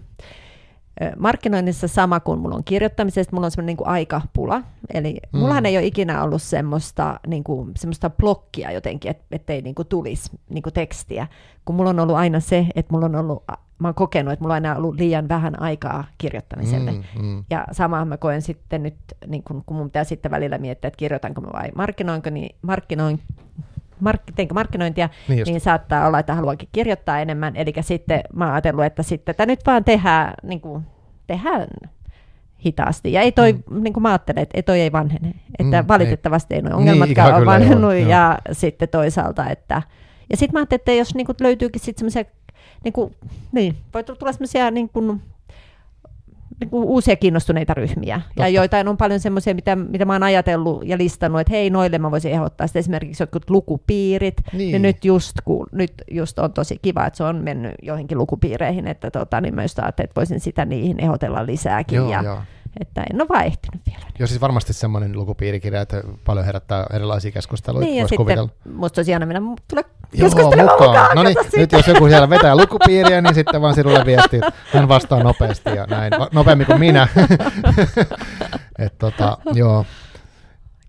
[1.18, 4.62] markkinoinnissa sama kuin mulla on kirjoittamisesta, mulla on semmoinen niin aikapula.
[4.94, 5.38] Eli mm.
[5.38, 9.88] mullahan ei ole ikinä ollut semmoista, niin kuin, semmoista blokkia jotenkin, et, ettei niin kuin
[9.88, 11.26] tulisi niin kuin tekstiä.
[11.64, 13.44] Kun mulla on ollut aina se, että mulla on ollut,
[13.78, 16.92] mä oon kokenut, että mulla on aina ollut liian vähän aikaa kirjoittamiselle.
[16.92, 17.44] Mm, mm.
[17.51, 18.96] Ja samaa mä koen sitten nyt,
[19.26, 23.20] niin kun, kun mun pitää sitten välillä miettiä, että kirjoitanko mä vai markkinoinko, niin markkinoin,
[24.01, 27.57] mark, teinkö markkinointia, niin, niin saattaa olla, että haluankin kirjoittaa enemmän.
[27.57, 30.82] Eli sitten mä oon ajatellut, että sitten että nyt vaan tehdään, niin kuin,
[31.26, 31.66] tehdään
[32.66, 33.12] hitaasti.
[33.12, 33.82] Ja ei toi, mm.
[33.82, 35.34] niin kuin mä ajattelen, että toi ei vanhene.
[35.59, 37.94] Että mm, valitettavasti ei, ei nuo ongelmatkaan niin, ole vanhennut.
[37.94, 38.55] Ja joo.
[38.55, 39.82] sitten toisaalta, että...
[40.30, 42.32] Ja sitten mä ajattelin, että jos niin kuin löytyykin sitten semmoisia,
[42.84, 43.14] niin, kuin,
[43.53, 45.22] niin voi tulla semmoisia niin kuin,
[46.61, 48.20] niin kuin uusia kiinnostuneita ryhmiä.
[48.26, 48.42] Totta.
[48.42, 51.98] Ja joitain on paljon semmoisia, mitä, mitä mä oon ajatellut ja listannut, että hei, noille
[51.98, 54.36] mä voisin ehdottaa sitten esimerkiksi jotkut lukupiirit.
[54.52, 54.70] Niin.
[54.70, 58.86] Ja nyt just, kun, nyt just on tosi kiva, että se on mennyt joihinkin lukupiireihin,
[58.86, 61.96] että tota, niin mä just ajattelin, että voisin sitä niihin ehdotella lisääkin.
[61.96, 62.38] Joo, ja, joo
[62.81, 64.05] että en ole vaan ehtinyt vielä.
[64.18, 67.87] Joo, siis varmasti semmoinen lukupiirikirja, että paljon herättää erilaisia keskusteluita.
[67.87, 68.51] Niin, sitten kuvitella.
[68.74, 69.83] musta olisi mennä tulla
[70.16, 70.91] keskustelemaan mukaan.
[70.91, 71.16] mukaan.
[71.16, 74.89] No niin, nyt jos joku siellä vetää lukupiiriä, niin sitten vaan sinulle viesti, että hän
[74.89, 77.09] vastaa nopeasti ja näin, nopeammin kuin minä.
[78.79, 79.85] Et tota, joo.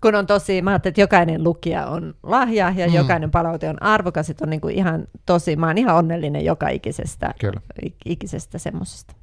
[0.00, 2.94] Kun on tosi, mä ajattelin, että jokainen lukija on lahja ja mm.
[2.94, 6.68] jokainen palaute on arvokas, että on niin kuin ihan tosi, mä oon ihan onnellinen joka
[6.68, 7.60] ikisestä, Kyllä.
[8.04, 9.14] ikisestä semmoisesta.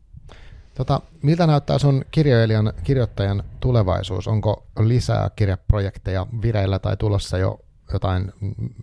[0.78, 4.28] Tota, miltä näyttää sun kirjoilijan, kirjoittajan tulevaisuus?
[4.28, 7.60] Onko lisää kirjaprojekteja vireillä tai tulossa jo
[7.94, 8.34] jotain?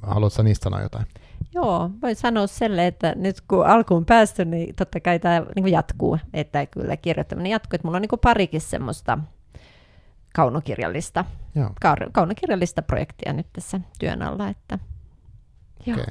[0.02, 1.06] Haluatko niistä sanoa jotain?
[1.54, 6.18] Joo, voin sanoa selle, että nyt kun alkuun päästy, niin totta kai tämä niin jatkuu,
[6.32, 7.76] että kyllä kirjoittaminen jatkuu.
[7.76, 9.18] Että mulla on niin parikin semmoista
[10.34, 11.24] kaunokirjallista,
[11.54, 11.70] Joo.
[12.12, 14.78] kaunokirjallista projektia nyt tässä työn alla, että
[15.92, 16.04] Okay.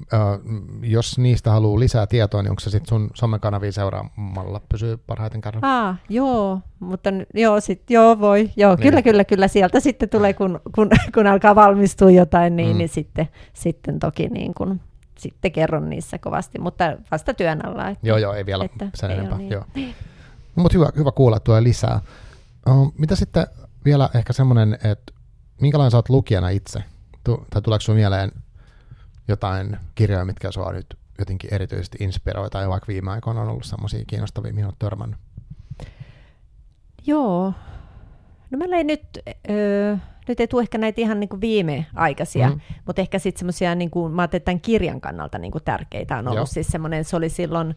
[0.00, 5.40] Uh, jos niistä haluaa lisää tietoa, niin onko se sitten sun somekanavia seuraamalla pysyy parhaiten
[5.40, 5.88] kartalla?
[5.88, 8.82] Ah, joo, mutta joo, sit, joo voi, joo, niin.
[8.82, 12.78] kyllä, kyllä, kyllä, sieltä sitten tulee, kun, kun, kun alkaa valmistua jotain, niin, mm.
[12.78, 14.80] niin sitten, sitten toki niin kun,
[15.18, 17.88] sitten kerron niissä kovasti, mutta vasta työn alla.
[17.88, 19.38] Että, joo, joo, ei vielä että sen ei enempää.
[19.38, 19.50] Niin.
[19.50, 19.64] Joo.
[20.56, 22.00] No, mutta hyvä, hyvä kuulla, tulee lisää.
[22.70, 23.46] Uh, mitä sitten
[23.84, 25.12] vielä ehkä semmoinen, että
[25.60, 26.84] minkälainen sä oot lukijana itse?
[27.24, 28.32] Tu- tai tuleeko sun mieleen
[29.28, 30.86] jotain kirjoja, mitkä sua nyt
[31.18, 35.18] jotenkin erityisesti inspiroi, tai vaikka viime aikoina on ollut semmoisia kiinnostavia, mihin olet törmännyt?
[37.06, 37.52] Joo.
[38.50, 39.02] No meillä ei nyt,
[39.50, 39.96] öö,
[40.28, 42.60] nyt ei tule ehkä näitä ihan niin viimeaikaisia, mm.
[42.86, 46.28] mutta ehkä sitten semmoisia, niin kuin, mä ajattelin, tämän kirjan kannalta niin kuin tärkeitä on
[46.28, 46.46] ollut Joo.
[46.46, 47.76] siis semmoinen, se oli silloin,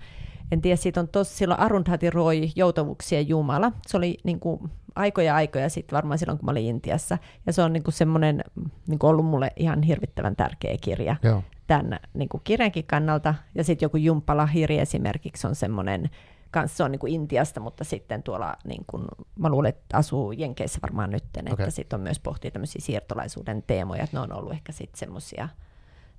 [0.52, 3.72] en tiedä, siitä on tosi silloin Arundhati Roy, Joutavuuksien Jumala.
[3.88, 7.18] Se oli niin kuin, aikoja aikoja sitten varmaan silloin, kun mä olin Intiassa.
[7.46, 8.44] Ja se on niin kuin semmoinen
[8.88, 11.16] niin kuin ollut mulle ihan hirvittävän tärkeä kirja.
[11.24, 11.44] Joo.
[11.68, 13.36] tämän niin kuin kirjankin kannalta.
[13.56, 16.10] Ja sitten joku jumppalahiri esimerkiksi on semmoinen,
[16.52, 19.04] kanssa se on niin kuin Intiasta, mutta sitten tuolla, niin kuin,
[19.40, 21.64] mä luulen, että asuu Jenkeissä varmaan nytten, okay.
[21.64, 25.50] että sitten on myös pohtia tämmöisiä siirtolaisuuden teemoja, että ne on ollut ehkä sitten semmoisia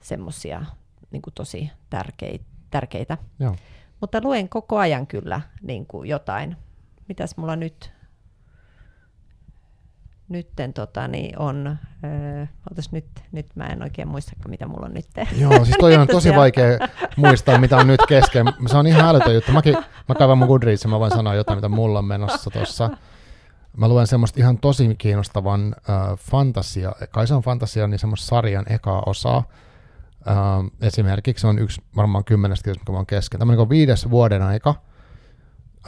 [0.01, 0.65] semmosia,
[1.11, 2.45] niin kuin tosi tärkeitä.
[2.71, 3.19] tärkeitä.
[3.39, 3.57] Joo.
[4.01, 6.57] Mutta luen koko ajan kyllä niin kuin jotain.
[7.09, 7.93] Mitäs mulla nyt
[10.29, 12.47] nytten tota, niin on, öö,
[12.93, 15.07] nyt, nyt mä en oikein muista, mitä mulla on nyt.
[15.39, 16.79] Joo, siis toi on tosi vaikea
[17.17, 18.47] muistaa, mitä on nyt kesken.
[18.67, 19.53] Se on ihan älytön juttu.
[19.53, 19.77] Mäkin,
[20.09, 22.91] mä kaivan mun Goodreads mä voin sanoa jotain, mitä mulla on menossa tuossa.
[23.77, 28.73] Mä luen semmoista ihan tosi kiinnostavan äh, fantasia, kai se on fantasia, niin semmoista sarjan
[28.73, 29.45] ekaa osaa.
[30.29, 30.37] Äh,
[30.81, 33.39] esimerkiksi on yksi varmaan kymmenestä kirjasta, mikä on kesken.
[33.39, 34.75] Tämmöinen viides vuoden aika.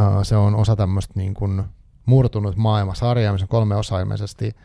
[0.01, 1.65] Äh, se on osa tämmöistä niin kuin,
[2.07, 4.57] murtunut maailmasarja, missä on kolme osaa ilmeisesti,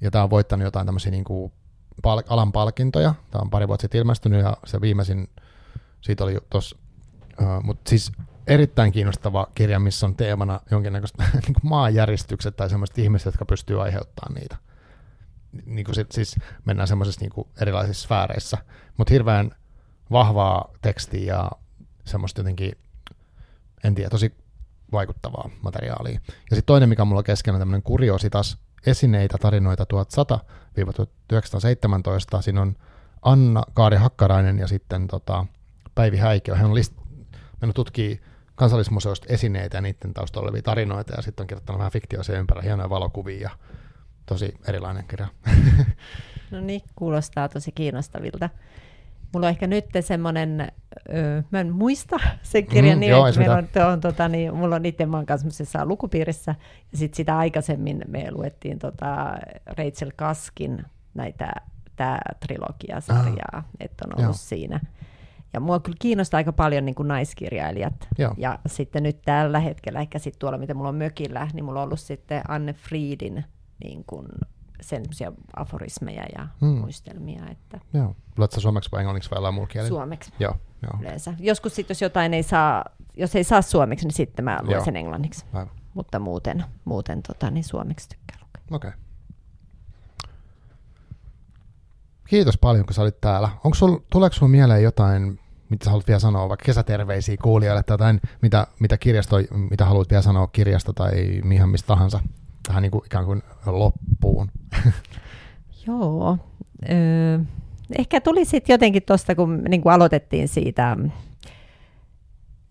[0.00, 1.52] ja tämä on voittanut jotain tämmöisiä niin kuin
[2.02, 3.14] pal- alan palkintoja.
[3.30, 5.28] Tämä on pari vuotta sitten ilmestynyt, ja se viimeisin,
[6.00, 6.76] siitä oli tuossa,
[7.40, 8.12] uh, mutta siis
[8.46, 14.34] erittäin kiinnostava kirja, missä on teemana jonkinnäköistä niin maanjäristykset tai semmoiset ihmiset, jotka pystyy aiheuttamaan
[14.34, 14.56] niitä.
[15.66, 18.58] Niin kuin sit, siis mennään semmoisissa niin erilaisissa sfääreissä,
[18.96, 19.50] mutta hirveän
[20.10, 21.50] vahvaa tekstiä ja
[22.04, 22.72] semmoista jotenkin,
[23.84, 24.43] en tiedä, tosi
[24.94, 26.20] vaikuttavaa materiaalia.
[26.26, 29.86] Ja sitten toinen, mikä mulla on kesken, on tämmöinen kuriositas, esineitä, tarinoita
[32.38, 32.42] 1100-1917.
[32.42, 32.76] Siinä on
[33.22, 35.46] Anna Kaari Hakkarainen ja sitten tota,
[35.94, 36.56] Päivi Häikö.
[36.56, 37.04] Hän on list-
[37.60, 38.20] mennyt tutkii
[38.54, 42.90] kansallismuseosta esineitä ja niiden taustalla olevia tarinoita ja sitten on kirjoittanut vähän fiktioisia ympärillä, hienoja
[42.90, 43.50] valokuvia ja
[44.26, 45.28] tosi erilainen kirja.
[46.50, 48.50] No niin, kuulostaa tosi kiinnostavilta.
[49.34, 50.72] Mulla on ehkä nyt semmoinen,
[51.14, 54.76] öö, mä en muista sen kirjan mm, nimen, joo, meillä on, on, tota, niin, mulla
[54.76, 56.54] on itse, mä oon kanssa lukupiirissä,
[56.92, 59.34] ja sitten sitä aikaisemmin me luettiin tota
[59.66, 60.84] Rachel Kaskin
[61.14, 61.52] näitä,
[61.96, 64.32] tämä trilogiasarjaa, ah, että on ollut joo.
[64.32, 64.80] siinä.
[65.52, 68.08] Ja mua kyllä kiinnostaa aika paljon niin kuin naiskirjailijat.
[68.18, 68.34] Joo.
[68.36, 71.84] Ja sitten nyt tällä hetkellä, ehkä sitten tuolla, mitä mulla on mökillä, niin mulla on
[71.84, 73.44] ollut sitten Anne Friedin
[73.84, 74.26] niin kuin
[74.88, 76.78] semmoisia aforismeja ja hmm.
[76.78, 77.46] muistelmia.
[77.50, 78.16] Että joo.
[78.38, 79.88] Luetko suomeksi vai englanniksi vai jollain muulla kielellä?
[79.88, 80.32] Suomeksi.
[80.38, 81.00] Joo, joo.
[81.00, 81.34] Yleensä.
[81.38, 82.84] Joskus sitten, jos jotain ei saa,
[83.16, 84.84] jos ei saa suomeksi, niin sitten mä luen joo.
[84.84, 85.44] sen englanniksi.
[85.52, 85.74] Aivan.
[85.94, 88.76] Mutta muuten, muuten tota, niin suomeksi tykkään lukea.
[88.76, 88.88] Okei.
[88.88, 89.00] Okay.
[92.28, 93.48] Kiitos paljon, kun sä olit täällä.
[93.64, 97.94] Onko sul, tuleeko sinulla mieleen jotain, mitä sä haluat vielä sanoa, vaikka kesäterveisiä kuulijoille tai
[97.94, 99.36] jotain, mitä, mitä, kirjasto,
[99.70, 102.20] mitä haluat vielä sanoa kirjasta tai mihin mistä tahansa
[102.66, 104.50] tähän niin kuin ikään kuin loppuun?
[105.86, 106.38] Joo.
[106.90, 107.38] Öö,
[107.98, 110.96] ehkä tuli sitten jotenkin tuosta, kun niin kuin aloitettiin siitä,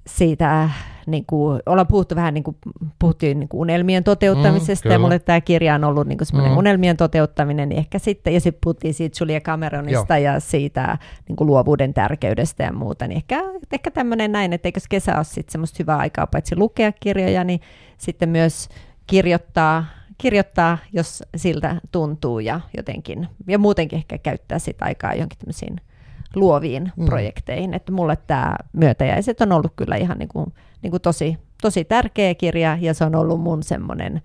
[0.07, 0.69] siitä
[1.07, 2.57] niin kuin, ollaan puhuttu vähän, niin kuin,
[2.99, 6.51] puhuttiin niin kuin unelmien toteuttamisesta, mm, ja mulle tämä kirja on ollut niin kuin semmoinen
[6.51, 6.57] mm.
[6.57, 10.33] unelmien toteuttaminen, niin ehkä sitten, ja sitten puhuttiin siitä Julia Cameronista Joo.
[10.33, 10.97] ja siitä
[11.29, 13.43] niin kuin luovuuden tärkeydestä ja muuta, niin ehkä,
[13.73, 17.59] ehkä tämmöinen näin, että eikö kesä ole sitten semmoista hyvää aikaa paitsi lukea kirjoja, niin
[17.97, 18.69] sitten myös
[19.07, 19.85] kirjoittaa,
[20.17, 25.75] kirjoittaa, jos siltä tuntuu ja jotenkin, ja muutenkin ehkä käyttää sitä aikaa jonkin tämmöisiin
[26.35, 27.05] luoviin mm.
[27.05, 27.73] projekteihin.
[27.73, 32.35] Että mulle tämä myötäjäiset on ollut kyllä ihan niin kuin, niin kuin tosi, tosi tärkeä
[32.35, 34.21] kirja ja se on ollut mun semmoinen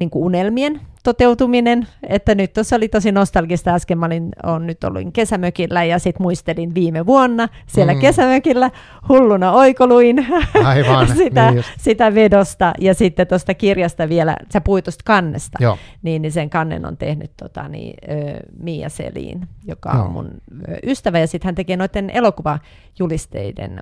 [0.00, 4.84] niin kuin unelmien toteutuminen, että nyt tuossa oli tosi nostalgista äsken, mä olin, on nyt
[4.84, 8.00] ollut kesämökillä ja sitten muistelin viime vuonna siellä mm.
[8.00, 8.70] kesämökillä
[9.08, 10.26] hulluna oikoluin
[10.64, 15.78] Aivan, sitä, niin sitä vedosta ja sitten tuosta kirjasta vielä, sä puhuit tuosta kannesta, Joo.
[16.02, 20.04] Niin, niin sen kannen on tehnyt tota, niin, ö, Mia Selin, joka Joo.
[20.04, 20.30] on mun
[20.86, 23.80] ystävä ja sitten hän tekee noiden elokuvajulisteiden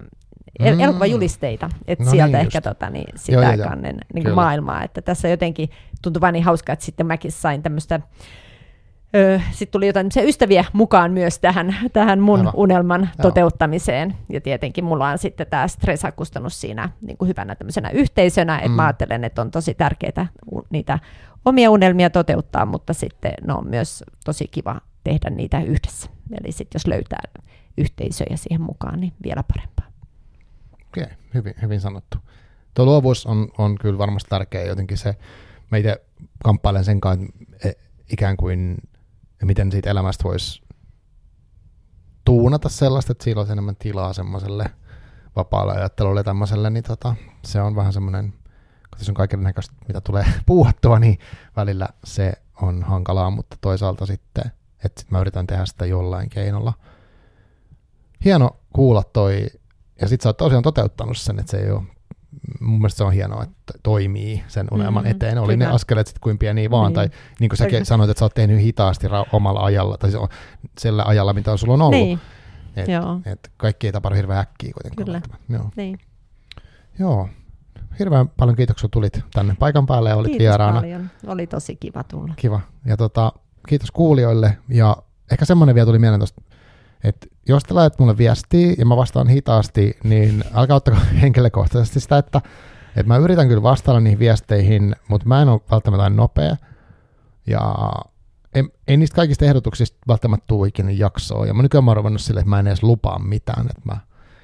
[0.60, 0.81] mm.
[0.81, 4.82] elokuvajulisteita, että no sieltä niin ehkä tota, niin, sitä joo, joo, kannen niin kuin maailmaa.
[4.82, 5.70] Että tässä jotenkin
[6.02, 8.01] tuntui vain niin hauskaa, että sitten mäkin sain tämmöistä
[9.51, 12.52] sitten tuli jotain ystäviä mukaan myös tähän, tähän mun Aivan.
[12.56, 13.22] unelman Joo.
[13.22, 14.14] toteuttamiseen.
[14.28, 18.74] Ja tietenkin mulla on sitten tämä stressakustannus siinä niin kuin hyvänä tämmöisenä yhteisönä, että mm.
[18.74, 20.26] mä ajattelen, että on tosi tärkeää
[20.70, 20.98] niitä
[21.44, 26.10] omia unelmia toteuttaa, mutta sitten ne on myös tosi kiva tehdä niitä yhdessä.
[26.40, 27.22] Eli sitten jos löytää
[27.78, 29.93] yhteisöjä siihen mukaan, niin vielä parempaa.
[30.94, 32.18] Okei, okay, hyvin, hyvin sanottu.
[32.74, 35.16] Tuo luovuus on, on kyllä varmasti tärkeä jotenkin se,
[35.70, 36.04] mä itse
[36.44, 37.26] kamppailen sen kanssa,
[37.64, 37.70] e,
[38.12, 38.76] ikään kuin,
[39.44, 40.62] miten siitä elämästä voisi
[42.24, 44.64] tuunata sellaista, että siinä olisi enemmän tilaa semmoiselle
[45.36, 47.14] vapaalle ajattelulle ja tämmöiselle, niin tota,
[47.44, 51.18] se on vähän semmoinen, kun tässä on kaiken näköistä, mitä tulee puuhattua, niin
[51.56, 54.44] välillä se on hankalaa, mutta toisaalta sitten,
[54.84, 56.72] että sit mä yritän tehdä sitä jollain keinolla.
[58.24, 59.46] Hieno kuulla toi
[60.00, 61.82] ja sitten sä oot tosiaan toteuttanut sen, että se ei ole
[62.60, 65.38] mun mielestä se on hienoa, että toimii sen unelman mm, eteen.
[65.38, 65.68] Oli kyllä.
[65.68, 66.94] ne askeleet sitten kuin pieniä vaan, niin.
[66.94, 67.10] tai
[67.40, 70.10] niin kuin säkin sanoit, että sä oot tehnyt hitaasti ra- omalla ajalla, tai
[70.78, 72.00] sillä ajalla, mitä sulla on ollut.
[72.00, 72.20] Niin.
[72.76, 73.20] Et, Joo.
[73.26, 75.22] et kaikki ei tapahdu hirveän äkkiä kuitenkaan.
[75.22, 75.38] Kyllä.
[75.48, 75.70] Joo.
[75.76, 75.98] Niin.
[76.98, 77.28] Joo.
[77.98, 80.80] Hirveän paljon kiitoksia, tulit tänne paikan päälle ja olit Kiitos vieraana.
[80.80, 81.10] paljon.
[81.26, 82.34] Oli tosi kiva tulla.
[82.36, 82.60] Kiva.
[82.86, 83.32] Ja tota,
[83.68, 84.58] kiitos kuulijoille.
[84.68, 84.96] Ja
[85.30, 86.42] ehkä semmoinen vielä tuli mieleen tuosta,
[87.05, 92.18] että jos te laitat mulle viestiä ja mä vastaan hitaasti, niin älkää ottako henkilökohtaisesti sitä,
[92.18, 92.40] että,
[92.89, 96.56] että mä yritän kyllä vastailla niihin viesteihin, mutta mä en ole välttämättä nopea.
[97.47, 97.74] Ja
[98.55, 101.47] ei, ei niistä kaikista ehdotuksista välttämättä tule ikinä jaksoa.
[101.47, 103.97] Ja mä nykyään mä oon ruvennut silleen, että mä en edes lupaa mitään, että mä,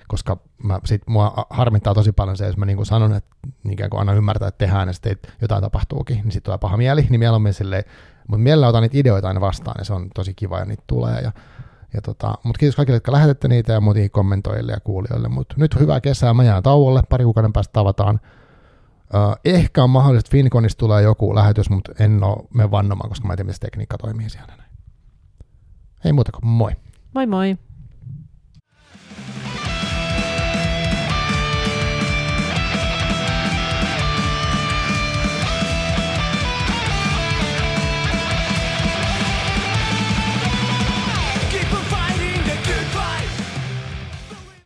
[0.08, 3.36] koska mä, sit mua harmittaa tosi paljon se, jos mä niin sanon, että
[3.70, 7.06] ikään kuin annan ymmärtää, että tehdään ja sitten jotain tapahtuukin, niin sitten tulee paha mieli,
[7.10, 7.84] niin mieluummin silleen,
[8.28, 11.20] mutta mielellä otan niitä ideoita aina vastaan ja se on tosi kiva ja niitä tulee.
[11.20, 11.32] Ja,
[11.94, 15.28] ja tota, mutta kiitos kaikille, jotka lähetätte niitä ja muihin kommentoijille ja kuulijoille.
[15.28, 18.20] Mutta nyt hyvää kesää, mä jään tauolle, pari kuukauden päästä tavataan.
[19.14, 23.26] Uh, ehkä on mahdollista, että Finconista tulee joku lähetys, mutta en ole me vannomaan, koska
[23.26, 24.54] mä en tiedä, miten tekniikka toimii siellä.
[24.56, 24.70] Näin.
[26.04, 26.72] Ei muuta kuin moi.
[27.14, 27.56] Moi moi.